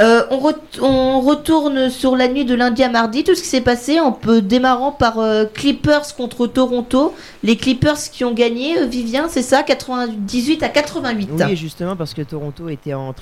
Euh, 0.00 0.22
on, 0.30 0.38
ret- 0.38 0.54
on 0.80 1.20
retourne 1.20 1.90
sur 1.90 2.14
la 2.16 2.28
nuit 2.28 2.44
de 2.44 2.54
lundi 2.54 2.84
à 2.84 2.88
mardi, 2.88 3.24
tout 3.24 3.34
ce 3.34 3.42
qui 3.42 3.48
s'est 3.48 3.60
passé 3.60 3.98
en 3.98 4.12
peu 4.12 4.40
démarrant 4.40 4.92
par 4.92 5.18
euh, 5.18 5.44
Clippers 5.52 6.14
contre 6.16 6.46
Toronto. 6.46 7.14
Les 7.42 7.56
Clippers 7.56 7.96
qui 8.12 8.24
ont 8.24 8.32
gagné, 8.32 8.78
euh, 8.78 8.86
Vivien, 8.86 9.26
c'est 9.28 9.42
ça, 9.42 9.64
98 9.64 10.62
à 10.62 10.68
88. 10.68 11.30
Oui, 11.46 11.56
justement, 11.56 11.96
parce 11.96 12.14
que 12.14 12.22
Toronto 12.22 12.68
était 12.68 12.94
en 12.94 13.12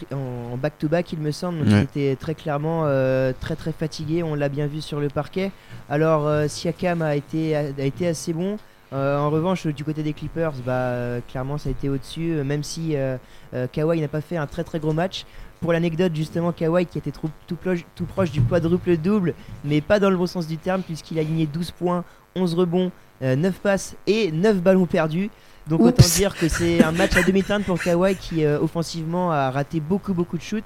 back-to-back, 0.61 1.13
il 1.15 1.19
me 1.21 1.31
semble, 1.31 1.61
donc 1.61 1.69
Ouais. 1.69 1.87
il 1.95 2.03
était 2.03 2.17
très 2.17 2.35
clairement 2.35 2.83
euh, 2.85 3.33
très 3.41 3.57
très 3.57 3.73
fatigué, 3.73 4.23
on 4.23 4.35
l'a 4.35 4.49
bien 4.51 4.67
vu 4.67 4.83
sur 4.83 5.01
le 5.01 5.09
parquet. 5.09 5.53
Alors, 5.89 6.27
euh, 6.27 6.47
Siakam 6.47 7.01
a 7.01 7.17
été, 7.17 7.57
a, 7.57 7.61
a 7.79 7.85
été 7.85 8.07
assez 8.09 8.33
bon. 8.35 8.59
Euh, 8.93 9.19
en 9.19 9.31
revanche, 9.31 9.67
du 9.67 9.83
côté 9.83 10.03
des 10.05 10.13
Clippers, 10.13 10.53
bah, 10.65 10.73
euh, 10.73 11.21
clairement, 11.29 11.59
ça 11.59 11.69
a 11.69 11.73
été 11.73 11.89
au-dessus, 11.89 12.33
euh, 12.35 12.45
même 12.45 12.63
si 12.63 12.95
euh, 12.95 13.17
euh, 13.55 13.67
Kawhi 13.71 14.01
n'a 14.01 14.07
pas 14.09 14.21
fait 14.21 14.37
un 14.37 14.47
très 14.47 14.63
très 14.63 14.79
gros 14.79 14.93
match. 14.93 15.25
Pour 15.61 15.73
l'anecdote, 15.73 16.15
justement, 16.15 16.53
Kawhi 16.53 16.87
qui 16.87 16.99
était 16.99 17.11
trop- 17.13 17.31
tout, 17.47 17.57
proche 18.07 18.31
du 18.31 18.43
quadruple-double, 18.43 19.35
mais 19.65 19.81
pas 19.81 19.99
dans 19.99 20.11
le 20.11 20.17
bon 20.17 20.27
sens 20.27 20.47
du 20.47 20.59
terme, 20.59 20.83
puisqu'il 20.83 21.19
a 21.19 21.23
aligné 21.23 21.47
12 21.47 21.71
points, 21.71 22.05
11 22.35 22.55
rebonds, 22.55 22.93
euh, 23.23 23.37
9 23.37 23.55
passes 23.61 23.97
et 24.07 24.31
9 24.33 24.59
ballons 24.61 24.87
perdus. 24.87 25.31
Donc 25.69 25.81
Oups. 25.81 25.89
autant 25.89 26.07
dire 26.15 26.37
que 26.37 26.49
c'est 26.49 26.85
un 26.85 26.93
match 26.93 27.17
à 27.17 27.23
demi-teinte 27.23 27.65
pour 27.65 27.81
Kawhi 27.83 28.15
qui 28.17 28.45
euh, 28.45 28.61
offensivement 28.61 29.33
a 29.33 29.51
raté 29.51 29.81
beaucoup 29.81 30.15
beaucoup 30.15 30.37
de 30.37 30.43
shoots. 30.43 30.63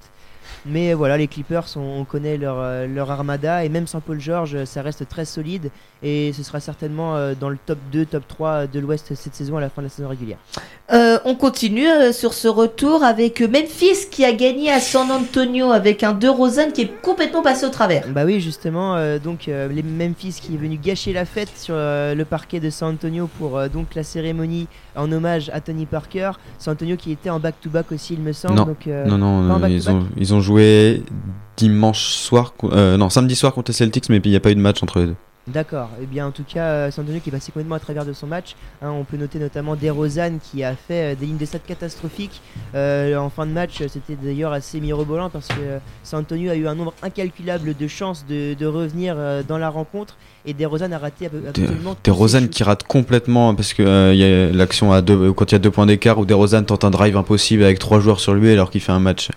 Mais 0.67 0.95
voilà, 0.95 1.17
les 1.17 1.27
Clippers, 1.27 1.67
on, 1.77 2.01
on 2.01 2.05
connaît 2.05 2.37
leur, 2.37 2.57
euh, 2.59 2.87
leur 2.87 3.11
armada 3.11 3.65
et 3.65 3.69
même 3.69 3.87
sans 3.87 4.01
Paul 4.01 4.21
George, 4.21 4.55
euh, 4.55 4.65
ça 4.65 4.83
reste 4.83 5.09
très 5.09 5.25
solide 5.25 5.71
et 6.03 6.33
ce 6.33 6.43
sera 6.43 6.61
certainement 6.61 7.17
euh, 7.17 7.35
dans 7.39 7.49
le 7.49 7.59
top 7.65 7.79
2, 7.93 8.07
top 8.07 8.27
3 8.27 8.67
de 8.67 8.81
l'Ouest 8.81 9.15
cette 9.15 9.35
saison 9.35 9.57
à 9.57 9.61
la 9.61 9.69
fin 9.69 9.83
de 9.83 9.87
la 9.87 9.91
saison 9.91 10.09
régulière. 10.09 10.39
Euh, 10.93 11.19
on 11.25 11.35
continue 11.35 11.87
sur 12.13 12.35
ce 12.35 12.49
retour 12.49 13.05
avec 13.05 13.41
Memphis 13.41 14.09
qui 14.11 14.25
a 14.25 14.33
gagné 14.33 14.73
à 14.73 14.81
San 14.81 15.11
Antonio 15.11 15.71
avec 15.71 16.03
un 16.03 16.13
De 16.13 16.27
Rosanne 16.27 16.73
qui 16.73 16.83
est 16.83 17.01
complètement 17.03 17.43
passé 17.43 17.65
au 17.65 17.69
travers. 17.69 18.09
Bah 18.09 18.23
oui, 18.25 18.41
justement, 18.41 18.97
euh, 18.97 19.19
donc 19.19 19.49
euh, 19.49 19.69
les 19.69 19.83
Memphis 19.83 20.39
qui 20.43 20.55
est 20.55 20.59
venu 20.59 20.77
gâcher 20.77 21.13
la 21.13 21.25
fête 21.25 21.51
sur 21.55 21.75
euh, 21.77 22.15
le 22.15 22.25
parquet 22.25 22.59
de 22.59 22.71
San 22.71 22.95
Antonio 22.95 23.29
pour 23.39 23.57
euh, 23.57 23.69
donc 23.69 23.95
la 23.95 24.03
cérémonie 24.03 24.67
en 24.97 25.11
hommage 25.13 25.51
à 25.55 25.61
Tony 25.61 25.87
Parker. 25.87 26.33
San 26.59 26.73
Antonio 26.73 26.97
qui 26.97 27.13
était 27.13 27.31
en 27.31 27.39
back-to-back 27.39 27.93
aussi, 27.93 28.15
il 28.15 28.21
me 28.21 28.33
semble. 28.33 28.57
non. 28.57 28.65
donc, 28.65 28.87
euh, 28.87 29.05
non, 29.07 29.19
non, 29.19 29.63
ont, 29.63 30.07
ils 30.17 30.35
ont 30.35 30.41
joué 30.41 30.50
dimanche 31.57 32.05
soir, 32.05 32.55
euh, 32.65 32.97
non, 32.97 33.11
samedi 33.11 33.37
soir 33.37 33.53
contre 33.53 33.71
les 33.71 33.75
Celtics, 33.77 34.09
mais 34.09 34.19
il 34.25 34.31
n'y 34.31 34.37
a 34.37 34.41
pas 34.41 34.51
eu 34.51 34.55
de 34.55 34.61
match 34.61 34.83
entre 34.83 35.01
les 35.01 35.07
deux. 35.07 35.17
D'accord. 35.49 35.89
Et 36.01 36.07
bien 36.07 36.27
en 36.27 36.31
tout 36.31 36.45
cas, 36.45 36.65
euh, 36.67 36.91
San 36.91 37.03
Antonio 37.05 37.19
qui 37.21 37.31
est 37.31 37.33
passé 37.33 37.51
complètement 37.51 37.75
à 37.75 37.81
travers 37.81 38.05
de 38.05 38.13
son 38.13 38.27
match. 38.27 38.55
Hein, 38.83 38.91
on 38.91 39.05
peut 39.05 39.17
noter 39.17 39.39
notamment 39.41 39.75
DeRozan 39.75 40.39
qui 40.39 40.63
a 40.63 40.77
fait 40.77 41.13
euh, 41.13 41.15
des 41.19 41.27
lignes 41.27 41.39
de 41.39 41.45
stats 41.47 41.59
catastrophiques 41.59 42.41
euh, 42.75 43.17
en 43.17 43.31
fin 43.31 43.47
de 43.47 43.51
match. 43.51 43.83
C'était 43.89 44.17
d'ailleurs 44.23 44.53
assez 44.53 44.81
mirobolant 44.81 45.29
parce 45.29 45.49
que 45.49 45.81
San 46.05 46.21
Antonio 46.21 46.51
a 46.53 46.55
eu 46.55 46.69
un 46.69 46.75
nombre 46.77 46.95
incalculable 47.03 47.75
de 47.75 47.89
chances 47.89 48.25
de, 48.29 48.55
de 48.55 48.67
revenir 48.67 49.17
dans 49.49 49.59
la 49.59 49.71
rencontre 49.71 50.17
et 50.47 50.53
DeRozan 50.55 50.93
a 50.93 50.99
raté 50.99 51.27
ab- 51.27 51.43
absolument 51.49 51.97
shoots. 52.07 52.51
qui 52.51 52.63
rate 52.63 52.85
complètement 52.85 53.55
parce 53.55 53.73
que 53.73 53.83
euh, 53.83 54.15
y 54.15 54.23
a 54.23 54.53
l'action 54.53 54.93
à 54.93 55.01
deux 55.03 55.33
quand 55.33 55.51
il 55.51 55.55
y 55.55 55.57
a 55.57 55.59
deux 55.59 55.71
points 55.71 55.87
d'écart 55.87 56.19
où 56.19 56.27
des 56.27 56.35
Rosanne 56.35 56.67
tente 56.67 56.85
un 56.85 56.91
drive 56.91 57.17
impossible 57.17 57.65
avec 57.65 57.79
trois 57.81 57.99
joueurs 57.99 58.21
sur 58.21 58.35
lui 58.35 58.53
alors 58.53 58.71
qu'il 58.71 58.83
fait 58.83 58.93
un 58.93 59.01
match 59.01 59.31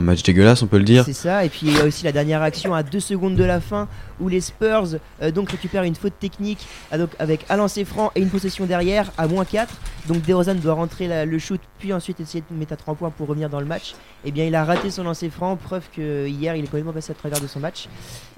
un 0.00 0.02
match 0.02 0.22
dégueulasse 0.22 0.62
on 0.62 0.66
peut 0.66 0.78
le 0.78 0.84
dire. 0.84 1.04
C'est 1.04 1.12
ça, 1.12 1.44
et 1.44 1.48
puis 1.48 1.66
il 1.66 1.76
y 1.76 1.80
a 1.80 1.84
aussi 1.84 2.04
la 2.04 2.12
dernière 2.12 2.42
action 2.42 2.74
à 2.74 2.82
2 2.82 3.00
secondes 3.00 3.36
de 3.36 3.44
la 3.44 3.60
fin 3.60 3.86
où 4.18 4.28
les 4.28 4.40
Spurs 4.40 4.96
euh, 5.22 5.30
donc 5.30 5.50
récupèrent 5.50 5.84
une 5.84 5.94
faute 5.94 6.18
technique 6.18 6.66
ah, 6.90 6.98
donc, 6.98 7.10
avec 7.18 7.46
un 7.48 7.56
lancer 7.56 7.84
franc 7.84 8.10
et 8.14 8.20
une 8.20 8.28
possession 8.28 8.66
derrière 8.66 9.12
à 9.16 9.26
moins 9.26 9.44
4. 9.44 9.72
Donc 10.08 10.22
DeRozan 10.22 10.56
doit 10.56 10.74
rentrer 10.74 11.06
la- 11.08 11.24
le 11.24 11.38
shoot 11.38 11.60
puis 11.78 11.92
ensuite 11.92 12.20
essayer 12.20 12.42
de 12.50 12.56
mettre 12.56 12.72
à 12.72 12.76
3 12.76 12.94
points 12.94 13.10
pour 13.10 13.28
revenir 13.28 13.48
dans 13.48 13.60
le 13.60 13.66
match. 13.66 13.94
Et 14.24 14.30
bien 14.30 14.44
il 14.46 14.54
a 14.54 14.64
raté 14.64 14.90
son 14.90 15.04
lancer 15.04 15.30
franc, 15.30 15.56
preuve 15.56 15.84
que 15.94 16.26
hier 16.26 16.56
il 16.56 16.64
est 16.64 16.66
complètement 16.66 16.92
passé 16.92 17.12
à 17.12 17.14
travers 17.14 17.40
de 17.40 17.46
son 17.46 17.60
match. 17.60 17.88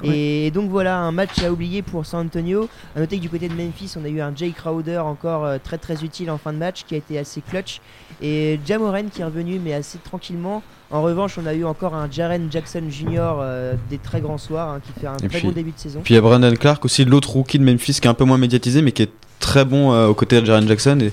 Et 0.05 0.51
donc 0.51 0.71
voilà 0.71 0.99
un 0.99 1.13
match 1.13 1.43
à 1.43 1.53
oublier 1.53 1.83
pour 1.83 2.05
San 2.07 2.27
Antonio. 2.27 2.69
À 2.97 3.01
noter 3.01 3.17
que 3.17 3.23
du 3.23 3.29
côté 3.31 3.49
de 3.49 3.55
Memphis 3.55 3.95
on 3.97 4.05
a 4.05 4.09
eu 4.09 4.21
un 4.21 4.35
Jay 4.35 4.51
Crowder 4.51 4.99
encore 4.99 5.45
euh, 5.45 5.59
très 5.63 5.79
très 5.79 6.03
utile 6.05 6.31
en 6.31 6.39
fin 6.39 6.53
de 6.53 6.59
match 6.59 6.85
qui 6.87 6.95
a 6.95 6.99
été 6.99 7.19
assez 7.19 7.41
clutch. 7.41 7.81
Et 8.21 8.61
Jamoran 8.67 9.05
qui 9.13 9.23
est 9.23 9.25
revenu 9.25 9.59
mais 9.59 9.75
assez 9.75 9.99
tranquillement. 9.99 10.63
En 10.93 11.03
revanche, 11.03 11.39
on 11.43 11.47
a 11.47 11.55
eu 11.55 11.65
encore 11.65 11.95
un 11.95 12.09
Jaren 12.11 12.49
Jackson 12.51 12.83
Jr. 12.91 13.37
euh, 13.41 13.75
des 13.91 13.99
très 13.99 14.21
grands 14.21 14.39
soirs 14.39 14.69
hein, 14.69 14.81
qui 14.85 15.01
fait 15.01 15.07
un 15.07 15.15
Et 15.17 15.29
très 15.29 15.39
puis- 15.39 15.49
bon 15.49 15.53
début 15.53 15.71
de 15.73 15.79
saison. 15.79 16.01
Puis 16.05 16.13
il 16.15 16.17
y 16.17 16.19
a 16.19 16.21
Brandon 16.21 16.53
Clark 16.55 16.85
aussi 16.85 17.05
l'autre 17.05 17.31
rookie 17.31 17.59
de 17.59 17.65
Memphis 17.65 17.95
qui 18.01 18.07
est 18.07 18.11
un 18.11 18.15
peu 18.15 18.25
moins 18.25 18.39
médiatisé 18.39 18.83
mais 18.83 18.93
qui 18.93 19.03
est 19.03 19.11
très 19.41 19.65
bon 19.65 19.93
euh, 19.93 20.07
aux 20.09 20.15
côtés 20.15 20.41
de 20.41 20.47
Jaren 20.47 20.69
Jackson 20.69 20.99
et 21.01 21.13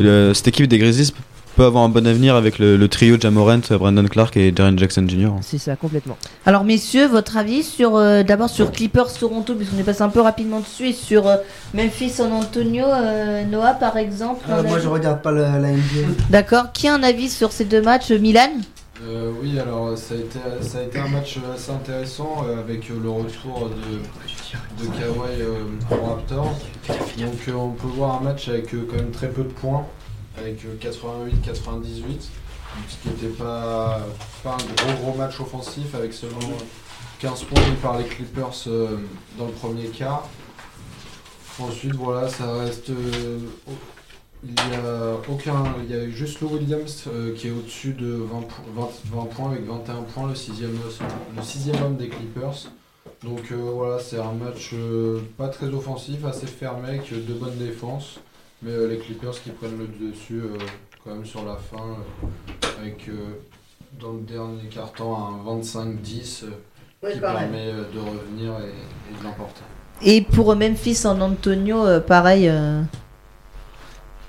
le- 0.00 0.32
cette 0.32 0.48
équipe 0.48 0.68
des 0.68 0.78
Grizzlies 0.78 1.12
peut 1.56 1.64
avoir 1.64 1.84
un 1.84 1.88
bon 1.88 2.06
avenir 2.06 2.36
avec 2.36 2.58
le, 2.58 2.76
le 2.76 2.86
trio 2.88 3.18
Jamorant, 3.18 3.60
Brandon 3.70 4.04
Clark 4.04 4.36
et 4.36 4.52
Jaren 4.54 4.78
Jackson 4.78 5.06
Jr. 5.08 5.30
C'est 5.40 5.56
ça, 5.56 5.74
complètement. 5.74 6.18
Alors 6.44 6.64
messieurs, 6.64 7.06
votre 7.08 7.38
avis 7.38 7.62
sur 7.62 7.96
euh, 7.96 8.22
d'abord 8.22 8.50
sur 8.50 8.70
Clippers 8.70 9.10
Toronto 9.18 9.54
puisqu'on 9.54 9.78
est 9.78 9.82
passé 9.82 10.02
un 10.02 10.10
peu 10.10 10.20
rapidement 10.20 10.60
dessus 10.60 10.88
et 10.88 10.92
sur 10.92 11.26
euh, 11.26 11.36
Memphis 11.74 12.10
San 12.10 12.30
Antonio 12.32 12.84
euh, 12.86 13.44
Noah 13.46 13.72
par 13.74 13.96
exemple. 13.96 14.44
Euh, 14.50 14.60
un 14.60 14.62
moi, 14.64 14.78
je 14.78 14.86
regarde 14.88 15.22
pas 15.22 15.32
la, 15.32 15.58
la 15.58 15.70
NBA. 15.72 15.80
D'accord. 16.28 16.72
Qui 16.74 16.88
a 16.88 16.94
un 16.94 17.02
avis 17.02 17.30
sur 17.30 17.50
ces 17.52 17.64
deux 17.64 17.80
matchs, 17.82 18.10
Milan? 18.12 18.50
Euh, 19.02 19.30
oui, 19.42 19.58
alors 19.58 19.96
ça 19.98 20.14
a, 20.14 20.18
été, 20.82 20.98
un 20.98 21.08
match 21.08 21.38
assez 21.54 21.70
intéressant 21.70 22.44
euh, 22.44 22.60
avec 22.60 22.90
euh, 22.90 22.98
le 23.02 23.10
retour 23.10 23.68
de, 23.68 24.82
de 24.82 24.90
Kawhi 24.90 25.42
aux 25.90 26.06
Raptors. 26.06 26.56
Donc 27.18 27.32
on 27.54 27.70
peut 27.70 27.88
voir 27.88 28.20
un 28.20 28.24
match 28.24 28.48
avec 28.48 28.70
quand 28.70 28.96
même 28.96 29.10
très 29.10 29.28
peu 29.28 29.42
de 29.42 29.52
points, 29.52 29.86
avec 30.38 30.64
euh, 30.64 30.76
88-98, 30.80 32.30
ce 32.88 32.96
qui 33.02 33.08
n'était 33.08 33.36
pas, 33.36 34.00
un 34.46 34.50
gros 34.56 35.02
gros 35.02 35.18
match 35.18 35.40
offensif 35.40 35.94
avec 35.94 36.14
seulement 36.14 36.56
15 37.18 37.44
points 37.44 37.62
par 37.82 37.98
les 37.98 38.04
Clippers 38.04 38.66
dans 39.38 39.46
le 39.46 39.52
premier 39.52 39.88
quart. 39.88 40.26
Ensuite, 41.58 41.94
voilà, 41.94 42.28
ça 42.28 42.50
reste. 42.54 42.90
Il 44.48 44.54
y 44.54 44.74
a 44.74 45.14
aucun. 45.28 45.64
Il 45.88 45.94
y 45.94 45.98
a 45.98 46.08
juste 46.08 46.40
Lou 46.40 46.48
Williams 46.48 47.04
euh, 47.08 47.34
qui 47.34 47.48
est 47.48 47.50
au-dessus 47.50 47.92
de 47.92 48.06
20, 48.14 48.40
po- 48.42 48.62
20 48.74 48.88
20 49.20 49.24
points 49.26 49.50
avec 49.52 49.66
21 49.66 50.02
points, 50.02 50.28
le 50.28 50.34
sixième, 50.34 50.76
le 51.36 51.42
sixième 51.42 51.82
homme 51.82 51.96
des 51.96 52.08
Clippers. 52.08 52.70
Donc 53.24 53.50
euh, 53.50 53.56
voilà, 53.56 53.98
c'est 53.98 54.18
un 54.18 54.32
match 54.32 54.70
euh, 54.74 55.20
pas 55.36 55.48
très 55.48 55.66
offensif, 55.68 56.24
assez 56.24 56.46
fermé, 56.46 56.88
avec 56.90 57.10
de 57.12 57.32
bonnes 57.34 57.56
défenses. 57.58 58.20
Mais 58.62 58.70
euh, 58.72 58.88
les 58.88 58.98
Clippers 58.98 59.32
qui 59.42 59.50
prennent 59.50 59.78
le 59.78 59.86
dessus 60.10 60.40
euh, 60.40 60.56
quand 61.04 61.10
même 61.14 61.24
sur 61.26 61.44
la 61.44 61.56
fin, 61.56 61.76
euh, 61.82 62.66
avec 62.80 63.08
euh, 63.08 63.14
dans 64.00 64.12
le 64.12 64.20
dernier 64.20 64.68
quart-temps 64.70 65.16
un 65.46 65.58
25-10 65.60 66.44
euh, 66.44 66.48
Ouais, 67.02 67.12
qui 67.12 67.20
permet 67.20 67.68
euh, 67.68 67.84
de 67.94 67.98
revenir 67.98 68.52
et, 68.60 68.70
et 68.70 69.18
de 69.18 69.24
l'emporter. 69.24 69.60
Et 70.02 70.22
pour 70.22 70.54
Memphis 70.56 70.94
San 70.94 71.20
Antonio, 71.22 71.84
euh, 71.86 72.00
pareil, 72.00 72.48
euh, 72.48 72.82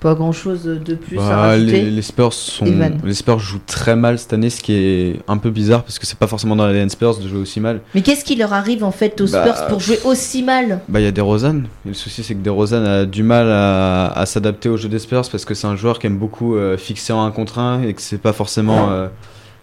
pas 0.00 0.14
grand 0.14 0.32
chose 0.32 0.64
de 0.64 0.94
plus 0.94 1.18
à 1.18 1.28
Bah, 1.28 1.36
rajouter. 1.36 1.72
les, 1.82 1.90
les 1.90 2.02
Spurs 2.02 2.32
sont, 2.32 2.64
les 3.04 3.14
Spurs 3.14 3.38
jouent 3.38 3.60
très 3.66 3.96
mal 3.96 4.18
cette 4.18 4.32
année, 4.32 4.50
ce 4.50 4.60
qui 4.62 4.72
est 4.74 5.16
un 5.26 5.36
peu 5.38 5.50
bizarre 5.50 5.82
parce 5.82 5.98
que 5.98 6.06
c'est 6.06 6.18
pas 6.18 6.26
forcément 6.26 6.56
dans 6.56 6.66
la 6.66 6.88
Spurs 6.88 7.18
de 7.18 7.28
jouer 7.28 7.38
aussi 7.40 7.60
mal. 7.60 7.80
Mais 7.94 8.02
qu'est-ce 8.02 8.24
qui 8.24 8.36
leur 8.36 8.52
arrive 8.52 8.84
en 8.84 8.90
fait 8.92 9.20
aux 9.20 9.26
Bah, 9.26 9.42
Spurs 9.54 9.66
pour 9.66 9.80
jouer 9.80 9.98
aussi 10.04 10.42
mal? 10.42 10.80
Bah, 10.88 11.00
il 11.00 11.04
y 11.04 11.08
a 11.08 11.12
DeRozan. 11.12 11.62
Et 11.84 11.88
le 11.88 11.94
souci, 11.94 12.22
c'est 12.22 12.34
que 12.34 12.42
DeRozan 12.42 12.84
a 12.84 13.04
du 13.04 13.22
mal 13.22 13.48
à, 13.50 14.06
à 14.08 14.26
s'adapter 14.26 14.68
au 14.68 14.76
jeu 14.76 14.88
des 14.88 14.98
Spurs 14.98 15.28
parce 15.30 15.44
que 15.44 15.54
c'est 15.54 15.66
un 15.66 15.76
joueur 15.76 15.98
qui 15.98 16.06
aime 16.06 16.18
beaucoup 16.18 16.56
euh, 16.56 16.76
fixer 16.76 17.12
en 17.12 17.24
un 17.24 17.30
contre 17.30 17.58
un 17.58 17.82
et 17.82 17.94
que 17.94 18.00
c'est 18.02 18.18
pas 18.18 18.32
forcément 18.32 18.90
euh, 18.90 19.08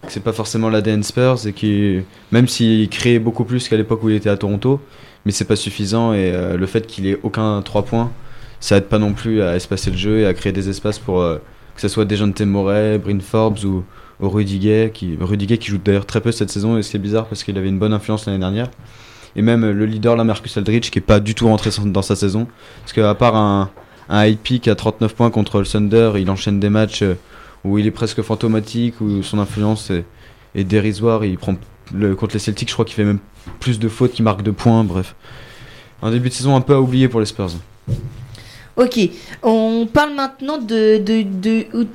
que 0.06 0.12
c'est 0.12 0.20
pas 0.22 0.32
forcément 0.32 0.68
l'ADN 0.68 1.02
Spurs 1.02 1.46
et 1.46 1.52
qui, 1.52 2.00
même 2.30 2.46
s'il 2.46 2.88
créait 2.88 3.18
beaucoup 3.18 3.44
plus 3.44 3.68
qu'à 3.68 3.76
l'époque 3.76 4.02
où 4.04 4.10
il 4.10 4.16
était 4.16 4.28
à 4.30 4.36
Toronto, 4.36 4.80
mais 5.24 5.32
c'est 5.32 5.46
pas 5.46 5.56
suffisant 5.56 6.12
et 6.12 6.30
euh, 6.32 6.56
le 6.56 6.66
fait 6.66 6.86
qu'il 6.86 7.06
ait 7.06 7.18
aucun 7.22 7.60
3 7.62 7.82
points, 7.84 8.10
ça 8.60 8.76
aide 8.76 8.86
pas 8.86 8.98
non 8.98 9.12
plus 9.12 9.42
à 9.42 9.56
espacer 9.56 9.90
le 9.90 9.96
jeu 9.96 10.20
et 10.20 10.26
à 10.26 10.34
créer 10.34 10.52
des 10.52 10.68
espaces 10.68 10.98
pour 10.98 11.20
euh, 11.20 11.38
que 11.74 11.80
ce 11.80 11.88
soit 11.88 12.04
Dejounte 12.04 12.40
Murray, 12.40 12.98
Bryn 12.98 13.20
Forbes 13.20 13.64
ou, 13.64 13.84
ou 14.20 14.28
Rudy 14.28 14.58
Gay, 14.58 14.90
qui, 14.92 15.18
joue 15.60 15.78
d'ailleurs 15.78 16.06
très 16.06 16.20
peu 16.20 16.32
cette 16.32 16.50
saison 16.50 16.78
et 16.78 16.82
c'est 16.82 16.98
bizarre 16.98 17.26
parce 17.26 17.44
qu'il 17.44 17.56
avait 17.58 17.68
une 17.68 17.78
bonne 17.78 17.92
influence 17.92 18.26
l'année 18.26 18.38
dernière. 18.38 18.70
Et 19.36 19.42
même 19.42 19.64
euh, 19.64 19.72
le 19.72 19.84
leader, 19.86 20.16
là, 20.16 20.24
Marcus 20.24 20.56
Aldridge, 20.56 20.90
qui 20.90 20.98
est 20.98 21.02
pas 21.02 21.20
du 21.20 21.34
tout 21.34 21.46
rentré 21.46 21.70
dans 21.84 22.02
sa 22.02 22.16
saison. 22.16 22.46
Parce 22.82 22.92
qu'à 22.92 23.14
part 23.14 23.36
un, 23.36 23.70
un 24.08 24.26
high 24.26 24.38
peak 24.38 24.68
à 24.68 24.74
39 24.74 25.14
points 25.14 25.30
contre 25.30 25.58
le 25.58 25.66
Thunder, 25.66 26.12
il 26.16 26.30
enchaîne 26.30 26.60
des 26.60 26.70
matchs 26.70 27.02
euh, 27.02 27.14
où 27.64 27.78
il 27.78 27.86
est 27.86 27.92
presque 27.92 28.22
fantomatique, 28.22 29.00
où 29.00 29.22
son 29.22 29.38
influence 29.38 29.90
est, 29.90 30.64
dérisoire. 30.64 31.24
Il 31.24 31.36
prend 31.36 31.56
contre 32.16 32.34
les 32.34 32.38
Celtics, 32.38 32.68
je 32.68 32.72
crois 32.72 32.84
qu'il 32.84 32.94
fait 32.94 33.04
même 33.04 33.18
plus 33.60 33.78
de 33.78 33.88
fautes 33.88 34.12
qu'il 34.12 34.24
marque 34.24 34.42
de 34.42 34.50
points. 34.50 34.84
Bref, 34.84 35.14
un 36.02 36.10
début 36.10 36.28
de 36.28 36.34
saison 36.34 36.56
un 36.56 36.60
peu 36.60 36.74
à 36.74 36.80
oublier 36.80 37.08
pour 37.08 37.20
les 37.20 37.26
Spurs. 37.26 37.50
Ok, 38.76 39.00
on 39.42 39.88
parle 39.90 40.12
maintenant 40.12 40.58
de, 40.58 40.98
de, 40.98 41.24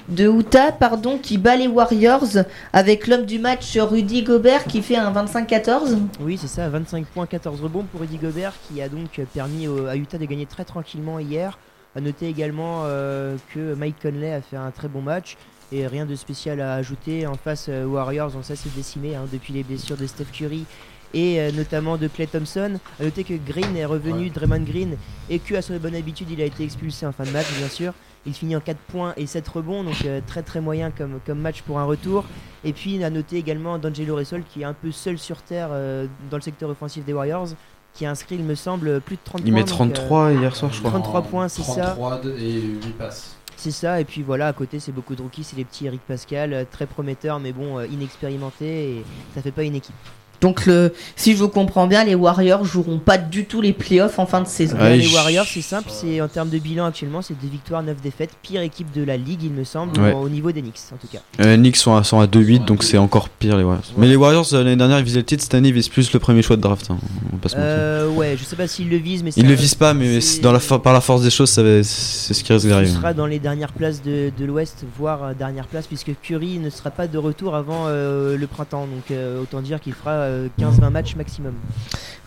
de, 0.09 0.23
Utah 0.27 0.71
pardon, 0.71 1.19
qui 1.19 1.37
bat 1.37 1.55
les 1.55 1.67
Warriors 1.67 2.39
avec 2.73 3.05
l'homme 3.05 3.27
du 3.27 3.37
match 3.37 3.77
Rudy 3.77 4.23
Gobert 4.23 4.63
qui 4.63 4.81
fait 4.81 4.95
un 4.95 5.13
25-14. 5.13 5.99
Oui, 6.21 6.39
c'est 6.41 6.47
ça, 6.47 6.69
25 6.69 7.05
points, 7.05 7.27
14 7.27 7.61
rebonds 7.61 7.83
pour 7.83 8.01
Rudy 8.01 8.17
Gobert 8.17 8.53
qui 8.67 8.81
a 8.81 8.89
donc 8.89 9.21
permis 9.31 9.67
à 9.87 9.95
Utah 9.95 10.17
de 10.17 10.25
gagner 10.25 10.47
très 10.47 10.65
tranquillement 10.65 11.19
hier. 11.19 11.59
À 11.95 12.01
noter 12.01 12.27
également 12.27 12.83
euh, 12.85 13.35
que 13.53 13.75
Mike 13.75 13.97
Conley 14.01 14.33
a 14.33 14.41
fait 14.41 14.57
un 14.57 14.71
très 14.71 14.87
bon 14.87 15.01
match 15.01 15.37
et 15.71 15.85
rien 15.85 16.07
de 16.07 16.15
spécial 16.15 16.61
à 16.61 16.73
ajouter. 16.75 17.27
En 17.27 17.35
face, 17.35 17.67
euh, 17.69 17.85
Warriors 17.85 18.35
ont 18.35 18.43
ça 18.43 18.55
s'est 18.55 18.69
décimé 18.75 19.15
hein, 19.15 19.25
depuis 19.31 19.53
les 19.53 19.63
blessures 19.63 19.97
de 19.97 20.07
Steph 20.07 20.31
Curry 20.33 20.65
et 21.13 21.39
euh, 21.39 21.51
notamment 21.51 21.97
de 21.97 22.07
Clay 22.07 22.27
Thompson. 22.27 22.79
À 22.99 23.03
noter 23.03 23.23
que 23.23 23.33
Green 23.33 23.75
est 23.75 23.85
revenu, 23.85 24.29
Draymond 24.29 24.63
Green, 24.63 24.97
et 25.29 25.39
que 25.39 25.55
à 25.55 25.61
son 25.61 25.75
bonne 25.77 25.95
habitude, 25.95 26.27
il 26.31 26.41
a 26.41 26.45
été 26.45 26.63
expulsé 26.63 27.05
en 27.05 27.11
fin 27.11 27.23
de 27.23 27.31
match, 27.31 27.47
bien 27.57 27.69
sûr. 27.69 27.93
Il 28.25 28.33
finit 28.33 28.55
en 28.55 28.59
4 28.59 28.77
points 28.77 29.13
et 29.17 29.25
7 29.25 29.47
rebonds, 29.47 29.83
donc 29.83 30.05
euh, 30.05 30.21
très 30.25 30.43
très 30.43 30.61
moyen 30.61 30.91
comme, 30.91 31.19
comme 31.25 31.39
match 31.39 31.63
pour 31.63 31.79
un 31.79 31.85
retour. 31.85 32.25
Et 32.63 32.71
puis 32.71 33.03
à 33.03 33.09
noter 33.09 33.37
également 33.37 33.79
D'Angelo 33.79 34.15
Russell 34.15 34.43
qui 34.43 34.61
est 34.61 34.65
un 34.65 34.73
peu 34.73 34.91
seul 34.91 35.17
sur 35.17 35.41
terre 35.41 35.69
euh, 35.71 36.05
dans 36.29 36.37
le 36.37 36.43
secteur 36.43 36.69
offensif 36.69 37.03
des 37.03 37.13
Warriors, 37.13 37.47
qui 37.95 38.05
a 38.05 38.11
inscrit, 38.11 38.35
il 38.35 38.43
me 38.43 38.53
semble, 38.53 39.01
plus 39.01 39.15
de 39.15 39.21
30 39.23 39.41
Il 39.43 39.51
points. 39.51 39.53
met 39.53 39.63
donc, 39.63 39.69
33 39.69 40.19
euh, 40.25 40.33
hier 40.39 40.55
soir, 40.55 40.71
je 40.71 40.79
crois. 40.79 40.91
33 40.91 41.21
points, 41.23 41.47
c'est 41.47 41.63
ça. 41.63 41.95
33 41.97 42.21
et 42.37 42.61
8 42.61 42.97
passes. 42.97 43.35
C'est 43.57 43.71
ça, 43.71 43.99
et 43.99 44.05
puis 44.05 44.21
voilà, 44.23 44.47
à 44.47 44.53
côté, 44.53 44.79
c'est 44.79 44.91
beaucoup 44.91 45.15
de 45.15 45.21
rookies, 45.21 45.43
c'est 45.43 45.55
les 45.55 45.65
petits 45.65 45.85
Eric 45.85 46.01
Pascal, 46.01 46.65
très 46.71 46.87
prometteurs, 46.87 47.39
mais 47.39 47.51
bon, 47.53 47.79
inexpérimentés, 47.81 48.89
et 48.89 49.05
ça 49.35 49.41
fait 49.41 49.51
pas 49.51 49.61
une 49.63 49.75
équipe. 49.75 49.93
Donc 50.41 50.65
le, 50.65 50.91
si 51.15 51.33
je 51.33 51.37
vous 51.37 51.49
comprends 51.49 51.85
bien, 51.87 52.03
les 52.03 52.15
Warriors 52.15 52.65
joueront 52.65 52.97
pas 52.97 53.17
du 53.19 53.45
tout 53.45 53.61
les 53.61 53.73
playoffs 53.73 54.17
en 54.19 54.25
fin 54.25 54.41
de 54.41 54.47
saison. 54.47 54.75
Les 54.79 55.07
Warriors, 55.13 55.45
c'est 55.45 55.61
simple, 55.61 55.89
c'est 55.91 56.19
en 56.19 56.27
termes 56.27 56.49
de 56.49 56.57
bilan 56.57 56.85
actuellement, 56.85 57.21
c'est 57.21 57.35
2 57.39 57.47
victoires, 57.47 57.83
9 57.83 58.01
défaites, 58.01 58.31
pire 58.41 58.61
équipe 58.61 58.91
de 58.91 59.03
la 59.03 59.17
ligue, 59.17 59.43
il 59.43 59.51
me 59.51 59.63
semble, 59.63 59.99
Ouais. 59.99 60.13
au 60.13 60.29
niveau 60.29 60.51
des 60.51 60.61
Knicks 60.61 60.79
en 60.93 60.97
tout 60.97 61.07
cas. 61.11 61.19
Euh, 61.41 61.55
Knicks 61.57 61.77
sont 61.77 61.95
à, 61.95 62.03
sont 62.03 62.19
à 62.19 62.25
2-8, 62.25 62.65
donc 62.65 62.83
c'est 62.83 62.97
encore 62.97 63.29
pire 63.29 63.55
les 63.55 63.63
Warriors. 63.63 63.83
Mais 63.97 64.07
les 64.07 64.15
Warriors, 64.15 64.47
euh, 64.53 64.63
l'année 64.63 64.75
dernière, 64.75 64.97
ils 64.99 65.05
visaient 65.05 65.19
le 65.19 65.25
titre, 65.25 65.43
cette 65.43 65.53
année, 65.53 65.69
ils 65.69 65.73
visent 65.75 65.89
plus 65.89 66.11
le 66.11 66.19
premier 66.19 66.41
choix 66.41 66.55
de 66.55 66.61
draft. 66.61 66.89
hein, 66.89 66.97
on 67.31 67.35
va 67.35 67.41
pas 67.43 67.49
se 67.49 67.55
mentir. 67.55 67.69
Euh, 67.71 68.09
ouais, 68.09 68.35
je 68.37 68.43
sais 68.43 68.55
pas 68.55 68.67
s'ils 68.67 68.89
le 68.89 68.97
visent, 68.97 69.23
mais 69.23 69.29
Ils 69.37 69.47
le 69.47 69.53
visent 69.53 69.75
pas, 69.75 69.93
mais 69.93 70.19
dans 70.41 70.51
la 70.51 70.59
par 70.79 70.93
la 70.93 71.01
force 71.01 71.21
des 71.21 71.29
choses, 71.29 71.49
c'est 71.51 71.83
ce 71.83 72.43
qui 72.43 72.51
risque 72.51 72.63
Ce 72.65 72.67
d'arriver. 72.69 72.89
sera 72.91 73.13
dans 73.13 73.27
les 73.27 73.39
dernières 73.39 73.73
places 73.73 74.01
de, 74.01 74.31
de 74.35 74.45
l'Ouest, 74.45 74.85
voire 74.97 75.35
dernière 75.35 75.67
place, 75.67 75.85
puisque 75.85 76.11
Curry 76.23 76.57
ne 76.57 76.69
sera 76.71 76.89
pas 76.89 77.05
de 77.07 77.17
retour 77.19 77.55
avant 77.55 77.83
euh, 77.87 78.37
le 78.37 78.47
printemps. 78.47 78.87
Donc 78.87 79.11
euh, 79.11 79.41
autant 79.43 79.61
dire 79.61 79.79
qu'il 79.79 79.93
fera 79.93 80.11
euh, 80.11 80.30
15-20 80.59 80.89
matchs 80.89 81.15
maximum. 81.15 81.53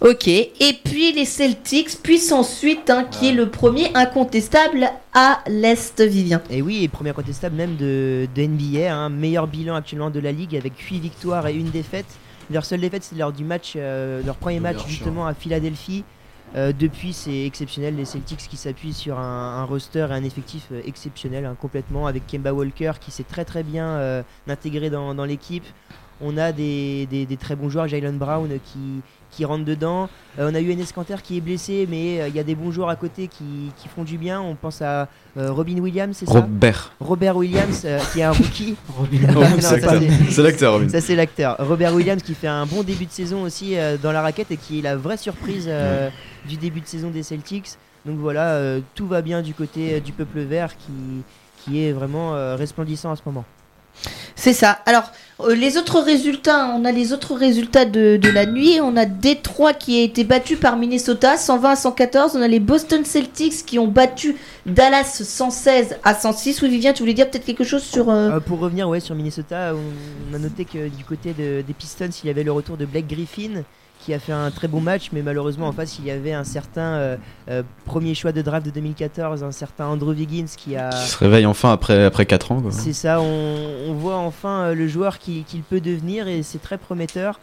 Ok, 0.01 0.29
et 0.29 0.53
puis 0.85 1.13
les 1.13 1.25
Celtics, 1.25 2.03
puis 2.03 2.21
ensuite, 2.33 2.91
hein, 2.91 3.05
qui 3.11 3.29
est 3.29 3.33
le 3.33 3.49
premier 3.49 3.91
incontestable 3.95 4.91
à 5.15 5.41
l'Est, 5.47 6.03
Vivien. 6.03 6.43
Et 6.51 6.63
oui, 6.63 6.85
et 6.85 6.89
premier 6.89 7.11
incontestable 7.11 7.57
même 7.57 7.77
de, 7.77 8.27
de 8.35 8.43
NBA, 8.43 8.95
hein, 8.95 9.09
meilleur 9.09 9.47
bilan 9.47 9.77
actuellement 9.77 10.11
de 10.11 10.21
la 10.21 10.33
ligue 10.33 10.57
avec 10.57 10.79
8 10.79 10.99
victoires 10.99 11.47
et 11.47 11.55
une 11.55 11.71
défaite. 11.71 12.07
Leur 12.51 12.65
seule 12.65 12.81
défaite, 12.81 13.05
c'est 13.05 13.17
lors 13.17 13.33
du 13.33 13.45
match, 13.45 13.75
euh, 13.77 14.23
leur 14.25 14.37
premier 14.37 14.61
match 14.61 14.87
justement 14.87 15.27
à 15.27 15.35
Philadelphie. 15.35 16.05
Euh, 16.57 16.73
depuis, 16.73 17.13
c'est 17.13 17.47
exceptionnel, 17.47 17.97
les 17.97 18.05
Celtics 18.05 18.39
qui 18.49 18.57
s'appuient 18.57 18.93
sur 18.93 19.19
un, 19.19 19.59
un 19.59 19.65
roster 19.65 20.07
et 20.11 20.13
un 20.13 20.23
effectif 20.23 20.69
euh, 20.71 20.83
exceptionnel 20.87 21.47
hein, 21.47 21.57
complètement, 21.61 22.07
avec 22.07 22.27
Kemba 22.29 22.53
Walker 22.53 22.93
qui 23.01 23.11
s'est 23.11 23.25
très 23.25 23.45
très 23.45 23.65
bien 23.65 23.87
euh, 23.87 24.23
intégré 24.47 24.89
dans, 24.89 25.15
dans 25.15 25.25
l'équipe. 25.25 25.65
On 26.21 26.37
a 26.37 26.53
des, 26.53 27.07
des- 27.07 27.27
des 27.27 27.37
très 27.37 27.57
bons 27.57 27.69
joueurs, 27.71 27.89
Jalen 27.89 28.17
Brown 28.19 28.49
qui, 28.65 29.01
qui 29.31 29.45
rentre 29.45 29.65
dedans. 29.65 30.09
Euh, 30.39 30.49
on 30.51 30.55
a 30.55 30.61
eu 30.61 30.71
Enes 30.73 30.85
Kanter 30.95 31.17
qui 31.23 31.37
est 31.39 31.41
blessé, 31.41 31.87
mais 31.91 32.21
euh, 32.21 32.29
il 32.29 32.37
y 32.37 32.39
a 32.39 32.45
des 32.45 32.55
bons 32.55 32.71
joueurs 32.71 32.89
à 32.89 32.97
côté 32.97 33.27
qui, 33.29 33.73
qui 33.77 33.89
font 33.89 34.05
du 34.05 34.17
bien. 34.17 34.41
On 34.41 34.55
pense 34.55 34.81
à 34.81 35.09
euh, 35.37 35.51
Robin 35.51 35.77
Williams, 35.79 36.17
c'est 36.17 36.27
ça? 36.27 36.41
Robert. 36.41 36.93
Robert 37.01 37.37
Williams, 37.37 37.83
euh, 37.85 37.99
qui 38.13 38.21
est 38.21 38.23
un 38.23 38.31
rookie. 38.33 38.77
C'est 39.61 40.43
l'acteur. 40.43 40.73
Robin. 40.75 40.89
Ça, 40.89 41.01
c'est 41.01 41.17
l'acteur. 41.17 41.57
Robert 41.59 41.95
Williams 41.95 42.23
qui 42.23 42.35
fait 42.35 42.47
un 42.49 42.67
bon 42.67 42.83
début 42.85 43.07
de 43.07 43.11
saison 43.13 43.43
aussi 43.43 43.77
euh, 43.77 43.97
dans 44.01 44.13
la 44.13 44.23
raquette 44.23 44.51
et 44.51 44.57
qui 44.57 44.79
est 44.79 44.83
la 44.83 44.97
vraie 44.97 45.17
surprise 45.17 45.67
euh, 45.69 46.09
du 46.49 46.57
début 46.57 46.81
de 46.81 46.87
saison 46.87 47.11
des 47.11 47.23
Celtics. 47.25 47.71
Donc 48.07 48.19
voilà, 48.19 48.51
euh, 48.55 48.81
tout 48.95 49.07
va 49.09 49.21
bien 49.23 49.43
du 49.43 49.55
côté 49.55 49.95
euh, 49.95 50.01
du 50.01 50.13
peuple 50.13 50.41
vert 50.41 50.77
qui, 50.77 50.93
qui 51.65 51.83
est 51.85 51.93
vraiment 51.93 52.35
euh, 52.35 52.55
resplendissant 52.55 53.11
en 53.11 53.17
ce 53.17 53.23
moment. 53.27 53.45
C'est 54.35 54.53
ça. 54.53 54.79
Alors, 54.87 55.05
les 55.55 55.77
autres 55.77 56.01
résultats, 56.01 56.69
on 56.77 56.85
a 56.85 56.93
les 56.93 57.13
autres 57.13 57.35
résultats 57.35 57.85
de, 57.85 58.19
la 58.33 58.47
nuit. 58.47 58.79
On 58.83 58.97
a 58.97 59.05
Détroit 59.05 59.73
qui 59.75 59.99
a 59.99 60.03
été 60.03 60.23
battu 60.25 60.57
par 60.57 60.77
Minnesota 60.77 61.37
120 61.37 61.71
à 61.71 61.77
114. 61.77 62.33
On 62.37 62.43
a 62.43 62.49
les 62.49 62.61
Boston 62.61 63.05
Celtics 63.05 63.67
qui 63.67 63.79
ont 63.79 63.89
battu 63.89 64.37
Dallas 64.65 65.21
116 65.25 65.97
à 66.05 66.15
106. 66.15 66.63
Oui, 66.63 66.69
Vivien, 66.69 66.93
tu 66.93 67.03
voulais 67.03 67.15
dire 67.15 67.29
peut-être 67.29 67.45
quelque 67.45 67.65
chose 67.65 67.83
sur. 67.83 68.11
euh, 68.11 68.31
Euh, 68.37 68.41
pour 68.41 68.61
revenir 68.61 68.89
ouais, 68.89 69.01
sur 69.01 69.15
Minnesota, 69.15 69.75
on, 69.75 70.35
a 70.35 70.39
noté 70.39 70.65
que 70.65 70.89
du 70.89 71.05
côté 71.05 71.33
de- 71.37 71.63
des 71.67 71.75
Pistons, 71.75 72.09
il 72.23 72.27
y 72.29 72.31
avait 72.31 72.45
le 72.45 72.53
retour 72.53 72.77
de 72.77 72.85
Blake 72.87 73.09
Griffin 73.09 73.63
qui 74.05 74.13
a 74.13 74.19
fait 74.19 74.33
un 74.33 74.51
très 74.51 74.69
bon 74.69 74.81
match, 74.81 75.11
mais 75.13 75.23
malheureusement 75.23 75.67
en 75.69 75.73
face 75.73 75.99
il 75.99 76.05
y 76.05 76.11
avait 76.11 76.33
un 76.35 76.45
certain 76.45 76.83
euh, 76.95 77.17
euh, 77.49 77.63
premier 77.87 78.15
choix 78.15 78.33
de 78.33 78.43
draft 78.43 78.67
de 78.67 78.71
2014, 78.71 79.43
un 79.43 79.51
certain 79.51 79.87
Andrew 79.87 80.11
Wiggins 80.11 80.45
qui 80.57 80.77
a... 80.77 80.91
Qui 80.91 81.09
se 81.09 81.17
réveille 81.17 81.47
enfin 81.47 81.73
après, 81.73 82.05
après 82.05 82.27
4 82.27 82.53
ans. 82.53 82.63
C'est 82.71 82.93
ça, 82.93 83.21
on, 83.21 83.67
on 83.89 83.95
voit 83.95 84.17
enfin 84.17 84.65
euh, 84.65 84.75
le 84.75 84.89
joueur 84.89 85.19
qui- 85.19 85.45
qu'il 85.45 85.63
peut 85.63 85.81
devenir 85.81 86.29
et 86.29 86.43
c'est 86.43 86.61
très 86.61 86.77
prometteur. 86.79 87.41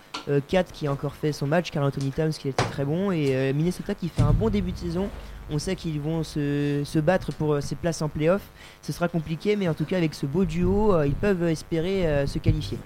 Kat 0.48 0.66
qui 0.66 0.86
a 0.86 0.92
encore 0.92 1.16
fait 1.16 1.32
son 1.32 1.48
match, 1.48 1.72
Carl 1.72 1.84
Anthony 1.84 2.12
Towns 2.12 2.30
qui 2.34 2.48
était 2.48 2.64
très 2.66 2.86
bon 2.86 3.12
et 3.12 3.52
Minnesota 3.54 3.96
qui 3.96 4.08
fait 4.08 4.22
un 4.22 4.34
bon 4.34 4.50
début 4.50 4.72
de 4.72 4.78
saison. 4.78 5.10
On 5.50 5.60
sait 5.60 5.76
qu'ils 5.76 6.00
vont 6.00 6.24
se, 6.24 6.82
se 6.86 7.00
battre 7.00 7.32
pour 7.34 7.54
euh, 7.54 7.62
ces 7.62 7.76
places 7.76 8.02
en 8.02 8.10
playoff. 8.10 8.42
Ce 8.82 8.92
sera 8.92 9.08
compliqué, 9.08 9.56
mais 9.56 9.68
en 9.68 9.74
tout 9.74 9.86
cas 9.86 9.98
avec 9.98 10.14
ce 10.14 10.26
beau 10.26 10.46
duo, 10.46 10.94
euh, 10.94 11.08
ils 11.08 11.14
peuvent 11.14 11.44
espérer 11.44 12.06
euh, 12.08 12.28
se 12.28 12.40
qualifier. 12.40 12.78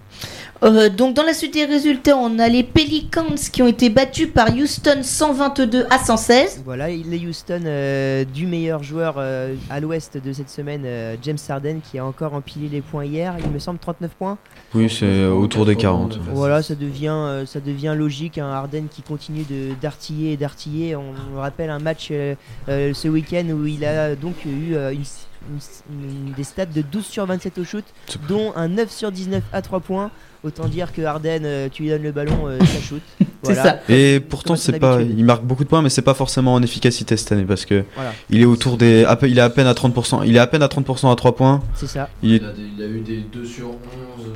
Euh, 0.63 0.89
donc 0.89 1.15
dans 1.15 1.23
la 1.23 1.33
suite 1.33 1.53
des 1.53 1.65
résultats, 1.65 2.17
on 2.17 2.39
a 2.39 2.47
les 2.47 2.63
Pelicans 2.63 3.35
qui 3.51 3.61
ont 3.61 3.67
été 3.67 3.89
battus 3.89 4.29
par 4.33 4.53
Houston 4.55 4.99
122 5.03 5.85
à 5.89 5.99
116. 5.99 6.61
Voilà, 6.65 6.87
les 6.87 7.27
Houston 7.27 7.61
euh, 7.65 8.23
du 8.25 8.47
meilleur 8.47 8.81
joueur 8.83 9.15
euh, 9.17 9.53
à 9.69 9.79
l'ouest 9.79 10.17
de 10.17 10.33
cette 10.33 10.49
semaine, 10.49 10.83
euh, 10.85 11.15
James 11.21 11.37
Harden, 11.47 11.79
qui 11.81 11.99
a 11.99 12.05
encore 12.05 12.33
empilé 12.33 12.69
les 12.69 12.81
points 12.81 13.05
hier. 13.05 13.35
Il 13.43 13.51
me 13.51 13.59
semble 13.59 13.79
39 13.79 14.11
points. 14.17 14.37
Oui, 14.73 14.89
c'est 14.89 15.25
autour 15.25 15.65
des 15.65 15.75
40. 15.75 16.19
Voilà, 16.33 16.61
ça 16.61 16.75
devient, 16.75 17.07
euh, 17.09 17.45
ça 17.45 17.59
devient 17.59 17.93
logique. 17.97 18.37
Un 18.37 18.49
Harden 18.49 18.85
qui 18.89 19.01
continue 19.01 19.43
de 19.43 19.73
d'artiller 19.81 20.33
et 20.33 20.37
d'artiller. 20.37 20.95
On, 20.95 21.13
on 21.35 21.39
rappelle 21.39 21.69
un 21.69 21.79
match 21.79 22.09
euh, 22.11 22.35
euh, 22.69 22.93
ce 22.93 23.07
week-end 23.07 23.45
où 23.51 23.65
il 23.65 23.83
a 23.85 24.15
donc 24.15 24.45
eu 24.45 24.75
euh, 24.75 24.91
une, 24.91 25.03
une- 25.49 26.27
une- 26.27 26.33
des 26.33 26.43
stats 26.43 26.65
de 26.65 26.81
12 26.81 27.05
sur 27.05 27.25
27 27.25 27.57
au 27.59 27.63
shoot, 27.63 27.83
dont 28.27 28.53
un 28.55 28.67
9 28.67 28.89
sur 28.91 29.11
19 29.11 29.43
à 29.53 29.61
3 29.61 29.79
points. 29.79 30.11
Autant 30.43 30.67
dire 30.67 30.93
que 30.93 31.01
Harden, 31.01 31.41
euh, 31.43 31.69
tu 31.71 31.81
lui 31.83 31.89
donnes 31.89 32.03
le 32.03 32.11
ballon, 32.11 32.47
euh, 32.47 32.59
ça 32.59 32.79
shoot. 32.81 33.01
Voilà. 33.43 33.79
Et 33.89 34.19
pourtant, 34.19 34.55
c'est 34.55 34.79
pas, 34.79 35.01
il 35.03 35.23
marque 35.23 35.43
beaucoup 35.43 35.63
de 35.63 35.69
points, 35.69 35.83
mais 35.83 35.89
c'est 35.89 36.01
pas 36.01 36.15
forcément 36.15 36.55
en 36.55 36.63
efficacité 36.63 37.15
cette 37.15 37.31
année 37.31 37.43
parce 37.45 37.63
que 37.65 37.83
Voilà. 37.93 38.11
il 38.31 38.41
est 38.41 38.45
autour 38.45 38.75
des, 38.77 39.05
à 39.05 39.15
peu- 39.15 39.29
il 39.29 39.37
est 39.37 39.41
à 39.41 39.51
peine 39.51 39.67
à 39.67 39.73
30%. 39.73 40.23
Il 40.25 40.35
est 40.35 40.39
à 40.39 40.47
peine 40.47 40.63
à 40.63 40.67
30% 40.67 41.11
à 41.11 41.15
3 41.15 41.35
points. 41.35 41.61
C'est 41.75 41.85
ça. 41.85 42.09
Il 42.23 42.33
est- 42.33 42.37
Il 42.37 42.45
a, 42.45 42.51
des- 42.53 42.61
il 42.77 42.83
a 42.83 42.87
eu 42.87 43.01
des 43.01 43.17
2 43.21 43.45
sur 43.45 43.67
11. 43.69 43.75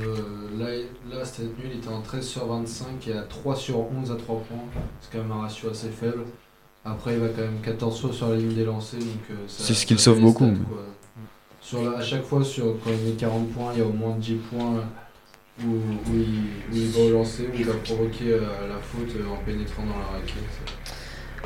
euh, 0.00 0.58
là, 0.60 1.16
là, 1.16 1.24
cette 1.24 1.58
nuit, 1.58 1.70
il 1.72 1.78
était 1.78 1.88
en 1.88 2.00
13 2.02 2.24
sur 2.24 2.46
25 2.46 3.08
et 3.08 3.12
à 3.14 3.22
3 3.22 3.56
sur 3.56 3.78
11 3.78 4.12
à 4.12 4.14
3 4.16 4.36
points. 4.48 4.58
C'est 5.00 5.10
quand 5.16 5.22
même 5.24 5.32
un 5.36 5.42
ratio 5.42 5.70
assez 5.70 5.88
faible. 5.90 6.22
Après, 6.84 7.12
il 7.14 7.20
va 7.20 7.28
quand 7.28 7.42
même 7.42 7.60
14 7.62 8.00
fois 8.00 8.12
sur 8.12 8.28
la 8.30 8.36
ligne 8.36 8.54
des 8.54 8.64
lancers. 8.64 8.98
donc, 9.00 9.08
euh, 9.30 9.34
ça- 9.46 9.64
C'est 9.64 9.74
ce 9.74 9.84
qui 9.86 9.94
le 9.94 9.98
ça 9.98 10.04
sauve 10.06 10.20
beaucoup, 10.20 10.44
stats, 10.46 10.54
mais- 10.58 10.64
quoi. 10.66 10.84
Sur 11.60 11.82
la- 11.90 11.98
à 11.98 12.02
chaque 12.02 12.24
fois, 12.24 12.42
sur, 12.42 12.64
quand 12.82 12.90
il 12.90 13.10
met 13.10 13.16
40 13.16 13.48
points, 13.50 13.72
il 13.74 13.78
y 13.80 13.82
a 13.82 13.86
au 13.86 13.92
moins 13.92 14.16
10 14.16 14.34
points 14.36 14.82
où, 15.62 15.66
où 15.68 16.14
il, 16.14 16.72
où 16.72 16.76
il 16.76 16.88
va 16.88 17.00
au 17.02 17.10
lancer, 17.10 17.48
où 17.52 17.54
il 17.56 17.64
va 17.66 17.74
provoquer 17.74 18.32
euh, 18.32 18.40
la 18.68 18.78
faute 18.78 19.14
euh, 19.16 19.28
en 19.30 19.36
pénétrant 19.44 19.82
dans 19.84 19.98
la 19.98 20.18
raquette. 20.18 20.79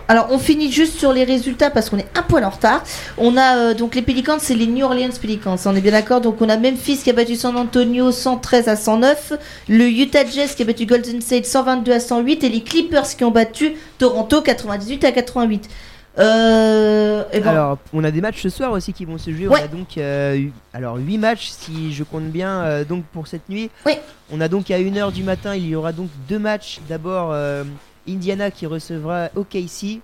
Alors 0.08 0.28
on 0.30 0.38
finit 0.38 0.70
juste 0.70 0.98
sur 0.98 1.12
les 1.12 1.24
résultats 1.24 1.70
parce 1.70 1.88
qu'on 1.88 1.98
est 1.98 2.06
un 2.18 2.22
poil 2.22 2.44
en 2.44 2.50
retard. 2.50 2.82
On 3.16 3.36
a 3.36 3.56
euh, 3.56 3.74
donc 3.74 3.94
les 3.94 4.02
Pelicans, 4.02 4.36
c'est 4.38 4.54
les 4.54 4.66
New 4.66 4.84
Orleans 4.84 5.08
Pelicans, 5.20 5.56
on 5.64 5.74
est 5.74 5.80
bien 5.80 5.92
d'accord. 5.92 6.20
Donc 6.20 6.42
on 6.42 6.48
a 6.48 6.56
Memphis 6.58 6.98
qui 6.98 7.10
a 7.10 7.12
battu 7.14 7.36
San 7.36 7.56
Antonio 7.56 8.12
113 8.12 8.68
à 8.68 8.76
109, 8.76 9.32
le 9.68 9.88
Utah 9.88 10.24
Jazz 10.26 10.54
qui 10.54 10.62
a 10.62 10.66
battu 10.66 10.84
Golden 10.86 11.20
State 11.22 11.46
122 11.46 11.92
à 11.92 12.00
108 12.00 12.44
et 12.44 12.48
les 12.50 12.62
Clippers 12.62 13.06
qui 13.16 13.24
ont 13.24 13.30
battu 13.30 13.72
Toronto 13.98 14.42
98 14.42 15.04
à 15.04 15.12
88. 15.12 15.68
Euh, 16.16 17.24
et 17.32 17.42
Alors, 17.42 17.78
on 17.92 18.04
a 18.04 18.10
des 18.10 18.20
matchs 18.20 18.42
ce 18.42 18.48
soir 18.48 18.70
aussi 18.72 18.92
qui 18.92 19.04
vont 19.04 19.18
se 19.18 19.32
jouer. 19.32 19.48
Ouais. 19.48 19.60
On 19.62 19.64
a 19.64 19.68
donc 19.68 19.98
euh, 19.98 20.36
eu- 20.36 20.52
alors 20.72 20.96
8 20.96 21.18
matchs 21.18 21.48
si 21.50 21.92
je 21.92 22.04
compte 22.04 22.24
bien 22.24 22.60
euh, 22.60 22.84
donc 22.84 23.04
pour 23.12 23.26
cette 23.26 23.48
nuit. 23.48 23.70
On 24.32 24.40
a 24.40 24.48
donc 24.48 24.70
à 24.70 24.78
1h 24.78 25.12
du 25.12 25.22
matin, 25.24 25.54
il 25.56 25.66
y 25.66 25.74
aura 25.74 25.92
donc 25.92 26.08
deux 26.28 26.38
matchs. 26.38 26.78
D'abord 26.88 27.34
Indiana 28.08 28.50
qui 28.50 28.66
recevra 28.66 29.28
OKC. 29.36 30.00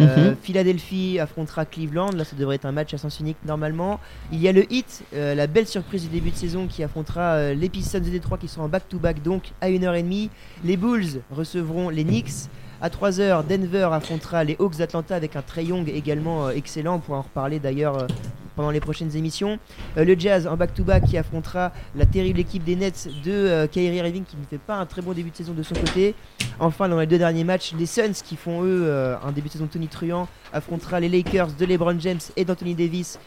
Euh, 0.00 0.30
Mhm. 0.30 0.36
Philadelphie 0.42 1.20
affrontera 1.20 1.64
Cleveland. 1.64 2.10
Là, 2.16 2.24
ça 2.24 2.34
devrait 2.36 2.56
être 2.56 2.64
un 2.64 2.72
match 2.72 2.92
à 2.94 2.98
sens 2.98 3.20
unique 3.20 3.36
normalement. 3.46 4.00
Il 4.32 4.40
y 4.40 4.48
a 4.48 4.52
le 4.52 4.64
Heat, 4.72 5.04
euh, 5.14 5.36
la 5.36 5.46
belle 5.46 5.68
surprise 5.68 6.02
du 6.02 6.08
début 6.08 6.30
de 6.32 6.36
saison 6.36 6.66
qui 6.66 6.82
affrontera 6.82 7.34
euh, 7.34 7.54
les 7.54 7.68
Pistons 7.68 8.00
de 8.00 8.04
Détroit 8.10 8.36
qui 8.38 8.48
sont 8.48 8.62
en 8.62 8.68
back-to-back 8.68 9.22
donc 9.22 9.52
à 9.60 9.68
1h30. 9.68 10.30
Les 10.64 10.76
Bulls 10.76 11.20
recevront 11.30 11.90
les 11.90 12.02
Knicks. 12.02 12.48
À 12.82 12.88
3h, 12.90 13.46
Denver 13.46 13.88
affrontera 13.92 14.42
les 14.42 14.56
Hawks 14.58 14.78
d'Atlanta 14.78 15.14
avec 15.14 15.36
un 15.36 15.42
Trey 15.42 15.66
Young 15.66 15.88
également 15.88 16.48
euh, 16.48 16.50
excellent. 16.50 16.96
On 16.96 16.98
pourra 16.98 17.18
en 17.18 17.22
reparler 17.22 17.60
d'ailleurs 17.60 18.08
pendant 18.56 18.70
les 18.70 18.80
prochaines 18.80 19.16
émissions. 19.16 19.58
Euh, 19.96 20.04
le 20.04 20.18
Jazz 20.18 20.46
en 20.46 20.56
back-to-back 20.56 21.04
qui 21.04 21.18
affrontera 21.18 21.72
la 21.94 22.06
terrible 22.06 22.40
équipe 22.40 22.64
des 22.64 22.76
Nets 22.76 23.08
de 23.24 23.32
euh, 23.32 23.66
Kyrie 23.66 23.96
Irving 23.96 24.24
qui 24.24 24.36
ne 24.36 24.44
fait 24.44 24.58
pas 24.58 24.76
un 24.76 24.86
très 24.86 25.02
bon 25.02 25.12
début 25.12 25.30
de 25.30 25.36
saison 25.36 25.52
de 25.52 25.62
son 25.62 25.74
côté. 25.74 26.14
Enfin, 26.58 26.88
dans 26.88 27.00
les 27.00 27.06
deux 27.06 27.18
derniers 27.18 27.44
matchs, 27.44 27.74
les 27.78 27.86
Suns 27.86 28.12
qui 28.24 28.36
font 28.36 28.62
eux 28.62 28.84
euh, 28.84 29.16
un 29.24 29.32
début 29.32 29.48
de 29.48 29.52
saison 29.52 29.66
Tony 29.66 29.88
Truant 29.88 30.28
affrontera 30.52 31.00
les 31.00 31.08
Lakers 31.08 31.52
de 31.58 31.64
LeBron 31.64 31.98
James 31.98 32.20
et 32.36 32.44
d'Anthony 32.44 32.74
Davis. 32.74 33.18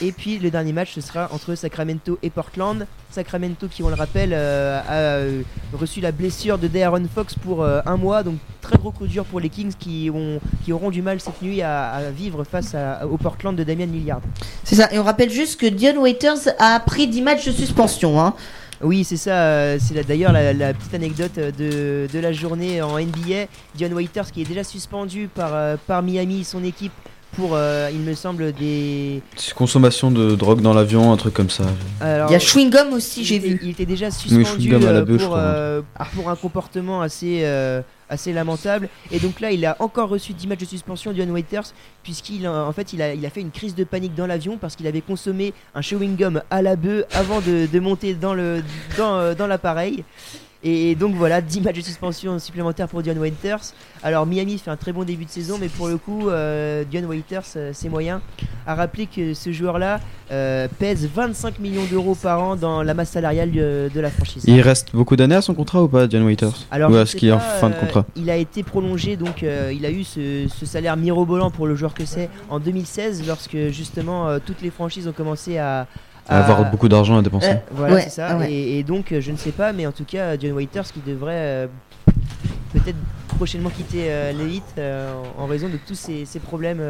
Et 0.00 0.10
puis 0.12 0.38
le 0.38 0.50
dernier 0.50 0.72
match 0.72 0.92
ce 0.94 1.00
sera 1.00 1.28
entre 1.32 1.54
Sacramento 1.54 2.18
et 2.22 2.30
Portland. 2.30 2.86
Sacramento 3.10 3.68
qui 3.68 3.82
on 3.84 3.88
le 3.88 3.94
rappelle 3.94 4.32
euh, 4.32 4.80
a 4.88 4.92
euh, 4.92 5.42
reçu 5.72 6.00
la 6.00 6.10
blessure 6.10 6.58
de 6.58 6.66
De'Aaron 6.66 7.04
Fox 7.14 7.34
pour 7.34 7.62
euh, 7.62 7.80
un 7.86 7.96
mois. 7.96 8.22
Donc 8.24 8.36
très 8.60 8.76
gros 8.76 8.90
coup 8.90 9.06
dur 9.06 9.24
pour 9.24 9.38
les 9.38 9.48
Kings 9.48 9.72
qui, 9.78 10.10
ont, 10.12 10.40
qui 10.64 10.72
auront 10.72 10.90
du 10.90 11.00
mal 11.00 11.20
cette 11.20 11.40
nuit 11.42 11.62
à, 11.62 11.90
à 11.92 12.10
vivre 12.10 12.42
face 12.44 12.74
à- 12.74 13.06
au 13.06 13.16
Portland 13.18 13.54
de 13.54 13.62
Damian 13.62 13.86
Lillard. 13.86 14.20
c'est 14.64 14.74
ça. 14.74 14.92
Et 14.92 14.98
on 14.98 15.04
rappelle 15.04 15.30
juste 15.30 15.60
que 15.60 15.66
Dion 15.66 16.00
Waiters 16.00 16.48
a 16.58 16.80
pris 16.80 17.06
10 17.06 17.22
matchs 17.22 17.46
de 17.46 17.52
suspension. 17.52 18.20
Hein. 18.20 18.34
Oui, 18.82 19.04
c'est 19.04 19.16
ça. 19.16 19.78
C'est 19.78 20.04
d'ailleurs 20.06 20.32
la, 20.32 20.52
la 20.52 20.74
petite 20.74 20.92
anecdote 20.94 21.36
de, 21.36 22.08
de 22.12 22.18
la 22.18 22.32
journée 22.32 22.82
en 22.82 22.98
NBA. 22.98 23.46
Dion 23.76 23.90
Waiters 23.92 24.30
qui 24.32 24.42
est 24.42 24.44
déjà 24.44 24.64
suspendu 24.64 25.28
par, 25.32 25.78
par 25.86 26.02
Miami, 26.02 26.42
son 26.42 26.64
équipe, 26.64 26.92
pour, 27.36 27.50
euh, 27.54 27.90
il 27.92 28.00
me 28.00 28.14
semble, 28.14 28.52
des. 28.52 29.22
Consommation 29.54 30.10
de 30.10 30.34
drogue 30.34 30.60
dans 30.60 30.72
l'avion, 30.74 31.12
un 31.12 31.16
truc 31.16 31.34
comme 31.34 31.50
ça. 31.50 31.64
Alors, 32.00 32.30
Il 32.30 32.32
y 32.32 32.36
a 32.36 32.38
Chewing 32.38 32.70
Gum 32.70 32.92
aussi, 32.92 33.20
il 33.20 33.24
j'ai 33.24 33.36
était- 33.36 33.48
vu. 33.48 33.60
Il 33.62 33.70
était 33.70 33.86
déjà 33.86 34.06
Oui, 34.06 34.12
suspendu 34.12 34.44
Chewing 34.44 34.70
Gum 34.70 34.86
à 34.88 34.92
la 34.92 34.98
euh, 35.00 35.18
pour, 35.18 35.36
euh, 35.36 35.82
pour 36.14 36.30
un 36.30 36.36
comportement 36.36 37.00
assez, 37.02 37.40
euh, 37.44 37.82
assez 38.08 38.32
lamentable. 38.32 38.88
Et 39.10 39.18
donc 39.18 39.40
là, 39.40 39.50
il 39.50 39.64
a 39.66 39.76
encore 39.80 40.08
reçu 40.08 40.32
10 40.32 40.46
matchs 40.46 40.60
de 40.60 40.64
suspension, 40.66 41.12
Dion 41.12 41.26
Waiters, 41.30 41.64
puisqu'il 42.02 42.46
en 42.48 42.72
fait, 42.72 42.92
il 42.92 43.02
a, 43.02 43.14
il 43.14 43.24
a 43.26 43.30
fait 43.30 43.40
une 43.40 43.50
crise 43.50 43.74
de 43.74 43.84
panique 43.84 44.14
dans 44.14 44.26
l'avion 44.26 44.56
parce 44.58 44.76
qu'il 44.76 44.86
avait 44.86 45.00
consommé 45.00 45.52
un 45.74 45.80
chewing 45.82 46.16
gum 46.16 46.42
à 46.50 46.62
la 46.62 46.76
bœuf 46.76 47.04
avant 47.12 47.40
de, 47.40 47.66
de 47.70 47.80
monter 47.80 48.14
dans 48.14 48.34
le 48.34 48.62
dans, 48.96 49.34
dans 49.34 49.46
l'appareil. 49.46 50.04
Et 50.66 50.94
donc 50.94 51.14
voilà, 51.14 51.42
10 51.42 51.60
matchs 51.60 51.76
de 51.76 51.82
suspension 51.82 52.38
supplémentaires 52.38 52.88
pour 52.88 53.02
Dion 53.02 53.16
Waiters. 53.16 53.60
Alors 54.02 54.24
Miami 54.24 54.56
fait 54.58 54.70
un 54.70 54.76
très 54.76 54.92
bon 54.92 55.04
début 55.04 55.26
de 55.26 55.30
saison, 55.30 55.58
mais 55.60 55.68
pour 55.68 55.88
le 55.88 55.98
coup, 55.98 56.30
euh, 56.30 56.84
Dion 56.90 57.06
Waiters, 57.06 57.42
euh, 57.56 57.70
c'est 57.74 57.90
moyen. 57.90 58.22
À 58.66 58.74
rappeler 58.74 59.06
que 59.06 59.34
ce 59.34 59.52
joueur-là 59.52 60.00
euh, 60.30 60.68
pèse 60.78 61.06
25 61.06 61.58
millions 61.58 61.84
d'euros 61.90 62.14
par 62.14 62.42
an 62.42 62.56
dans 62.56 62.82
la 62.82 62.94
masse 62.94 63.10
salariale 63.10 63.50
de, 63.50 63.90
de 63.94 64.00
la 64.00 64.10
franchise. 64.10 64.44
Il 64.46 64.60
reste 64.62 64.92
beaucoup 64.94 65.16
d'années 65.16 65.34
à 65.34 65.42
son 65.42 65.52
contrat 65.52 65.82
ou 65.82 65.88
pas, 65.88 66.08
John 66.08 66.22
Waiters 66.22 66.66
Alors, 66.70 66.90
Ou 66.90 66.96
est-ce 66.96 67.14
qu'il 67.14 67.28
est 67.28 67.32
en 67.32 67.40
fin 67.40 67.68
de 67.68 67.74
euh, 67.74 67.80
contrat 67.80 68.06
Il 68.16 68.30
a 68.30 68.36
été 68.36 68.62
prolongé, 68.62 69.16
donc 69.16 69.42
euh, 69.42 69.70
il 69.74 69.84
a 69.84 69.90
eu 69.90 70.02
ce, 70.02 70.46
ce 70.48 70.64
salaire 70.64 70.96
mirobolant 70.96 71.50
pour 71.50 71.66
le 71.66 71.74
joueur 71.74 71.92
que 71.92 72.06
c'est 72.06 72.30
en 72.48 72.58
2016, 72.58 73.26
lorsque 73.26 73.68
justement 73.68 74.28
euh, 74.28 74.38
toutes 74.44 74.62
les 74.62 74.70
franchises 74.70 75.06
ont 75.08 75.12
commencé 75.12 75.58
à, 75.58 75.86
À 76.28 76.38
avoir 76.44 76.70
beaucoup 76.70 76.88
d'argent 76.88 77.18
à 77.18 77.22
dépenser. 77.22 77.48
Euh, 77.50 77.54
voilà, 77.72 77.94
Ouais, 77.94 78.00
c'est 78.02 78.10
ça. 78.10 78.36
ouais. 78.38 78.50
Et, 78.52 78.78
et 78.78 78.82
donc, 78.82 79.12
euh, 79.12 79.20
je 79.20 79.30
ne 79.30 79.36
sais 79.36 79.52
pas, 79.52 79.72
mais 79.72 79.86
en 79.86 79.92
tout 79.92 80.04
cas, 80.04 80.38
John 80.38 80.52
Waiters 80.52 80.84
qui 80.92 81.00
devrait 81.06 81.32
euh, 81.36 81.66
peut-être 82.72 82.96
prochainement 83.36 83.70
quitter 83.70 84.06
euh, 84.10 84.32
l'élite 84.32 84.62
euh, 84.78 85.12
en 85.38 85.42
en 85.42 85.46
raison 85.46 85.68
de 85.68 85.78
tous 85.86 85.94
ces, 85.94 86.24
ces 86.24 86.38
problèmes 86.38 86.80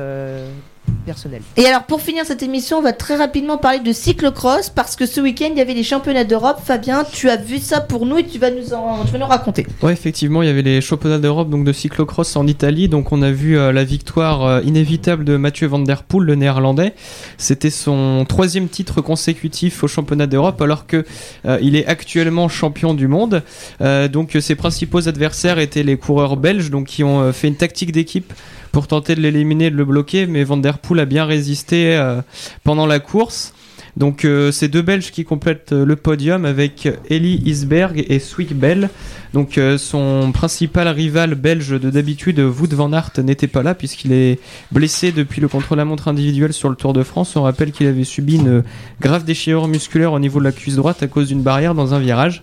personnels. 1.04 1.42
Et 1.56 1.66
alors 1.66 1.84
pour 1.84 2.00
finir 2.00 2.24
cette 2.24 2.42
émission, 2.42 2.78
on 2.78 2.82
va 2.82 2.92
très 2.92 3.16
rapidement 3.16 3.58
parler 3.58 3.80
de 3.80 3.92
cyclocross 3.92 4.70
parce 4.70 4.96
que 4.96 5.06
ce 5.06 5.20
week-end 5.20 5.48
il 5.50 5.58
y 5.58 5.60
avait 5.60 5.74
les 5.74 5.82
championnats 5.82 6.24
d'Europe. 6.24 6.60
Fabien, 6.64 7.04
tu 7.04 7.28
as 7.30 7.36
vu 7.36 7.58
ça 7.58 7.80
pour 7.80 8.06
nous 8.06 8.18
et 8.18 8.24
tu 8.24 8.38
vas 8.38 8.50
nous 8.50 8.72
en, 8.74 9.04
raconter. 9.26 9.66
Ouais, 9.82 9.92
effectivement, 9.92 10.42
il 10.42 10.46
y 10.46 10.50
avait 10.50 10.62
les 10.62 10.80
championnats 10.80 11.18
d'Europe 11.18 11.50
donc 11.50 11.64
de 11.64 11.72
cyclocross 11.72 12.36
en 12.36 12.46
Italie. 12.46 12.88
Donc 12.88 13.12
on 13.12 13.22
a 13.22 13.30
vu 13.30 13.56
euh, 13.56 13.72
la 13.72 13.84
victoire 13.84 14.44
euh, 14.44 14.60
inévitable 14.62 15.24
de 15.24 15.36
Mathieu 15.36 15.66
Van 15.66 15.78
Der 15.78 16.02
Poel, 16.02 16.26
le 16.26 16.34
néerlandais. 16.34 16.94
C'était 17.38 17.70
son 17.70 18.24
troisième 18.28 18.68
titre 18.68 19.00
consécutif 19.00 19.84
au 19.84 19.88
championnat 19.88 20.26
d'Europe 20.26 20.60
alors 20.60 20.86
que 20.86 21.04
euh, 21.46 21.58
il 21.62 21.76
est 21.76 21.86
actuellement 21.86 22.48
champion 22.48 22.94
du 22.94 23.08
monde. 23.08 23.42
Euh, 23.80 24.08
donc 24.08 24.36
ses 24.40 24.54
principaux 24.54 25.08
adversaires 25.08 25.58
étaient 25.58 25.82
les 25.82 25.96
coureurs 25.96 26.36
belges 26.36 26.70
donc 26.70 26.86
qui 26.86 27.04
ont 27.04 27.32
fait 27.32 27.48
une 27.48 27.56
tactique 27.56 27.92
d'équipe 27.92 28.32
pour 28.74 28.88
tenter 28.88 29.14
de 29.14 29.20
l'éliminer, 29.20 29.70
de 29.70 29.76
le 29.76 29.84
bloquer, 29.84 30.26
mais 30.26 30.42
Van 30.42 30.56
Der 30.56 30.78
Poel 30.78 30.98
a 30.98 31.04
bien 31.04 31.24
résisté 31.24 31.96
euh, 31.96 32.20
pendant 32.64 32.86
la 32.86 32.98
course. 32.98 33.54
Donc 33.96 34.24
euh, 34.24 34.50
c'est 34.50 34.66
deux 34.66 34.82
Belges 34.82 35.12
qui 35.12 35.24
complètent 35.24 35.72
euh, 35.72 35.84
le 35.84 35.94
podium 35.94 36.44
avec 36.44 36.88
Eli 37.08 37.40
Isberg 37.46 38.04
et 38.08 38.18
Swick 38.18 38.52
Bell. 38.52 38.90
Donc 39.32 39.58
euh, 39.58 39.78
son 39.78 40.32
principal 40.32 40.88
rival 40.88 41.36
belge 41.36 41.80
de 41.80 41.88
d'habitude, 41.88 42.40
Wout 42.40 42.74
van 42.74 42.92
Aert, 42.92 43.12
n'était 43.18 43.46
pas 43.46 43.62
là 43.62 43.76
puisqu'il 43.76 44.10
est 44.10 44.40
blessé 44.72 45.12
depuis 45.12 45.40
le 45.40 45.46
contre-la-montre 45.46 46.08
individuel 46.08 46.52
sur 46.52 46.68
le 46.68 46.74
Tour 46.74 46.94
de 46.94 47.04
France. 47.04 47.36
On 47.36 47.42
rappelle 47.42 47.70
qu'il 47.70 47.86
avait 47.86 48.02
subi 48.02 48.34
une 48.34 48.64
grave 49.00 49.24
déchirure 49.24 49.68
musculaire 49.68 50.12
au 50.12 50.18
niveau 50.18 50.40
de 50.40 50.44
la 50.44 50.52
cuisse 50.52 50.74
droite 50.74 51.00
à 51.04 51.06
cause 51.06 51.28
d'une 51.28 51.42
barrière 51.42 51.76
dans 51.76 51.94
un 51.94 52.00
virage. 52.00 52.42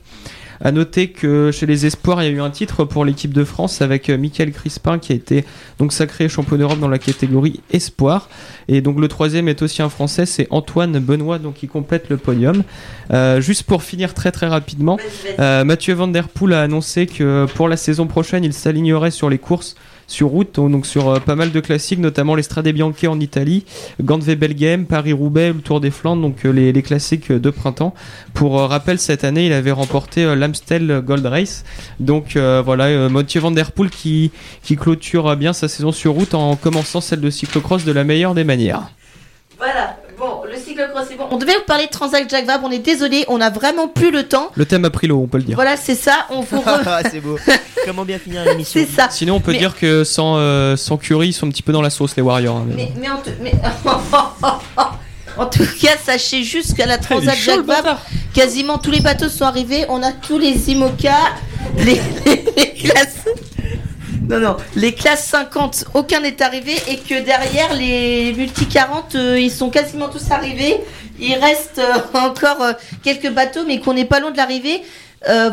À 0.64 0.72
noter 0.72 1.08
que 1.08 1.50
chez 1.52 1.66
les 1.66 1.88
espoirs, 1.88 2.22
il 2.22 2.26
y 2.28 2.30
a 2.30 2.32
eu 2.32 2.42
un 2.42 2.52
titre 2.52 2.86
pour 2.86 3.04
l'équipe 3.04 3.34
de 3.34 3.44
France 3.44 3.82
avec 3.82 4.10
euh, 4.10 4.18
Michael 4.18 4.52
Crispin 4.52 5.00
qui 5.00 5.12
a 5.12 5.16
été 5.16 5.44
donc 5.80 5.92
sacré 5.92 6.30
champion 6.30 6.58
d'Europe 6.58 6.80
dans 6.80 6.88
la 6.88 7.00
catégorie 7.00 7.62
espoir. 7.72 8.30
Et 8.68 8.82
donc 8.82 9.00
le 9.00 9.08
troisième 9.08 9.48
est 9.48 9.62
aussi 9.64 9.82
un 9.82 9.90
Français, 9.90 10.28
c'est 10.28 10.48
Antoine 10.52 11.00
Benoît, 11.00 11.40
donc 11.40 11.56
qui 11.56 11.68
complète 11.68 12.10
le 12.10 12.18
podium. 12.18 12.64
Euh, 13.12 13.42
juste 13.42 13.64
pour 13.64 13.82
finir 13.82 14.14
très 14.14 14.32
très 14.32 14.48
rapidement, 14.48 14.98
euh, 15.40 15.64
Mathieu 15.64 15.96
Van 15.96 16.08
Der 16.08 16.28
Poel 16.28 16.54
a 16.54 16.62
annoncé 16.62 17.08
que 17.08 17.48
pour 17.56 17.68
la 17.68 17.78
saison 17.78 18.06
prochaine, 18.06 18.44
il 18.44 18.54
s'alignerait 18.54 19.12
sur 19.12 19.30
les 19.30 19.40
courses 19.40 19.76
sur 20.12 20.28
route, 20.28 20.56
donc 20.56 20.86
sur 20.86 21.10
euh, 21.10 21.20
pas 21.20 21.36
mal 21.36 21.52
de 21.52 21.60
classiques, 21.60 22.00
notamment 22.00 22.36
les 22.36 22.44
Strade 22.44 22.68
Bianche 22.68 23.04
en 23.06 23.20
Italie, 23.20 23.66
Gantve 24.02 24.36
Belgame, 24.36 24.86
Paris-Roubaix, 24.86 25.54
le 25.54 25.62
Tour 25.62 25.80
des 25.80 25.92
Flandres, 25.92 26.22
donc 26.22 26.46
euh, 26.46 26.52
les, 26.52 26.72
les 26.74 26.82
classiques 26.82 27.32
de 27.32 27.50
printemps. 27.50 27.94
Pour 28.34 28.60
euh, 28.60 28.68
rappel, 28.68 29.00
cette 29.00 29.24
année, 29.24 29.46
il 29.46 29.54
avait 29.54 29.72
remporté 29.72 30.24
euh, 30.24 30.36
l'Amstel 30.36 31.02
Gold 31.06 31.26
Race. 31.26 31.64
Donc 32.00 32.36
euh, 32.36 32.62
voilà, 32.64 32.86
euh, 32.86 33.10
Mathieu 33.10 33.40
Van 33.40 33.52
Der 33.52 33.72
Poel 33.72 33.90
qui, 33.90 34.32
qui 34.64 34.76
clôture 34.76 35.28
euh, 35.28 35.36
bien 35.36 35.54
sa 35.54 35.68
saison 35.68 35.92
sur 35.92 36.14
route 36.14 36.34
en 36.34 36.56
commençant 36.56 37.02
celle 37.02 37.22
de 37.22 37.30
cyclocross 37.30 37.86
de 37.86 37.92
la 37.92 38.04
meilleure 38.04 38.36
des 38.36 38.44
manières. 38.44 38.92
Voilà. 39.58 39.98
Bon, 40.76 40.82
le 40.82 40.88
cyclocross 40.88 41.08
c'est 41.10 41.18
bon. 41.18 41.28
On 41.32 41.38
devait 41.38 41.56
vous 41.56 41.66
parler 41.66 41.86
de 41.86 41.92
Transact 41.92 42.30
Jacques 42.30 42.46
Vabre. 42.46 42.68
On 42.68 42.72
est 42.72 42.80
désolé, 42.80 43.26
on 43.28 43.40
a 43.42 43.50
vraiment 43.50 43.88
plus 43.88 44.12
le 44.12 44.24
temps. 44.24 44.50
Le 44.56 44.66
thème 44.66 44.86
a 44.86 44.90
pris 44.90 45.08
l'eau, 45.08 45.20
on 45.24 45.28
peut 45.28 45.38
le 45.38 45.44
dire. 45.44 45.56
Voilà, 45.56 45.78
c'est 45.78 45.96
ça. 45.96 46.26
On 46.30 46.42
vous 46.42 46.58
re- 46.58 46.82
Ah, 46.86 47.02
c'est 47.12 47.20
beau. 47.20 47.38
Comment 47.86 48.06
bien 48.06 48.20
finir 48.20 48.44
l'émission 48.46 48.80
c'est 48.86 48.96
ça. 49.02 49.10
Sinon, 49.10 49.36
on 49.36 49.40
peut 49.40 49.52
Mais- 49.54 49.58
dire 49.60 49.76
que 49.78 50.04
sans, 50.04 50.38
euh, 50.38 50.76
sans 50.76 50.98
Curry, 50.98 51.30
ils 51.30 51.34
sont 51.34 51.48
un 51.48 51.50
petit 51.52 51.64
peu 51.64 51.72
dans 51.74 51.82
la 51.82 51.90
sauce, 51.90 52.16
les 52.16 52.22
Warriors. 52.22 52.58
hein, 52.58 52.66
mais 52.68 52.76
Mais, 52.76 52.92
mais, 53.02 53.10
en, 53.10 53.18
tout- 53.18 53.32
mais- 53.42 53.54
en 55.38 55.46
tout 55.46 55.64
cas, 55.82 55.92
sachez 56.04 56.44
juste 56.44 56.76
qu'à 56.76 56.86
la 56.86 56.98
Transat 56.98 57.36
Jacques 57.36 57.66
Vabre, 57.66 58.00
quasiment 58.34 58.78
tous 58.78 58.92
les 58.92 59.00
bateaux 59.02 59.30
sont 59.30 59.46
arrivés. 59.46 59.86
On 59.90 60.04
a 60.04 60.12
tous 60.12 60.38
les 60.38 60.70
IMOCA, 60.72 61.16
les, 61.78 61.96
les- 62.26 62.46
les 62.58 62.74
classes. 62.74 63.26
Non, 64.32 64.40
non, 64.40 64.56
les 64.78 64.94
classes 64.94 65.28
50, 65.28 65.88
aucun 65.94 66.22
n'est 66.22 66.42
arrivé. 66.42 66.74
Et 66.88 66.96
que 66.96 67.22
derrière, 67.22 67.74
les 67.74 68.32
multi 68.32 68.66
40, 68.66 69.16
euh, 69.16 69.38
ils 69.38 69.52
sont 69.52 69.70
quasiment 69.70 70.08
tous 70.08 70.32
arrivés. 70.32 70.78
Il 71.20 71.34
reste 71.36 71.80
euh, 71.80 72.18
encore 72.18 72.62
euh, 72.62 72.72
quelques 73.04 73.30
bateaux, 73.30 73.66
mais 73.68 73.82
qu'on 73.82 73.94
n'est 73.94 74.06
pas 74.06 74.22
loin 74.22 74.32
de 74.32 74.38
l'arrivée. 74.38 74.84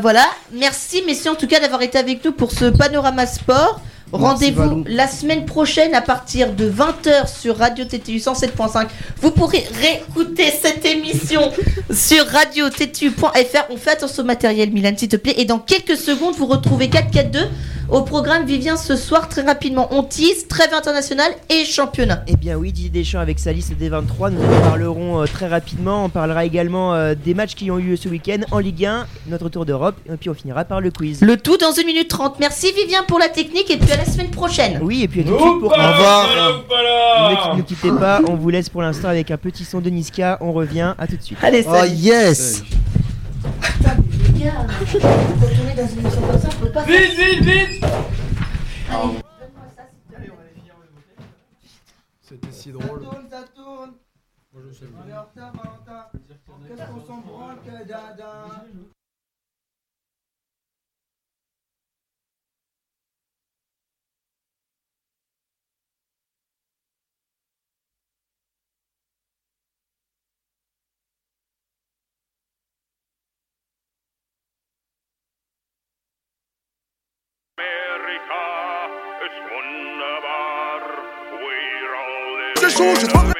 Voilà. 0.00 0.24
Merci, 0.52 1.02
messieurs, 1.06 1.32
en 1.32 1.34
tout 1.34 1.48
cas, 1.48 1.58
d'avoir 1.58 1.82
été 1.82 1.98
avec 1.98 2.24
nous 2.24 2.30
pour 2.30 2.52
ce 2.52 2.66
panorama 2.66 3.26
sport. 3.26 3.80
Rendez-vous 4.12 4.84
la 4.86 5.06
semaine 5.06 5.44
prochaine 5.44 5.94
à 5.94 6.00
partir 6.00 6.54
de 6.54 6.70
20h 6.70 7.28
sur 7.28 7.58
Radio 7.58 7.84
TTU 7.84 8.16
107.5. 8.16 8.86
Vous 9.20 9.30
pourrez 9.30 9.64
réécouter 9.80 10.50
cette 10.50 10.84
émission 10.86 11.42
sur 11.90 12.24
radio 12.26 12.70
TTU.fr. 12.70 13.66
On 13.70 13.76
fait 13.76 13.90
attention 13.90 14.22
au 14.22 14.26
matériel, 14.26 14.70
Milan, 14.72 14.92
s'il 14.96 15.08
te 15.08 15.16
plaît. 15.16 15.34
Et 15.36 15.44
dans 15.44 15.58
quelques 15.58 15.96
secondes, 15.96 16.34
vous 16.36 16.46
retrouvez 16.46 16.88
442. 16.88 17.48
Au 17.90 18.02
programme, 18.02 18.44
Vivien, 18.44 18.76
ce 18.76 18.96
soir, 18.96 19.30
très 19.30 19.40
rapidement, 19.40 19.88
on 19.92 20.02
tease, 20.02 20.46
trêve 20.46 20.74
internationale 20.74 21.32
et 21.48 21.64
championnat. 21.64 22.22
Eh 22.26 22.36
bien 22.36 22.54
oui, 22.56 22.70
Didier 22.70 22.90
Deschamps 22.90 23.18
avec 23.18 23.38
sa 23.38 23.50
liste 23.50 23.72
des 23.78 23.88
23, 23.88 24.28
nous 24.28 24.42
en 24.42 24.60
parlerons 24.60 25.22
euh, 25.22 25.24
très 25.24 25.48
rapidement. 25.48 26.04
On 26.04 26.10
parlera 26.10 26.44
également 26.44 26.94
euh, 26.94 27.14
des 27.14 27.32
matchs 27.32 27.54
qui 27.54 27.70
ont 27.70 27.78
eu 27.78 27.82
lieu 27.82 27.96
ce 27.96 28.10
week-end 28.10 28.40
en 28.50 28.58
Ligue 28.58 28.84
1, 28.84 29.06
notre 29.28 29.48
tour 29.48 29.64
d'Europe, 29.64 29.94
et 30.06 30.18
puis 30.18 30.28
on 30.28 30.34
finira 30.34 30.66
par 30.66 30.82
le 30.82 30.90
quiz. 30.90 31.22
Le 31.22 31.38
tout 31.38 31.56
dans 31.56 31.72
1 31.72 31.86
minute 31.86 32.08
30. 32.08 32.38
Merci 32.40 32.72
Vivien 32.72 33.04
pour 33.04 33.18
la 33.18 33.30
technique 33.30 33.70
et 33.70 33.78
puis 33.78 33.90
à 33.90 33.96
la 33.98 34.04
semaine 34.04 34.30
prochaine. 34.30 34.78
Oui, 34.82 35.02
et 35.02 35.08
puis 35.08 35.20
à 35.20 35.24
tout 35.24 35.32
de 35.34 35.38
suite 35.38 35.60
pour... 35.60 35.70
Au 35.72 35.74
revoir. 35.74 36.28
Ne, 37.52 37.56
ne 37.58 37.62
quittez 37.62 37.90
pas, 37.92 38.20
on 38.28 38.34
vous 38.34 38.48
laisse 38.50 38.68
pour 38.68 38.82
l'instant 38.82 39.08
avec 39.08 39.30
un 39.30 39.36
petit 39.36 39.64
son 39.64 39.80
de 39.80 39.90
Niska, 39.90 40.38
on 40.40 40.52
revient, 40.52 40.94
à 40.98 41.06
tout 41.06 41.16
de 41.16 41.22
suite. 41.22 41.38
Allez, 41.42 41.64
Oh 41.68 41.72
salut. 41.74 41.92
yes 41.94 42.62
Les 44.34 44.44
gars, 44.44 44.52
faut 44.86 44.98
tourner 44.98 45.74
dans 45.76 45.86
une 45.88 45.98
émission 46.00 46.20
comme 46.22 46.40
ça, 46.40 46.48
on 46.56 46.64
peut 46.64 46.70
pas 46.72 46.84
Vite, 46.84 47.10
vite, 47.16 47.42
vite 47.42 47.84
Allez, 48.90 49.18
donne-moi 49.18 49.66
ça, 49.76 49.82
s'il 49.90 50.16
te 50.16 50.16
plaît. 50.16 50.32
C'était 52.22 52.52
si 52.52 52.70
drôle. 52.72 53.02
ça 53.30 53.42
tourne 53.54 53.90
Moi, 54.52 54.62
je 54.68 54.74
sais 54.74 54.84
On 54.94 55.08
est 55.08 55.14
en 55.14 55.22
retard, 55.22 55.52
Valentin. 55.54 56.06
Qu'est-ce 56.68 56.86
qu'on 56.90 57.06
s'en 57.06 57.20
branle 57.20 57.56
que 57.64 57.88
dada 57.88 58.46
C'est 82.60 82.70
chaud, 82.70 82.94
j'ai 83.00 83.06
trop 83.06 83.22
We 83.22 83.37